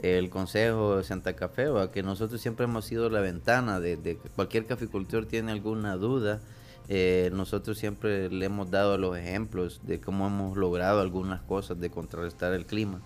el 0.00 0.28
Consejo 0.28 0.98
de 0.98 1.04
Santa 1.04 1.34
Café, 1.34 1.68
¿va? 1.68 1.90
que 1.90 2.02
nosotros 2.02 2.42
siempre 2.42 2.64
hemos 2.64 2.84
sido 2.84 3.08
la 3.08 3.20
ventana 3.20 3.80
de, 3.80 3.96
de 3.96 4.18
que 4.18 4.28
cualquier 4.28 4.66
caficultor 4.66 5.24
tiene 5.24 5.52
alguna 5.52 5.96
duda. 5.96 6.40
Eh, 6.88 7.30
nosotros 7.32 7.78
siempre 7.78 8.28
le 8.30 8.46
hemos 8.46 8.70
dado 8.70 8.98
los 8.98 9.16
ejemplos 9.16 9.80
de 9.84 10.00
cómo 10.00 10.26
hemos 10.26 10.56
logrado 10.56 11.00
algunas 11.00 11.40
cosas 11.42 11.80
de 11.80 11.90
contrarrestar 11.90 12.52
el 12.52 12.66
clima. 12.66 13.00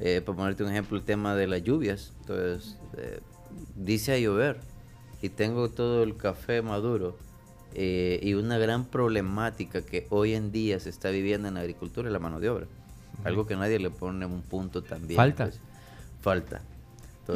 Eh, 0.00 0.20
por 0.24 0.34
ponerte 0.34 0.64
un 0.64 0.70
ejemplo, 0.70 0.96
el 0.96 1.04
tema 1.04 1.36
de 1.36 1.46
las 1.46 1.62
lluvias. 1.62 2.12
Entonces, 2.20 2.76
eh, 2.96 3.20
dice 3.76 4.12
a 4.12 4.18
llover 4.18 4.58
y 5.20 5.28
tengo 5.28 5.68
todo 5.68 6.02
el 6.02 6.16
café 6.16 6.62
maduro. 6.62 7.16
eh, 7.74 8.20
y 8.22 8.34
una 8.34 8.58
gran 8.58 8.84
problemática 8.84 9.80
que 9.80 10.06
hoy 10.10 10.34
en 10.34 10.52
día 10.52 10.78
se 10.78 10.90
está 10.90 11.08
viviendo 11.08 11.48
en 11.48 11.54
la 11.54 11.60
agricultura 11.60 12.08
es 12.08 12.12
la 12.12 12.18
mano 12.18 12.38
de 12.38 12.50
obra. 12.50 12.66
Algo 13.24 13.46
que 13.46 13.56
nadie 13.56 13.78
le 13.78 13.88
pone 13.88 14.26
un 14.26 14.42
punto 14.42 14.82
también. 14.82 15.16
Falta. 15.16 15.44
pues, 15.44 15.60
falta. 16.20 16.62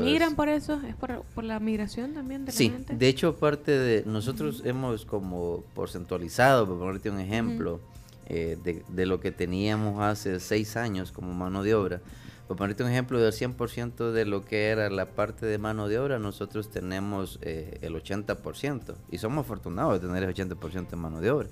¿Migran 0.05 0.35
por 0.37 0.49
eso? 0.49 0.81
¿Es 0.87 0.95
por, 0.95 1.23
por 1.35 1.45
la 1.45 1.59
migración 1.61 2.15
también 2.15 2.45
de 2.45 2.53
la 2.53 2.57
Sí, 2.59 2.71
gente? 2.71 2.95
de 2.97 3.09
hecho 3.09 3.35
parte 3.37 3.73
de 3.73 4.03
nosotros 4.07 4.63
hemos 4.65 5.05
como 5.05 5.65
porcentualizado, 5.75 6.67
por 6.67 6.79
ponerte 6.79 7.11
un 7.11 7.21
ejemplo, 7.21 7.81
eh, 8.29 8.59
de, 8.65 8.83
de 8.89 9.07
lo 9.07 9.21
que 9.21 9.31
teníamos 9.33 10.01
hace 10.03 10.41
seis 10.41 10.77
años 10.77 11.13
como 11.13 11.33
mano 11.35 11.63
de 11.63 11.75
obra. 11.75 12.01
Por 12.49 12.57
ponerte 12.57 12.85
un 12.85 12.91
ejemplo, 12.91 13.19
del 13.21 13.33
100% 13.33 14.13
de 14.13 14.25
lo 14.25 14.45
que 14.45 14.67
era 14.69 14.89
la 14.89 15.07
parte 15.07 15.47
de 15.47 15.59
mano 15.59 15.89
de 15.89 15.99
obra, 15.99 16.21
nosotros 16.21 16.71
tenemos 16.71 17.41
eh, 17.43 17.79
el 17.83 17.95
80%. 17.95 18.95
Y 19.11 19.19
somos 19.19 19.45
afortunados 19.45 20.01
de 20.01 20.07
tener 20.07 20.23
el 20.23 20.33
80% 20.33 20.91
de 20.91 20.97
mano 20.97 21.21
de 21.21 21.31
obra. 21.33 21.49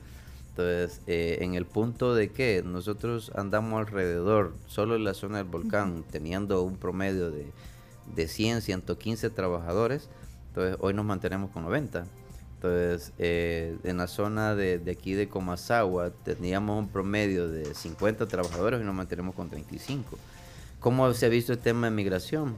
Entonces, 0.50 1.00
eh, 1.08 1.38
en 1.40 1.54
el 1.54 1.66
punto 1.66 2.14
de 2.14 2.28
que 2.30 2.62
nosotros 2.64 3.32
andamos 3.34 3.80
alrededor, 3.80 4.52
solo 4.68 4.94
en 4.94 5.02
la 5.02 5.14
zona 5.14 5.38
del 5.38 5.46
volcán, 5.48 6.04
teniendo 6.12 6.62
un 6.62 6.76
promedio 6.76 7.32
de, 7.32 7.46
de 8.14 8.28
100, 8.28 8.62
115 8.62 9.30
trabajadores, 9.30 10.08
entonces 10.48 10.76
hoy 10.80 10.94
nos 10.94 11.04
mantenemos 11.04 11.50
con 11.50 11.64
90. 11.64 12.06
Entonces, 12.56 13.12
eh, 13.18 13.76
en 13.84 13.98
la 13.98 14.06
zona 14.06 14.54
de, 14.54 14.78
de 14.78 14.92
aquí 14.92 15.12
de 15.12 15.28
Comasagua 15.28 16.10
teníamos 16.24 16.78
un 16.78 16.88
promedio 16.88 17.48
de 17.48 17.74
50 17.74 18.26
trabajadores 18.26 18.80
y 18.80 18.84
nos 18.84 18.94
mantenemos 18.94 19.34
con 19.34 19.50
35. 19.50 20.16
¿Cómo 20.80 21.12
se 21.12 21.26
ha 21.26 21.28
visto 21.28 21.52
el 21.52 21.58
tema 21.58 21.88
de 21.88 21.90
migración? 21.90 22.54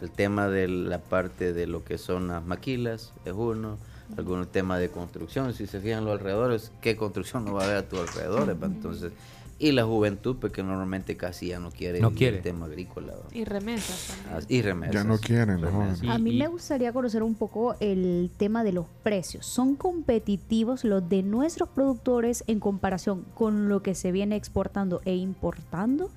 El 0.00 0.10
tema 0.10 0.48
de 0.48 0.68
la 0.68 0.98
parte 0.98 1.52
de 1.52 1.66
lo 1.66 1.84
que 1.84 1.98
son 1.98 2.28
las 2.28 2.44
maquilas 2.44 3.12
es 3.24 3.32
uno, 3.32 3.78
algún 4.16 4.46
tema 4.46 4.78
de 4.78 4.90
construcción, 4.90 5.52
si 5.54 5.66
se 5.66 5.80
fijan 5.80 6.04
los 6.04 6.18
alrededores, 6.18 6.72
¿qué 6.80 6.96
construcción 6.96 7.44
no 7.44 7.54
va 7.54 7.62
a 7.62 7.64
haber 7.66 7.76
a 7.76 7.88
tu 7.88 7.98
alrededor? 7.98 8.56
Entonces, 8.62 9.12
y 9.60 9.72
la 9.72 9.84
juventud, 9.84 10.36
porque 10.40 10.62
normalmente 10.62 11.18
casi 11.18 11.48
ya 11.48 11.60
no 11.60 11.70
quiere, 11.70 12.00
No 12.00 12.08
el 12.18 12.40
tema 12.40 12.64
agrícola. 12.64 13.12
Y 13.30 13.44
remesas 13.44 14.08
también. 14.08 14.34
Ah, 14.34 14.46
Y 14.48 14.62
remesas. 14.62 14.94
Ya 14.94 15.04
no 15.04 15.18
quieren, 15.18 15.60
los 15.60 15.70
jóvenes. 15.70 16.02
A 16.08 16.16
mí 16.18 16.32
me 16.32 16.48
gustaría 16.48 16.94
conocer 16.94 17.22
un 17.22 17.34
poco 17.34 17.76
el 17.78 18.30
tema 18.38 18.64
de 18.64 18.72
los 18.72 18.86
precios. 19.02 19.44
¿Son 19.44 19.76
competitivos 19.76 20.82
los 20.84 21.06
de 21.06 21.22
nuestros 21.22 21.68
productores 21.68 22.42
en 22.46 22.58
comparación 22.58 23.26
con 23.34 23.68
lo 23.68 23.82
que 23.82 23.94
se 23.94 24.12
viene 24.12 24.34
exportando 24.36 25.02
e 25.04 25.14
importando? 25.14 26.10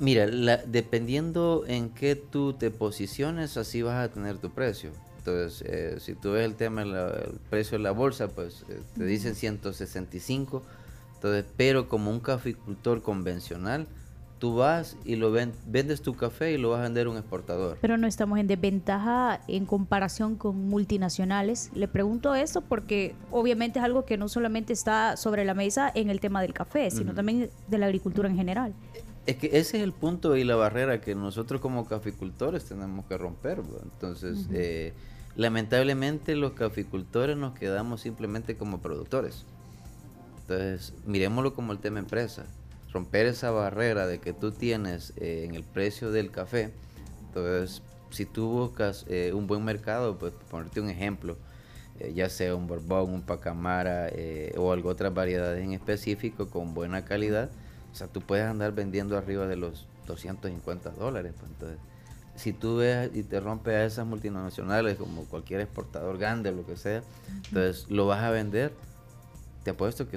Mira, 0.00 0.26
la- 0.26 0.56
dependiendo 0.56 1.64
en 1.66 1.90
qué 1.90 2.16
tú 2.16 2.54
te 2.54 2.70
posiciones, 2.70 3.58
así 3.58 3.82
vas 3.82 4.02
a 4.02 4.12
tener 4.12 4.38
tu 4.38 4.48
precio. 4.50 4.92
Entonces, 5.18 5.62
eh, 5.68 5.96
si 6.00 6.14
tú 6.14 6.32
ves 6.32 6.44
el 6.46 6.54
tema 6.54 6.84
del 6.84 7.38
precio 7.50 7.76
de 7.76 7.84
la 7.84 7.90
bolsa, 7.90 8.28
pues 8.28 8.64
eh, 8.70 8.80
te 8.96 9.04
dicen 9.04 9.34
165. 9.34 10.62
Entonces, 11.16 11.44
pero 11.56 11.88
como 11.88 12.10
un 12.10 12.20
caficultor 12.20 13.02
convencional, 13.02 13.86
tú 14.38 14.54
vas 14.56 14.96
y 15.04 15.16
lo 15.16 15.32
ven- 15.32 15.52
vendes 15.66 16.02
tu 16.02 16.14
café 16.14 16.52
y 16.52 16.58
lo 16.58 16.70
vas 16.70 16.80
a 16.80 16.82
vender 16.84 17.06
a 17.06 17.10
un 17.10 17.16
exportador. 17.16 17.78
Pero 17.80 17.96
no 17.96 18.06
estamos 18.06 18.38
en 18.38 18.46
desventaja 18.46 19.40
en 19.48 19.64
comparación 19.64 20.36
con 20.36 20.68
multinacionales. 20.68 21.70
Le 21.74 21.88
pregunto 21.88 22.34
eso 22.34 22.60
porque 22.60 23.14
obviamente 23.30 23.78
es 23.78 23.84
algo 23.84 24.04
que 24.04 24.18
no 24.18 24.28
solamente 24.28 24.72
está 24.74 25.16
sobre 25.16 25.44
la 25.46 25.54
mesa 25.54 25.90
en 25.94 26.10
el 26.10 26.20
tema 26.20 26.42
del 26.42 26.52
café, 26.52 26.90
sino 26.90 27.14
también 27.14 27.50
de 27.68 27.78
la 27.78 27.86
agricultura 27.86 28.28
en 28.28 28.36
general. 28.36 28.74
Es 29.24 29.36
que 29.36 29.46
ese 29.46 29.78
es 29.78 29.82
el 29.82 29.92
punto 29.92 30.36
y 30.36 30.44
la 30.44 30.54
barrera 30.54 31.00
que 31.00 31.14
nosotros 31.14 31.60
como 31.60 31.86
caficultores 31.86 32.66
tenemos 32.66 33.06
que 33.06 33.16
romper. 33.18 33.60
Entonces, 33.82 34.46
eh, 34.52 34.92
lamentablemente 35.34 36.36
los 36.36 36.52
caficultores 36.52 37.36
nos 37.36 37.58
quedamos 37.58 38.00
simplemente 38.02 38.56
como 38.56 38.80
productores. 38.80 39.44
Entonces, 40.48 40.94
miremoslo 41.04 41.54
como 41.54 41.72
el 41.72 41.78
tema 41.78 41.98
empresa. 41.98 42.46
Romper 42.92 43.26
esa 43.26 43.50
barrera 43.50 44.06
de 44.06 44.20
que 44.20 44.32
tú 44.32 44.52
tienes 44.52 45.12
eh, 45.16 45.44
en 45.44 45.54
el 45.54 45.64
precio 45.64 46.12
del 46.12 46.30
café. 46.30 46.72
Entonces, 47.26 47.82
si 48.10 48.24
tú 48.24 48.48
buscas 48.48 49.04
eh, 49.08 49.32
un 49.34 49.46
buen 49.46 49.64
mercado, 49.64 50.18
pues 50.18 50.32
ponerte 50.50 50.80
un 50.80 50.88
ejemplo, 50.88 51.36
eh, 51.98 52.12
ya 52.14 52.28
sea 52.28 52.54
un 52.54 52.66
Borbón, 52.66 53.12
un 53.12 53.22
Pacamara 53.22 54.08
eh, 54.08 54.54
o 54.56 54.72
algo 54.72 54.90
otras 54.90 55.12
variedades 55.12 55.64
en 55.64 55.72
específico 55.72 56.48
con 56.48 56.74
buena 56.74 57.04
calidad, 57.04 57.50
o 57.92 57.94
sea, 57.94 58.06
tú 58.06 58.20
puedes 58.20 58.46
andar 58.46 58.72
vendiendo 58.72 59.16
arriba 59.16 59.46
de 59.46 59.56
los 59.56 59.86
250 60.06 60.90
dólares. 60.90 61.32
pues, 61.38 61.50
entonces, 61.50 61.78
si 62.36 62.52
tú 62.52 62.76
ves 62.76 63.10
y 63.14 63.22
te 63.22 63.40
rompes 63.40 63.74
a 63.74 63.84
esas 63.84 64.06
multinacionales 64.06 64.96
como 64.96 65.24
cualquier 65.24 65.60
exportador 65.60 66.18
grande 66.18 66.50
o 66.50 66.52
lo 66.52 66.66
que 66.66 66.76
sea, 66.76 67.02
entonces 67.46 67.90
lo 67.90 68.06
vas 68.06 68.22
a 68.22 68.30
vender, 68.30 68.72
te 69.66 69.70
apuesto 69.70 70.08
que 70.08 70.16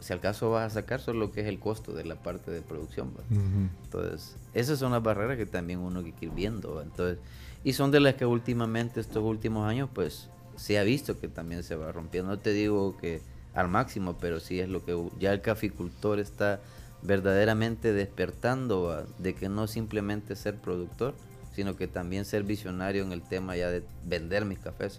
si 0.00 0.12
al 0.12 0.18
caso 0.18 0.50
vas 0.50 0.72
a 0.72 0.80
sacar 0.80 1.00
solo 1.00 1.20
lo 1.20 1.30
que 1.30 1.42
es 1.42 1.46
el 1.46 1.60
costo 1.60 1.94
de 1.94 2.04
la 2.04 2.16
parte 2.16 2.50
de 2.50 2.62
producción. 2.62 3.10
Ujú. 3.30 3.68
Entonces, 3.84 4.34
esas 4.54 4.80
son 4.80 4.90
las 4.90 5.04
barreras 5.04 5.36
que 5.36 5.46
también 5.46 5.78
uno 5.78 6.02
que 6.02 6.12
ir 6.26 6.32
viendo. 6.32 6.74
¿va? 6.74 6.82
Entonces, 6.82 7.18
y 7.62 7.74
son 7.74 7.92
de 7.92 8.00
las 8.00 8.16
que 8.16 8.26
últimamente, 8.26 8.98
estos 8.98 9.22
últimos 9.22 9.68
años, 9.68 9.88
pues 9.94 10.30
se 10.56 10.80
ha 10.80 10.82
visto 10.82 11.20
que 11.20 11.28
también 11.28 11.62
se 11.62 11.76
va 11.76 11.92
rompiendo. 11.92 12.32
No 12.32 12.40
te 12.40 12.52
digo 12.52 12.96
que 12.96 13.22
al 13.54 13.68
máximo, 13.68 14.16
pero 14.20 14.40
sí 14.40 14.58
es 14.58 14.68
lo 14.68 14.84
que 14.84 15.00
ya 15.20 15.32
el 15.32 15.42
caficultor 15.42 16.18
está 16.18 16.60
verdaderamente 17.02 17.92
despertando 17.92 18.82
¿va? 18.82 19.04
de 19.18 19.36
que 19.36 19.48
no 19.48 19.68
simplemente 19.68 20.34
ser 20.34 20.56
productor, 20.56 21.14
sino 21.54 21.76
que 21.76 21.86
también 21.86 22.24
ser 22.24 22.42
visionario 22.42 23.04
en 23.04 23.12
el 23.12 23.22
tema 23.22 23.56
ya 23.56 23.70
de 23.70 23.84
vender 24.04 24.44
mis 24.44 24.58
cafés. 24.58 24.98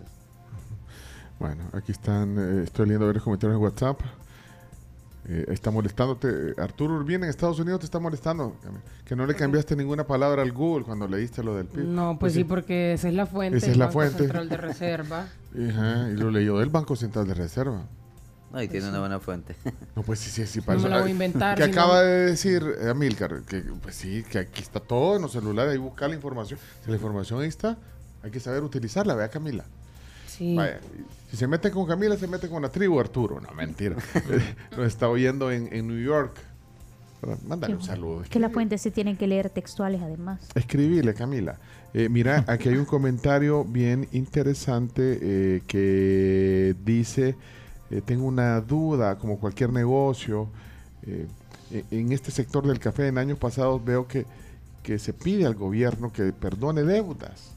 Bueno, 1.39 1.63
aquí 1.73 1.91
están, 1.91 2.37
eh, 2.37 2.63
estoy 2.63 2.85
leyendo 2.87 3.05
varios 3.07 3.23
comentarios 3.23 3.57
en 3.57 3.63
WhatsApp. 3.63 3.99
Eh, 5.27 5.45
está 5.49 5.71
molestándote. 5.71 6.27
eh, 6.27 6.53
Arturo 6.57 6.95
Urbina 6.95 7.25
en 7.25 7.29
Estados 7.29 7.59
Unidos 7.59 7.79
te 7.81 7.85
está 7.85 7.99
molestando. 7.99 8.55
Que 9.05 9.15
no 9.15 9.25
le 9.25 9.35
cambiaste 9.35 9.75
ninguna 9.75 10.05
palabra 10.05 10.41
al 10.41 10.51
Google 10.51 10.83
cuando 10.85 11.07
leíste 11.07 11.43
lo 11.43 11.55
del 11.55 11.67
PIB. 11.67 11.83
No, 11.85 12.17
pues 12.19 12.33
sí, 12.33 12.43
porque 12.43 12.93
esa 12.93 13.07
es 13.07 13.13
la 13.13 13.25
fuente. 13.25 13.57
Esa 13.57 13.67
es 13.67 13.73
el 13.73 13.79
la 13.79 13.85
Banco 13.85 13.99
fuente. 13.99 14.17
Central 14.19 14.49
de 14.49 14.57
Reserva. 14.57 15.27
Ajá, 15.69 16.09
y 16.09 16.15
lo 16.15 16.31
leyó 16.31 16.57
del 16.59 16.69
Banco 16.69 16.95
Central 16.95 17.27
de 17.27 17.33
Reserva. 17.35 17.83
No, 18.51 18.59
y 18.63 18.65
Pues 18.67 18.71
tiene 18.71 18.89
una 18.89 18.99
buena 18.99 19.19
fuente. 19.19 19.55
No, 19.95 20.01
pues 20.03 20.19
sí, 20.19 20.29
sí, 20.31 20.45
sí. 20.47 20.59
No 20.67 20.79
me 20.79 20.89
la 20.89 20.99
voy 21.01 21.09
a 21.09 21.11
inventar, 21.11 21.57
Que 21.57 21.65
sino- 21.65 21.79
acaba 21.79 22.01
de 22.01 22.25
decir 22.31 22.63
eh, 22.81 22.89
Amílcar, 22.89 23.41
que 23.47 23.61
pues 23.81 23.95
sí, 23.95 24.23
que 24.29 24.39
aquí 24.39 24.61
está 24.61 24.79
todo 24.79 25.15
en 25.17 25.21
los 25.21 25.31
celulares, 25.31 25.71
ahí 25.71 25.77
buscar 25.77 26.09
la 26.09 26.15
información. 26.15 26.59
Si 26.83 26.89
la 26.89 26.95
información 26.97 27.39
ahí 27.41 27.47
está, 27.47 27.77
hay 28.23 28.31
que 28.31 28.39
saber 28.39 28.63
utilizarla, 28.63 29.13
vea 29.13 29.29
Camila. 29.29 29.65
Sí. 30.27 30.55
Vaya, 30.55 30.79
si 31.29 31.37
se 31.37 31.47
mete 31.47 31.71
con 31.71 31.85
Camila, 31.87 32.17
se 32.17 32.27
mete 32.27 32.49
con 32.49 32.61
la 32.61 32.69
tribu 32.69 32.99
Arturo. 32.99 33.39
No, 33.39 33.51
mentira. 33.53 33.95
Nos 34.77 34.87
está 34.87 35.09
oyendo 35.09 35.51
en, 35.51 35.69
en 35.73 35.87
New 35.87 35.99
York. 36.01 36.37
Mándale 37.45 37.75
un 37.75 37.83
saludo. 37.83 38.23
Que 38.29 38.39
las 38.39 38.51
fuentes 38.53 38.81
se 38.81 38.91
tienen 38.91 39.17
que 39.17 39.27
leer 39.27 39.49
textuales 39.49 40.01
además. 40.01 40.39
Escribile, 40.55 41.13
Camila. 41.13 41.59
Eh, 41.93 42.07
mira, 42.07 42.45
aquí 42.47 42.69
hay 42.69 42.77
un 42.77 42.85
comentario 42.85 43.65
bien 43.65 44.07
interesante 44.13 45.19
eh, 45.21 45.61
que 45.67 46.75
dice, 46.85 47.35
eh, 47.91 48.01
tengo 48.05 48.25
una 48.25 48.61
duda, 48.61 49.17
como 49.17 49.37
cualquier 49.37 49.73
negocio, 49.73 50.47
eh, 51.05 51.27
e- 51.71 51.83
en 51.91 52.13
este 52.13 52.31
sector 52.31 52.65
del 52.65 52.79
café 52.79 53.07
en 53.07 53.17
años 53.17 53.37
pasados 53.37 53.83
veo 53.83 54.07
que, 54.07 54.25
que 54.81 54.97
se 54.97 55.11
pide 55.11 55.45
al 55.45 55.55
gobierno 55.55 56.13
que 56.13 56.31
perdone 56.31 56.83
deudas. 56.83 57.51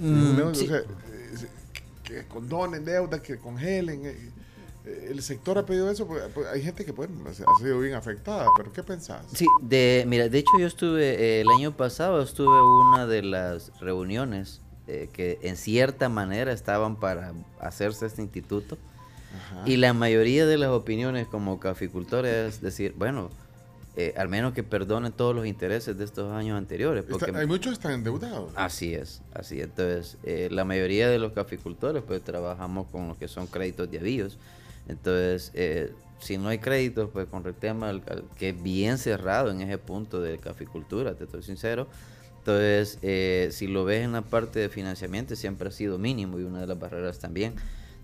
Mm, 0.00 0.40
o 0.40 0.54
sea, 0.54 0.78
eh, 0.78 0.84
se- 1.34 1.48
que, 2.06 2.26
condonen 2.26 2.84
deudas, 2.84 3.20
que 3.20 3.38
congelen. 3.38 4.06
eh, 4.06 4.30
eh, 4.86 5.08
el 5.10 5.22
sector 5.22 5.58
ha 5.58 5.66
pedido 5.66 5.90
eso, 5.90 6.06
porque, 6.06 6.22
pues, 6.32 6.46
hay 6.46 6.62
gente 6.62 6.84
que 6.84 6.92
pues, 6.92 7.10
ha 7.28 7.62
sido 7.62 7.80
bien 7.80 7.94
afectada, 7.94 8.46
pero 8.56 8.72
¿qué 8.72 8.82
pensás? 8.82 9.26
Sí, 9.32 9.46
de, 9.60 10.04
mira, 10.06 10.28
de 10.28 10.38
hecho 10.38 10.52
yo 10.58 10.66
estuve, 10.66 11.14
eh, 11.14 11.40
el 11.40 11.48
año 11.48 11.76
pasado 11.76 12.22
estuve 12.22 12.56
en 12.56 12.64
una 12.64 13.06
de 13.06 13.22
las 13.22 13.72
reuniones 13.80 14.60
eh, 14.86 15.08
que 15.12 15.40
en 15.42 15.56
cierta 15.56 16.08
manera 16.08 16.52
estaban 16.52 16.96
para 16.96 17.32
hacerse 17.60 18.06
este 18.06 18.22
instituto. 18.22 18.78
Ajá. 19.34 19.62
Y 19.66 19.76
la 19.76 19.92
mayoría 19.92 20.46
de 20.46 20.56
las 20.56 20.70
opiniones 20.70 21.26
como 21.26 21.58
caficultores 21.58 22.54
es 22.54 22.60
decir, 22.60 22.94
bueno, 22.96 23.30
eh, 23.96 24.12
al 24.16 24.28
menos 24.28 24.52
que 24.52 24.62
perdonen 24.62 25.10
todos 25.12 25.34
los 25.34 25.46
intereses 25.46 25.96
de 25.96 26.04
estos 26.04 26.30
años 26.32 26.58
anteriores. 26.58 27.04
Está- 27.04 27.18
Porque, 27.18 27.36
hay 27.38 27.46
muchos 27.46 27.70
que 27.70 27.74
están 27.74 27.92
endeudados. 27.92 28.52
Así 28.54 28.94
es, 28.94 29.22
así 29.32 29.58
es. 29.60 29.64
Entonces, 29.66 30.18
eh, 30.22 30.48
la 30.50 30.64
mayoría 30.64 31.08
de 31.08 31.18
los 31.18 31.32
caficultores 31.32 32.02
pues 32.06 32.22
trabajamos 32.22 32.88
con 32.88 33.08
lo 33.08 33.18
que 33.18 33.26
son 33.28 33.46
créditos 33.46 33.90
de 33.90 33.98
avíos. 33.98 34.38
Entonces, 34.88 35.50
eh, 35.54 35.92
si 36.20 36.38
no 36.38 36.48
hay 36.48 36.58
créditos, 36.58 37.10
pues 37.12 37.26
con 37.26 37.44
el 37.46 37.54
tema 37.54 38.00
que 38.38 38.50
es 38.50 38.62
bien 38.62 38.98
cerrado 38.98 39.50
en 39.50 39.60
ese 39.62 39.78
punto 39.78 40.20
de 40.20 40.38
caficultura, 40.38 41.14
te 41.14 41.24
estoy 41.24 41.42
sincero. 41.42 41.86
Entonces, 42.38 42.98
eh, 43.02 43.48
si 43.50 43.66
lo 43.66 43.84
ves 43.84 44.04
en 44.04 44.12
la 44.12 44.22
parte 44.22 44.60
de 44.60 44.68
financiamiento, 44.68 45.34
siempre 45.34 45.68
ha 45.68 45.72
sido 45.72 45.98
mínimo 45.98 46.38
y 46.38 46.44
una 46.44 46.60
de 46.60 46.66
las 46.66 46.78
barreras 46.78 47.18
también. 47.18 47.54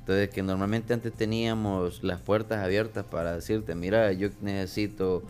Entonces, 0.00 0.30
que 0.30 0.42
normalmente 0.42 0.92
antes 0.94 1.12
teníamos 1.12 2.02
las 2.02 2.20
puertas 2.20 2.58
abiertas 2.64 3.04
para 3.04 3.36
decirte, 3.36 3.74
mira, 3.76 4.10
yo 4.12 4.30
necesito 4.40 5.22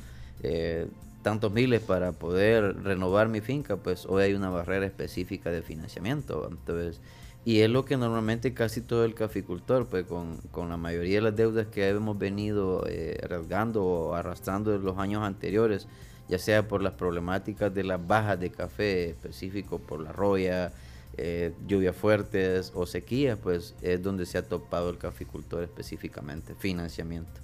eh, 0.42 0.86
tantos 1.22 1.52
miles 1.52 1.80
para 1.80 2.12
poder 2.12 2.82
renovar 2.82 3.28
mi 3.28 3.40
finca, 3.40 3.76
pues 3.76 4.06
hoy 4.06 4.24
hay 4.24 4.34
una 4.34 4.50
barrera 4.50 4.86
específica 4.86 5.50
de 5.50 5.62
financiamiento. 5.62 6.48
Entonces, 6.50 7.00
y 7.44 7.60
es 7.60 7.70
lo 7.70 7.84
que 7.84 7.96
normalmente 7.96 8.54
casi 8.54 8.80
todo 8.80 9.04
el 9.04 9.14
caficultor, 9.14 9.86
pues 9.86 10.04
con, 10.06 10.36
con 10.50 10.68
la 10.68 10.76
mayoría 10.76 11.16
de 11.16 11.22
las 11.22 11.36
deudas 11.36 11.66
que 11.68 11.88
hemos 11.88 12.18
venido 12.18 12.84
eh, 12.88 13.18
arriesgando 13.24 13.84
o 13.84 14.14
arrastrando 14.14 14.74
en 14.74 14.84
los 14.84 14.98
años 14.98 15.22
anteriores, 15.24 15.88
ya 16.28 16.38
sea 16.38 16.68
por 16.68 16.82
las 16.82 16.94
problemáticas 16.94 17.74
de 17.74 17.84
las 17.84 18.04
bajas 18.04 18.38
de 18.38 18.50
café 18.50 19.10
específico, 19.10 19.78
por 19.78 20.00
la 20.00 20.12
roya, 20.12 20.72
eh, 21.16 21.52
lluvias 21.66 21.96
fuertes 21.96 22.72
o 22.74 22.86
sequías, 22.86 23.38
pues 23.42 23.74
es 23.82 24.02
donde 24.02 24.24
se 24.24 24.38
ha 24.38 24.48
topado 24.48 24.88
el 24.90 24.98
caficultor 24.98 25.62
específicamente, 25.62 26.54
financiamiento. 26.54 27.40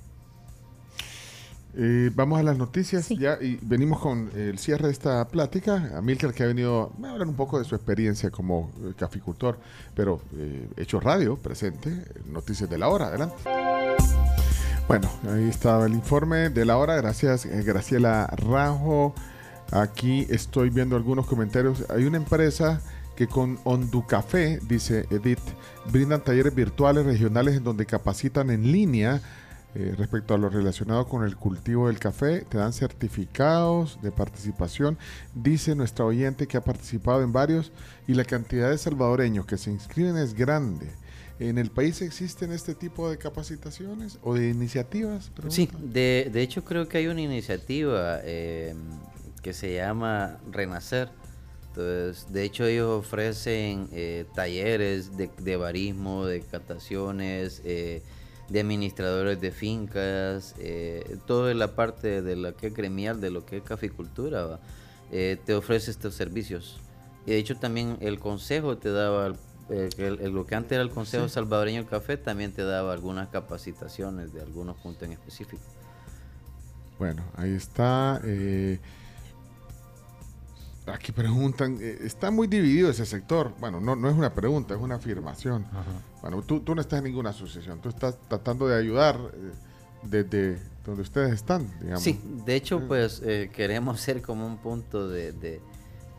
Eh, 1.81 2.11
vamos 2.13 2.41
a 2.41 2.43
las 2.43 2.59
noticias 2.59 3.05
Sí. 3.05 3.17
ya 3.17 3.39
y 3.41 3.57
venimos 3.63 4.01
con 4.01 4.31
el 4.35 4.59
cierre 4.59 4.87
de 4.87 4.93
esta 4.93 5.29
plática. 5.29 5.93
Amílcar 5.97 6.35
que 6.35 6.43
ha 6.43 6.47
venido 6.47 6.93
a 7.01 7.11
hablar 7.11 7.29
un 7.29 7.37
poco 7.37 7.61
de 7.61 7.65
su 7.65 7.77
experiencia 7.77 8.31
como 8.31 8.73
eh, 8.83 8.95
caficultor, 8.97 9.61
pero 9.95 10.21
eh, 10.37 10.69
hecho 10.77 10.99
radio 10.99 11.37
presente, 11.37 12.03
noticias 12.27 12.69
de 12.69 12.79
la 12.79 12.89
hora, 12.89 13.07
adelante. 13.07 13.37
Bueno, 14.89 15.09
ahí 15.33 15.49
estaba 15.49 15.87
el 15.87 15.93
informe 15.93 16.51
de 16.51 16.65
la 16.65 16.79
hora, 16.79 16.97
gracias 16.97 17.47
eh, 17.47 17.63
Graciela 17.63 18.27
Rajo. 18.27 19.15
Aquí 19.71 20.27
estoy 20.31 20.71
viendo 20.71 20.97
algunos 20.97 21.27
comentarios. 21.27 21.85
Hay 21.91 22.07
una 22.07 22.17
empresa 22.17 22.81
que 23.15 23.29
con 23.29 23.59
Onducafé, 23.63 24.59
dice 24.67 25.07
Edith, 25.11 25.39
brindan 25.93 26.25
talleres 26.25 26.55
virtuales 26.55 27.07
regionales 27.07 27.55
en 27.57 27.63
donde 27.63 27.87
capacitan 27.87 28.51
en 28.51 28.73
línea 28.73 29.21
eh, 29.79 29.95
respecto 29.97 30.35
a 30.35 30.39
lo 30.39 30.49
relacionado 30.49 31.07
con 31.07 31.25
el 31.25 31.37
cultivo 31.37 31.87
del 31.87 32.01
café, 32.01 32.41
te 32.41 32.59
dan 32.59 32.73
certificados 32.73 34.01
de 34.03 34.11
participación. 34.11 34.99
Dice 35.35 35.77
nuestra 35.77 36.05
oyente 36.05 36.49
que 36.49 36.57
ha 36.57 36.65
participado 36.65 37.23
en 37.23 37.33
varios 37.33 37.71
y 38.09 38.15
la 38.15 38.25
cantidad 38.25 38.71
de 38.71 38.77
salvadoreños 38.77 39.47
que 39.47 39.57
se 39.57 39.71
inscriben 39.71 40.17
es 40.17 40.35
grande. 40.35 40.89
¿En 41.39 41.59
el 41.59 41.71
país 41.71 42.03
existen 42.03 42.51
este 42.51 42.75
tipo 42.75 43.09
de 43.09 43.19
capacitaciones 43.19 44.19
o 44.25 44.35
de 44.35 44.51
iniciativas? 44.51 45.31
Sí, 45.49 45.71
de, 45.79 46.29
de 46.33 46.43
hecho 46.43 46.65
creo 46.65 46.89
que 46.89 46.99
hay 46.99 47.07
una 47.07 47.21
iniciativa 47.21 48.19
eh, 48.25 48.75
que 49.41 49.53
se 49.53 49.77
llama 49.77 50.39
Renacer. 50.51 51.09
Entonces, 51.69 52.33
de 52.33 52.43
hecho 52.43 52.65
ellos 52.65 52.91
ofrecen 52.91 53.89
eh, 53.93 54.25
talleres 54.35 55.17
de, 55.17 55.31
de 55.39 55.57
barismo, 55.57 56.27
de 56.27 56.41
cataciones, 56.41 57.63
eh, 57.65 58.03
de 58.49 58.61
administradores 58.61 59.41
de 59.41 59.51
fincas, 59.53 60.55
eh, 60.59 61.19
toda 61.27 61.53
la 61.55 61.75
parte 61.75 62.23
de 62.23 62.37
lo 62.37 62.57
que 62.57 62.69
es 62.69 62.75
gremial, 62.75 63.21
de 63.21 63.31
lo 63.31 63.45
que 63.45 63.59
es 63.59 63.63
caficultura. 63.63 64.59
Eh, 65.11 65.39
te 65.45 65.55
ofrece 65.55 65.91
estos 65.91 66.15
servicios. 66.15 66.81
Y 67.27 67.31
de 67.33 67.39
hecho 67.39 67.57
también 67.59 67.99
el 68.01 68.19
consejo 68.19 68.79
te 68.79 68.91
daba, 68.91 69.35
eh, 69.69 69.91
el- 69.99 70.21
el- 70.21 70.33
lo 70.33 70.47
que 70.47 70.55
antes 70.55 70.73
era 70.73 70.83
el 70.83 70.91
Consejo 70.91 71.29
Salvadoreño 71.29 71.81
del 71.83 71.91
Café, 71.91 72.17
también 72.17 72.53
te 72.53 72.63
daba 72.63 72.93
algunas 72.95 73.29
capacitaciones 73.29 74.33
de 74.33 74.41
algunos 74.41 74.77
puntos 74.79 75.03
en 75.03 75.13
específico. 75.13 75.63
Bueno, 76.99 77.23
ahí 77.37 77.53
está. 77.53 78.21
eh, 78.25 78.79
aquí 80.87 81.13
preguntan, 81.13 81.77
eh, 81.81 81.99
está 82.03 82.31
muy 82.31 82.47
dividido 82.49 82.89
ese 82.91 83.05
sector. 83.05 83.53
Bueno, 83.61 83.79
no, 83.81 83.95
no 83.95 84.09
es 84.09 84.17
una 84.17 84.33
pregunta, 84.33 84.75
es 84.75 84.81
una 84.81 84.95
afirmación. 84.95 85.67
Bueno, 86.23 86.43
tú, 86.43 86.61
tú 86.61 86.75
no 86.75 86.81
estás 86.81 86.99
en 86.99 87.05
ninguna 87.05 87.31
asociación, 87.31 87.81
tú 87.81 87.89
estás 87.89 88.17
tratando 88.29 88.67
de 88.67 88.77
ayudar 88.77 89.17
eh, 89.35 89.53
desde 90.03 90.59
donde 90.85 91.03
ustedes 91.03 91.33
están, 91.33 91.71
digamos. 91.81 92.03
Sí, 92.03 92.21
de 92.47 92.57
hecho, 92.57 92.81
pues 92.89 93.23
eh, 93.25 93.51
queremos 93.55 94.01
ser 94.07 94.21
como 94.23 94.47
un 94.47 94.59
punto 94.59 95.09
de, 95.09 95.33
de- 95.33 95.61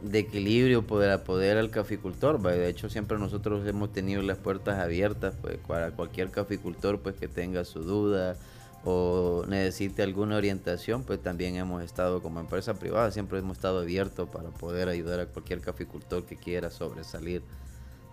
de 0.02 0.20
equilibrio 0.20 0.88
para 0.88 1.26
poder 1.26 1.58
al 1.58 1.72
caficultor. 1.72 2.44
¿va? 2.46 2.52
De 2.54 2.70
hecho, 2.70 2.90
siempre 2.90 3.18
nosotros 3.18 3.68
hemos 3.68 3.92
tenido 3.92 4.22
las 4.22 4.38
puertas 4.38 4.80
abiertas 4.80 5.34
pues, 5.42 5.58
para 5.68 5.92
cualquier 5.92 6.32
caficultor 6.32 7.02
pues, 7.02 7.16
que 7.16 7.28
tenga 7.28 7.66
su 7.66 7.82
duda 7.84 8.38
o 8.86 9.44
necesite 9.50 10.02
alguna 10.04 10.38
orientación, 10.38 11.04
pues 11.04 11.22
también 11.22 11.58
hemos 11.58 11.84
estado 11.84 12.22
como 12.22 12.40
empresa 12.40 12.76
privada, 12.76 13.12
siempre 13.12 13.40
hemos 13.40 13.58
estado 13.58 13.80
abiertos 13.82 14.30
para 14.30 14.48
poder 14.52 14.88
ayudar 14.88 15.20
a 15.20 15.26
cualquier 15.26 15.60
caficultor 15.60 16.24
que 16.24 16.38
quiera 16.38 16.72
sobresalir 16.72 17.42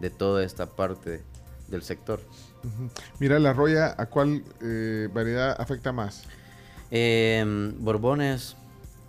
de 0.01 0.11
toda 0.11 0.43
esta 0.43 0.67
parte 0.67 1.23
del 1.69 1.83
sector. 1.83 2.21
Mira, 3.21 3.39
la 3.39 3.53
roya, 3.53 3.95
¿a 3.97 4.07
cuál 4.07 4.43
eh, 4.63 5.09
variedad 5.13 5.55
afecta 5.61 5.93
más? 5.93 6.25
Em, 6.91 7.75
borbones, 7.83 8.57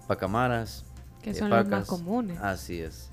pacamaras. 0.08 0.84
Que 1.22 1.32
eh, 1.32 1.34
son 1.34 1.50
los 1.50 1.60
más 1.60 1.68
pacas. 1.70 1.88
comunes. 1.88 2.38
Así 2.40 2.80
es. 2.80 3.10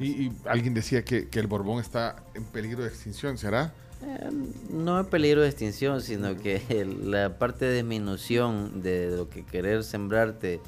Y, 0.00 0.06
y 0.26 0.32
alguien 0.46 0.74
decía 0.74 1.04
que, 1.04 1.28
que 1.28 1.40
el 1.40 1.46
Borbón 1.46 1.80
está 1.80 2.16
en 2.34 2.44
peligro 2.44 2.82
de 2.82 2.88
extinción, 2.88 3.36
¿será? 3.38 3.72
Em, 4.02 4.46
no 4.70 5.00
en 5.00 5.06
peligro 5.06 5.42
de 5.42 5.48
extinción, 5.48 6.00
sino 6.00 6.36
que 6.36 6.62
la 7.04 7.38
parte 7.38 7.64
de 7.64 7.74
disminución 7.76 8.82
de 8.82 9.10
lo 9.16 9.28
que 9.28 9.44
querer 9.44 9.82
sembrarte 9.84 10.60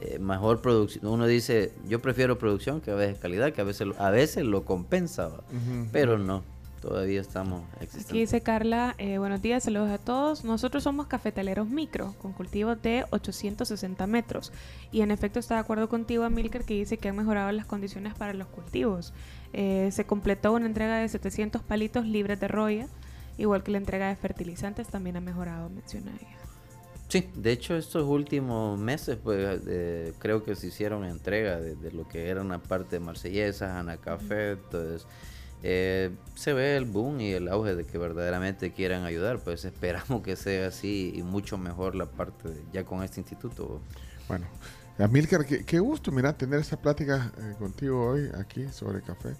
eh, 0.00 0.18
mejor 0.18 0.60
producción. 0.62 1.06
Uno 1.06 1.26
dice, 1.26 1.72
yo 1.88 2.00
prefiero 2.00 2.38
producción 2.38 2.80
que 2.80 2.90
a 2.90 2.94
veces 2.94 3.18
calidad, 3.18 3.52
que 3.52 3.60
a 3.60 3.64
veces, 3.64 3.88
lo- 3.88 4.00
a 4.00 4.10
veces 4.10 4.44
lo 4.44 4.64
compensa, 4.64 5.30
pero 5.90 6.18
no, 6.18 6.42
todavía 6.86 7.20
estamos 7.20 7.64
Aquí 7.80 8.20
dice 8.20 8.40
Carla, 8.42 8.94
eh, 8.98 9.18
buenos 9.18 9.42
días, 9.42 9.64
saludos 9.64 9.90
a 9.90 9.98
todos. 9.98 10.44
Nosotros 10.44 10.84
somos 10.84 11.08
cafetaleros 11.08 11.68
micro, 11.68 12.14
con 12.22 12.32
cultivos 12.32 12.80
de 12.80 13.04
860 13.10 14.06
metros. 14.06 14.52
Y 14.92 15.00
en 15.00 15.10
efecto 15.10 15.40
está 15.40 15.54
de 15.54 15.60
acuerdo 15.60 15.88
contigo, 15.88 16.22
Amilcar, 16.22 16.64
que 16.64 16.74
dice 16.74 16.96
que 16.98 17.08
han 17.08 17.16
mejorado 17.16 17.50
las 17.50 17.66
condiciones 17.66 18.14
para 18.14 18.34
los 18.34 18.46
cultivos. 18.46 19.12
Eh, 19.52 19.88
se 19.90 20.06
completó 20.06 20.52
una 20.52 20.66
entrega 20.66 20.98
de 20.98 21.08
700 21.08 21.60
palitos 21.62 22.06
libres 22.06 22.38
de 22.38 22.46
roya, 22.46 22.86
igual 23.36 23.64
que 23.64 23.72
la 23.72 23.78
entrega 23.78 24.08
de 24.08 24.14
fertilizantes 24.14 24.86
también 24.86 25.16
ha 25.16 25.20
mejorado, 25.20 25.68
menciona 25.68 26.12
ella. 26.12 26.36
Sí, 27.08 27.28
de 27.34 27.50
hecho 27.52 27.76
estos 27.76 28.04
últimos 28.04 28.78
meses 28.78 29.16
pues 29.22 29.60
eh, 29.68 30.12
creo 30.18 30.44
que 30.44 30.56
se 30.56 30.68
hicieron 30.68 31.04
entrega 31.04 31.60
de, 31.60 31.76
de 31.76 31.92
lo 31.92 32.08
que 32.08 32.28
era 32.28 32.42
una 32.42 32.60
parte 32.60 32.96
de 32.96 33.00
Marsellesas, 33.00 33.70
Anacafé, 33.76 34.52
entonces 34.52 35.06
eh, 35.68 36.10
se 36.36 36.52
ve 36.52 36.76
el 36.76 36.84
boom 36.84 37.20
y 37.20 37.32
el 37.32 37.48
auge 37.48 37.74
de 37.74 37.84
que 37.84 37.98
verdaderamente 37.98 38.70
quieran 38.72 39.04
ayudar, 39.04 39.40
pues 39.40 39.64
esperamos 39.72 40.22
que 40.22 40.36
sea 40.36 40.68
así 40.68 41.12
y 41.14 41.22
mucho 41.22 41.58
mejor 41.58 41.96
la 41.96 42.06
parte 42.06 42.48
de- 42.48 42.62
ya 42.72 42.84
con 42.84 43.02
este 43.02 43.20
instituto. 43.20 43.80
Bueno, 44.28 44.46
Amílcar, 44.98 45.44
qué, 45.44 45.64
qué 45.64 45.78
gusto, 45.78 46.10
mira, 46.12 46.32
tener 46.32 46.58
esta 46.60 46.76
plática 46.80 47.30
eh, 47.38 47.54
contigo 47.58 48.10
hoy 48.12 48.30
aquí 48.38 48.66
sobre 48.72 49.02
café. 49.02 49.30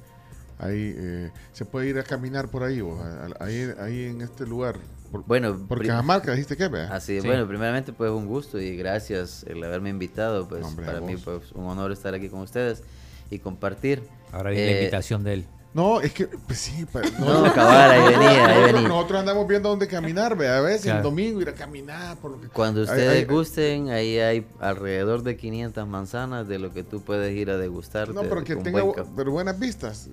Ahí 0.58 0.94
eh, 0.96 1.30
se 1.52 1.64
puede 1.64 1.88
ir 1.88 1.98
a 1.98 2.02
caminar 2.02 2.48
por 2.50 2.62
ahí, 2.62 2.80
o 2.80 2.98
a- 3.00 3.26
a- 3.40 3.44
ahí, 3.44 3.70
ahí 3.78 4.04
en 4.06 4.20
este 4.22 4.46
lugar. 4.46 4.76
Por, 5.12 5.24
Bueno, 5.24 5.56
por 5.66 5.78
pri- 5.78 5.88
Cajamarca, 5.88 6.32
dijiste 6.32 6.56
que, 6.56 6.68
vea. 6.68 6.88
Así, 6.88 7.20
Sí. 7.20 7.26
bueno, 7.26 7.46
primeramente 7.46 7.92
pues 7.92 8.10
un 8.10 8.26
gusto 8.26 8.58
y 8.60 8.76
gracias 8.76 9.44
el 9.48 9.62
haberme 9.64 9.90
invitado, 9.90 10.48
pues 10.48 10.62
Hombre, 10.64 10.84
a 10.86 10.88
para 10.88 11.00
mí 11.00 11.14
vos. 11.14 11.22
pues 11.24 11.52
un 11.52 11.64
honor 11.66 11.92
estar 11.92 12.12
aquí 12.14 12.28
con 12.28 12.40
ustedes 12.40 12.82
y 13.30 13.38
compartir. 13.38 14.02
Ahora 14.32 14.50
viene 14.50 14.64
Eh, 14.66 14.72
la 14.74 14.80
invitación 14.80 15.24
de 15.24 15.34
él. 15.34 15.46
No, 15.76 16.00
es 16.00 16.10
que, 16.14 16.26
pues 16.26 16.58
sí, 16.58 16.86
pa- 16.90 17.02
No, 17.18 17.52
cabal, 17.52 17.90
ahí 17.90 18.02
venía, 18.14 18.30
ahí 18.30 18.36
nosotros, 18.54 18.72
venía. 18.72 18.88
nosotros 18.88 19.20
andamos 19.20 19.46
viendo 19.46 19.68
dónde 19.68 19.86
caminar, 19.86 20.34
ve, 20.34 20.48
a 20.48 20.62
veces 20.62 20.86
el 20.86 20.92
Claro. 20.92 21.02
domingo 21.10 21.42
ir 21.42 21.50
a 21.50 21.52
caminar. 21.54 22.16
Por 22.16 22.30
lo 22.30 22.40
que- 22.40 22.48
Cuando 22.48 22.80
ustedes 22.82 23.10
ahí- 23.10 23.24
gusten, 23.26 23.90
ahí 23.90 24.18
hay 24.18 24.46
alrededor 24.58 25.22
de 25.22 25.36
500 25.36 25.86
manzanas 25.86 26.48
de 26.48 26.58
lo 26.58 26.72
que 26.72 26.82
tú 26.82 27.02
puedes 27.02 27.36
ir 27.36 27.50
a 27.50 27.58
degustar. 27.58 28.08
No, 28.14 28.22
pero 28.22 28.42
que 28.42 28.56
tenga 28.56 28.80
buen 28.82 28.86
bu- 28.86 28.94
café. 28.94 29.10
pero 29.14 29.32
buenas 29.32 29.58
vistas. 29.58 30.08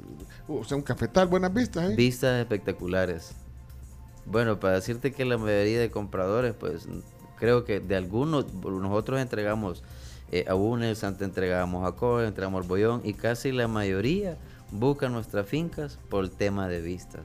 O 0.50 0.66
sea, 0.66 0.76
un 0.76 0.84
cafetal, 0.84 1.28
buenas 1.28 1.54
vistas. 1.54 1.92
¿eh? 1.92 1.96
Vistas 1.96 2.42
espectaculares. 2.42 3.32
Bueno, 4.26 4.60
para 4.60 4.74
decirte 4.76 5.14
que 5.14 5.24
la 5.24 5.38
mayoría 5.38 5.80
de 5.80 5.90
compradores, 5.90 6.54
pues 6.60 6.88
creo 7.40 7.64
que 7.64 7.80
de 7.80 7.96
algunos, 7.96 8.54
nosotros 8.54 9.22
entregamos 9.22 9.82
eh, 10.32 10.46
a 10.50 10.56
UNES, 10.56 11.04
antes 11.04 11.26
entregamos 11.28 11.88
a 11.88 11.96
COE, 11.96 12.26
entregamos 12.28 12.64
al 12.64 12.68
Bollón 12.68 13.02
y 13.04 13.14
casi 13.14 13.52
la 13.52 13.68
mayoría 13.68 14.38
buscan 14.74 15.14
nuestras 15.14 15.48
fincas 15.48 15.98
por 16.10 16.24
el 16.26 16.32
tema 16.32 16.68
de 16.68 16.82
vistas. 16.82 17.22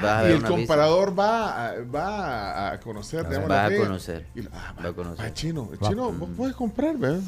Vas 0.00 0.24
a 0.24 0.28
y 0.28 0.32
el 0.32 0.32
vista. 0.34 0.48
comprador 0.48 1.18
va, 1.18 1.66
a- 1.70 1.74
va 1.82 2.70
a 2.72 2.80
conocer, 2.80 3.24
Va 3.24 3.66
a 3.66 3.76
conocer. 3.76 4.24
Y- 4.36 4.42
ah, 4.52 4.74
Va 4.84 4.88
a 4.90 4.92
conocer. 4.92 5.34
chino, 5.34 5.68
Va. 5.82 5.88
chino, 5.88 6.12
vos 6.12 6.28
puedes 6.36 6.54
comprar, 6.54 6.96
¿verdad? 6.96 7.20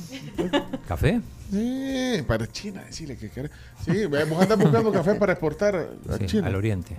¿Café? 0.86 1.20
Sí, 1.50 2.22
para 2.26 2.46
China, 2.50 2.82
decirle 2.84 3.16
que 3.16 3.30
querés. 3.30 3.50
Sí, 3.84 4.06
ve, 4.06 4.24
vos 4.24 4.40
andas 4.40 4.58
buscando 4.58 4.92
café 4.92 5.16
para 5.16 5.32
exportar 5.32 5.74
a 5.74 6.18
Sí, 6.18 6.26
China. 6.26 6.46
al 6.46 6.54
oriente. 6.54 6.98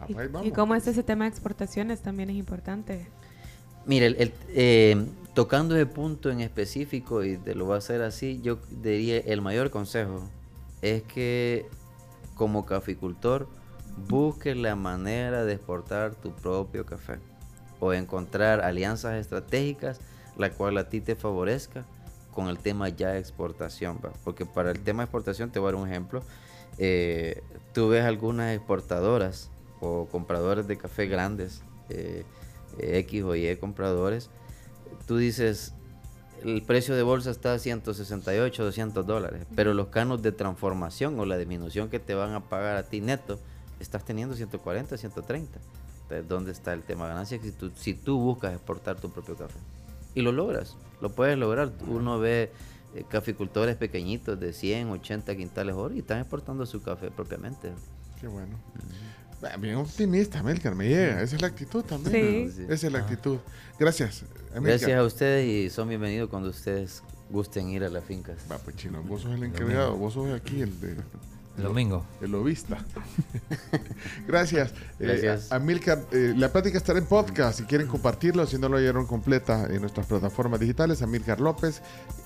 Ah, 0.00 0.06
¿Y, 0.08 0.14
pues 0.14 0.28
y 0.28 0.32
vamos. 0.32 0.52
cómo 0.54 0.74
es 0.74 0.86
ese 0.86 1.02
tema 1.02 1.24
de 1.24 1.30
exportaciones? 1.30 2.00
También 2.00 2.30
es 2.30 2.36
importante. 2.36 3.06
Mire, 3.86 4.06
el- 4.06 4.16
el- 4.16 4.34
eh, 4.48 5.06
tocando 5.34 5.76
ese 5.76 5.86
punto 5.86 6.30
en 6.30 6.40
específico, 6.40 7.24
y 7.24 7.36
te 7.36 7.54
lo 7.54 7.66
voy 7.66 7.74
a 7.74 7.78
hacer 7.78 8.02
así, 8.02 8.40
yo 8.42 8.58
diría 8.70 9.18
el 9.18 9.40
mayor 9.40 9.70
consejo 9.70 10.28
es 10.82 11.02
que 11.02 11.66
como 12.34 12.64
caficultor 12.64 13.48
busques 14.08 14.56
la 14.56 14.76
manera 14.76 15.44
de 15.44 15.54
exportar 15.54 16.14
tu 16.14 16.32
propio 16.32 16.86
café 16.86 17.18
o 17.80 17.92
encontrar 17.92 18.60
alianzas 18.60 19.14
estratégicas 19.14 20.00
la 20.36 20.50
cual 20.50 20.78
a 20.78 20.88
ti 20.88 21.00
te 21.00 21.16
favorezca 21.16 21.84
con 22.32 22.48
el 22.48 22.58
tema 22.58 22.88
ya 22.88 23.18
exportación, 23.18 23.98
porque 24.24 24.46
para 24.46 24.70
el 24.70 24.80
tema 24.80 25.02
exportación 25.02 25.50
te 25.50 25.58
voy 25.58 25.68
a 25.68 25.72
dar 25.72 25.82
un 25.82 25.88
ejemplo. 25.88 26.22
Eh, 26.78 27.42
tú 27.74 27.88
ves 27.88 28.04
algunas 28.04 28.54
exportadoras 28.56 29.50
o 29.80 30.06
compradores 30.06 30.66
de 30.66 30.78
café 30.78 31.06
grandes, 31.06 31.62
eh, 31.88 32.24
X 32.78 33.24
o 33.24 33.34
Y 33.34 33.54
compradores, 33.56 34.30
tú 35.10 35.16
dices, 35.16 35.74
el 36.44 36.62
precio 36.62 36.94
de 36.94 37.02
bolsa 37.02 37.32
está 37.32 37.54
a 37.54 37.58
168, 37.58 38.62
200 38.64 39.04
dólares, 39.04 39.44
pero 39.56 39.74
los 39.74 39.88
canos 39.88 40.22
de 40.22 40.30
transformación 40.30 41.18
o 41.18 41.26
la 41.26 41.36
disminución 41.36 41.88
que 41.88 41.98
te 41.98 42.14
van 42.14 42.32
a 42.34 42.48
pagar 42.48 42.76
a 42.76 42.84
ti 42.84 43.00
neto, 43.00 43.40
estás 43.80 44.04
teniendo 44.04 44.36
140, 44.36 44.96
130. 44.96 45.58
Entonces, 46.02 46.28
¿dónde 46.28 46.52
está 46.52 46.72
el 46.74 46.84
tema 46.84 47.06
de 47.06 47.08
ganancia? 47.08 47.40
Si 47.42 47.50
tú, 47.50 47.72
si 47.74 47.94
tú 47.94 48.20
buscas 48.20 48.54
exportar 48.54 49.00
tu 49.00 49.10
propio 49.10 49.34
café. 49.34 49.58
Y 50.14 50.22
lo 50.22 50.30
logras, 50.30 50.76
lo 51.00 51.10
puedes 51.10 51.36
lograr. 51.36 51.72
Uno 51.88 52.20
ve 52.20 52.52
eh, 52.94 53.02
caficultores 53.08 53.74
pequeñitos 53.74 54.38
de 54.38 54.52
100, 54.52 54.90
80 54.90 55.36
quintales 55.36 55.74
hora 55.74 55.92
y 55.92 55.98
están 55.98 56.20
exportando 56.20 56.64
su 56.66 56.84
café 56.84 57.10
propiamente. 57.10 57.72
Qué 58.20 58.28
bueno. 58.28 58.56
Bien 59.58 59.76
optimista, 59.76 60.42
Melcar, 60.42 60.74
me 60.74 60.88
llega. 60.88 61.22
Esa 61.22 61.36
es 61.36 61.42
la 61.42 61.48
actitud 61.48 61.82
también. 61.84 62.52
Sí. 62.52 62.66
Esa 62.68 62.86
es 62.86 62.92
la 62.92 62.98
actitud. 63.00 63.38
Gracias. 63.78 64.24
Gracias 64.54 64.92
a 64.98 65.02
ustedes 65.04 65.46
y 65.48 65.70
son 65.70 65.88
bienvenidos 65.88 66.28
cuando 66.28 66.50
ustedes 66.50 67.02
gusten 67.30 67.68
ir 67.68 67.84
a 67.84 67.88
las 67.88 68.04
fincas. 68.04 68.36
Va, 68.50 68.58
pues 68.58 68.76
chino, 68.76 69.02
vos 69.02 69.22
sos 69.22 69.32
el 69.32 69.44
encargado, 69.44 69.96
vos 69.96 70.12
sos 70.14 70.30
aquí 70.34 70.60
el 70.60 70.78
de 70.80 70.96
El 71.56 71.62
domingo. 71.62 72.04
el 72.20 72.32
lobista. 72.32 72.84
Gracias. 74.26 74.70
Eh, 74.98 75.06
Gracias. 75.06 75.52
Amilcar, 75.52 76.04
eh, 76.12 76.34
la 76.36 76.52
plática 76.52 76.76
estará 76.76 76.98
en 76.98 77.06
podcast. 77.06 77.60
Si 77.60 77.64
quieren 77.64 77.86
compartirlo, 77.86 78.44
si 78.46 78.58
no 78.58 78.68
lo 78.68 78.76
oyeron 78.76 79.06
completa 79.06 79.66
en 79.70 79.80
nuestras 79.80 80.06
plataformas 80.06 80.60
digitales, 80.60 81.00
Amilcar 81.00 81.40
López, 81.40 81.80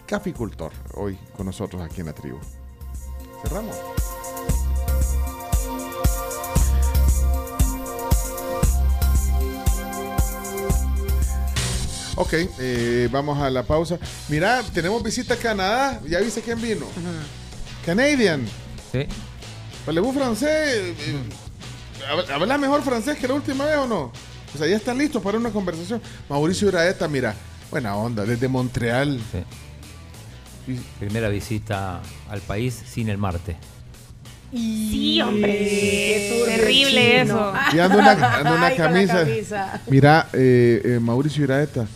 caficultor, 0.07 0.73
hoy 0.95 1.17
con 1.37 1.47
nosotros 1.47 1.81
aquí 1.83 2.01
en 2.01 2.07
la 2.07 2.13
tribu. 2.15 2.39
Cerramos. 3.43 3.77
Ok, 12.25 12.33
eh, 12.59 13.09
vamos 13.13 13.39
a 13.43 13.51
la 13.51 13.63
pausa. 13.63 13.99
Mira, 14.29 14.63
tenemos 14.73 15.03
visita 15.03 15.35
a 15.35 15.37
Canadá. 15.37 16.01
¿Ya 16.09 16.21
viste 16.21 16.41
quién 16.41 16.61
vino? 16.61 16.87
Canadian. 17.85 18.47
Sí. 18.93 19.07
Parlez-vous 19.85 20.15
francés? 20.15 20.49
Eh, 20.49 20.95
hab- 22.11 22.31
¿Hablas 22.33 22.59
mejor 22.59 22.83
francés 22.83 23.19
que 23.19 23.29
la 23.29 23.35
última 23.35 23.67
vez 23.67 23.77
o 23.77 23.87
no? 23.87 24.13
O 24.55 24.59
sea, 24.59 24.67
ya 24.67 24.77
están 24.77 24.97
listos 24.97 25.23
para 25.23 25.37
una 25.37 25.51
conversación. 25.51 26.01
Mauricio 26.29 26.69
Iraeta, 26.69 27.09
mira, 27.09 27.35
buena 27.71 27.95
onda, 27.97 28.25
desde 28.25 28.49
Montreal. 28.49 29.21
sí. 29.33 29.39
Y- 30.73 30.81
Primera 30.99 31.29
visita 31.29 32.01
al 32.31 32.41
país 32.41 32.75
sin 32.91 33.11
el 33.11 33.19
Marte. 33.19 33.57
Sí, 34.51 35.21
hombre. 35.21 36.45
Terrible 36.47 37.21
eso. 37.23 37.53
Y 37.73 37.79
anda 37.81 37.97
una, 37.99 38.15
una 38.41 38.67
Ay, 38.69 38.77
camisa. 38.77 39.19
camisa. 39.25 39.81
Mira, 39.89 40.29
eh, 40.33 40.81
eh, 40.85 40.99
Mauricio 41.01 41.45
Iraeta. 41.45 41.87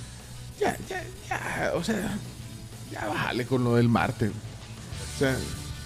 O 1.79 1.85
sea, 1.85 2.17
ya 2.93 3.07
bájale 3.07 3.47
con 3.47 3.65
lo 3.65 3.77
del 3.77 3.89
Marte. 3.89 4.29
O 4.29 5.19
sea, 5.19 5.37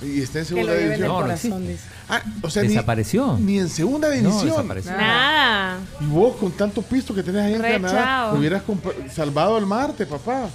y 0.03 0.21
está 0.21 0.41
en 0.41 0.47
Que 0.47 0.55
lo 0.55 0.57
segunda 0.73 0.75
división. 0.75 1.09
No, 1.09 1.15
no 1.15 1.21
corazón, 1.23 1.67
dice. 1.69 1.85
Ah, 2.09 2.23
o 2.43 2.51
sea, 2.51 2.63
ni, 2.63 2.69
Desapareció. 2.71 3.39
ni 3.39 3.59
en 3.59 3.69
segunda 3.69 4.09
No, 4.09 4.15
división. 4.15 4.47
desapareció. 4.47 4.93
Nada. 4.93 5.79
Y 6.01 6.07
vos 6.07 6.37
con 6.37 6.53
tanto 6.53 6.83
pisto 6.83 7.15
que 7.15 7.23
tenés 7.23 7.43
ahí 7.43 7.55
en 7.55 7.63
Re 7.63 7.73
Canadá, 7.73 8.33
hubieras 8.35 8.63
salvado 9.15 9.59
el 9.59 9.67
Marte, 9.67 10.05
papá. 10.07 10.49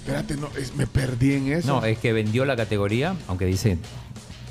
Espérate, 0.00 0.36
no, 0.36 0.48
es- 0.58 0.74
me 0.76 0.86
perdí 0.86 1.34
en 1.34 1.52
eso. 1.52 1.66
No, 1.80 1.84
es 1.84 1.98
que 1.98 2.12
vendió 2.12 2.44
la 2.44 2.56
categoría, 2.56 3.14
aunque 3.28 3.46
dice 3.46 3.78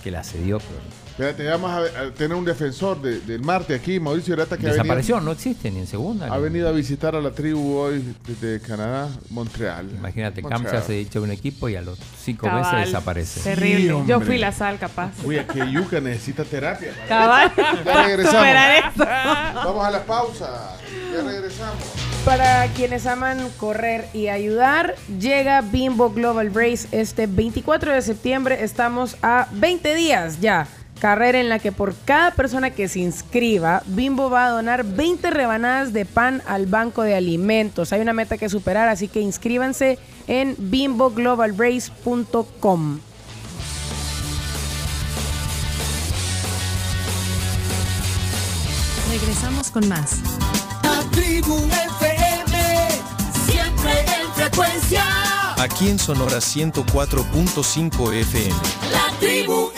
que 0.04 0.12
la 0.12 0.24
cedió, 0.24 0.60
pero 0.60 0.80
Espérate, 1.20 1.46
vamos 1.50 1.70
a, 1.70 1.80
a 2.02 2.12
tener 2.12 2.38
un 2.38 2.46
defensor 2.46 3.02
de- 3.02 3.20
del 3.20 3.42
Marte 3.42 3.76
aquí, 3.76 4.00
Mauricio 4.00 4.34
Irata, 4.36 4.56
que 4.56 4.62
ha 4.68 4.70
venido, 4.70 4.84
desapareció, 4.84 5.20
no 5.20 5.34
existe 5.34 5.70
ni 5.70 5.80
en 5.80 5.88
segunda. 5.88 6.28
ha 6.28 6.38
ni- 6.38 6.44
venido 6.44 6.70
a 6.70 6.72
visitar 6.72 7.14
a 7.14 7.20
la 7.20 7.32
tribu 7.32 7.76
hoy 7.78 8.16
desde 8.26 8.62
Canadá, 8.66 9.10
Montreal. 9.30 9.90
Imagínate, 9.98 10.42
Montreal. 10.42 10.72
Cam 10.72 10.82
se 10.88 10.94
dicho 10.94 11.22
un 11.22 11.32
equipo 11.32 11.68
y 11.68 11.76
a 11.76 11.82
los 11.82 12.00
cinco 12.24 12.48
Cabal. 12.48 12.64
meses 12.74 12.88
desaparece. 12.88 13.42
Terrible. 13.42 14.04
Yo 14.08 14.22
fui 14.22 14.38
la 14.38 14.54
sal, 14.54 14.80
capaz. 14.80 15.12
Uy, 15.26 15.38
que 15.52 15.70
Yuca 15.70 16.00
necesita 16.00 16.46
terapia. 16.46 16.94
Cabal. 17.10 17.52
Ya 17.86 18.04
regresamos. 18.06 18.96
Vamos 19.56 19.86
a 19.86 19.92
la 19.92 20.04
pausa. 20.06 20.78
Ya 21.14 21.22
regresamos. 21.22 21.84
Para 22.24 22.66
quienes 22.68 23.06
aman 23.06 23.50
correr 23.58 24.06
y 24.14 24.28
ayudar, 24.30 24.96
llega 25.20 25.62
Bimbo 25.62 26.12
Global 26.12 26.54
Race 26.54 26.88
este 26.92 27.28
24 27.28 27.92
de 27.94 28.02
septiembre. 28.02 28.64
Estamos 28.64 29.18
a 29.22 29.48
20 29.52 29.96
días 29.96 30.40
ya. 30.40 30.68
Carrera 31.00 31.40
en 31.40 31.50
la 31.50 31.60
que 31.60 31.72
por 31.72 31.96
cada 32.06 32.32
persona 32.32 32.72
que 32.72 32.90
se 32.90 33.00
inscriba, 33.00 33.84
Bimbo 33.86 34.30
va 34.30 34.48
a 34.48 34.50
donar 34.50 34.84
20 34.84 35.32
rebanadas 35.32 35.94
de 35.94 36.04
pan 36.06 36.42
al 36.46 36.66
banco 36.66 37.04
de 37.04 37.16
alimentos. 37.16 37.94
Hay 37.94 38.02
una 38.02 38.12
meta 38.14 38.38
que 38.38 38.50
superar, 38.50 38.90
así 38.90 39.08
que 39.08 39.22
inscríbanse 39.22 39.98
en 40.28 40.56
bimboglobalrace.com. 40.58 43.00
Regresamos 49.10 49.72
con 49.72 49.88
más. 49.88 50.18
La 50.84 51.00
tribu 51.12 51.56
FM, 51.56 52.90
siempre 53.48 54.06
en 54.22 54.32
frecuencia. 54.36 55.04
Aquí 55.58 55.90
en 55.90 55.98
Sonora 55.98 56.38
104.5 56.38 58.14
FM. 58.14 58.54
La 58.92 59.12
tribu 59.20 59.72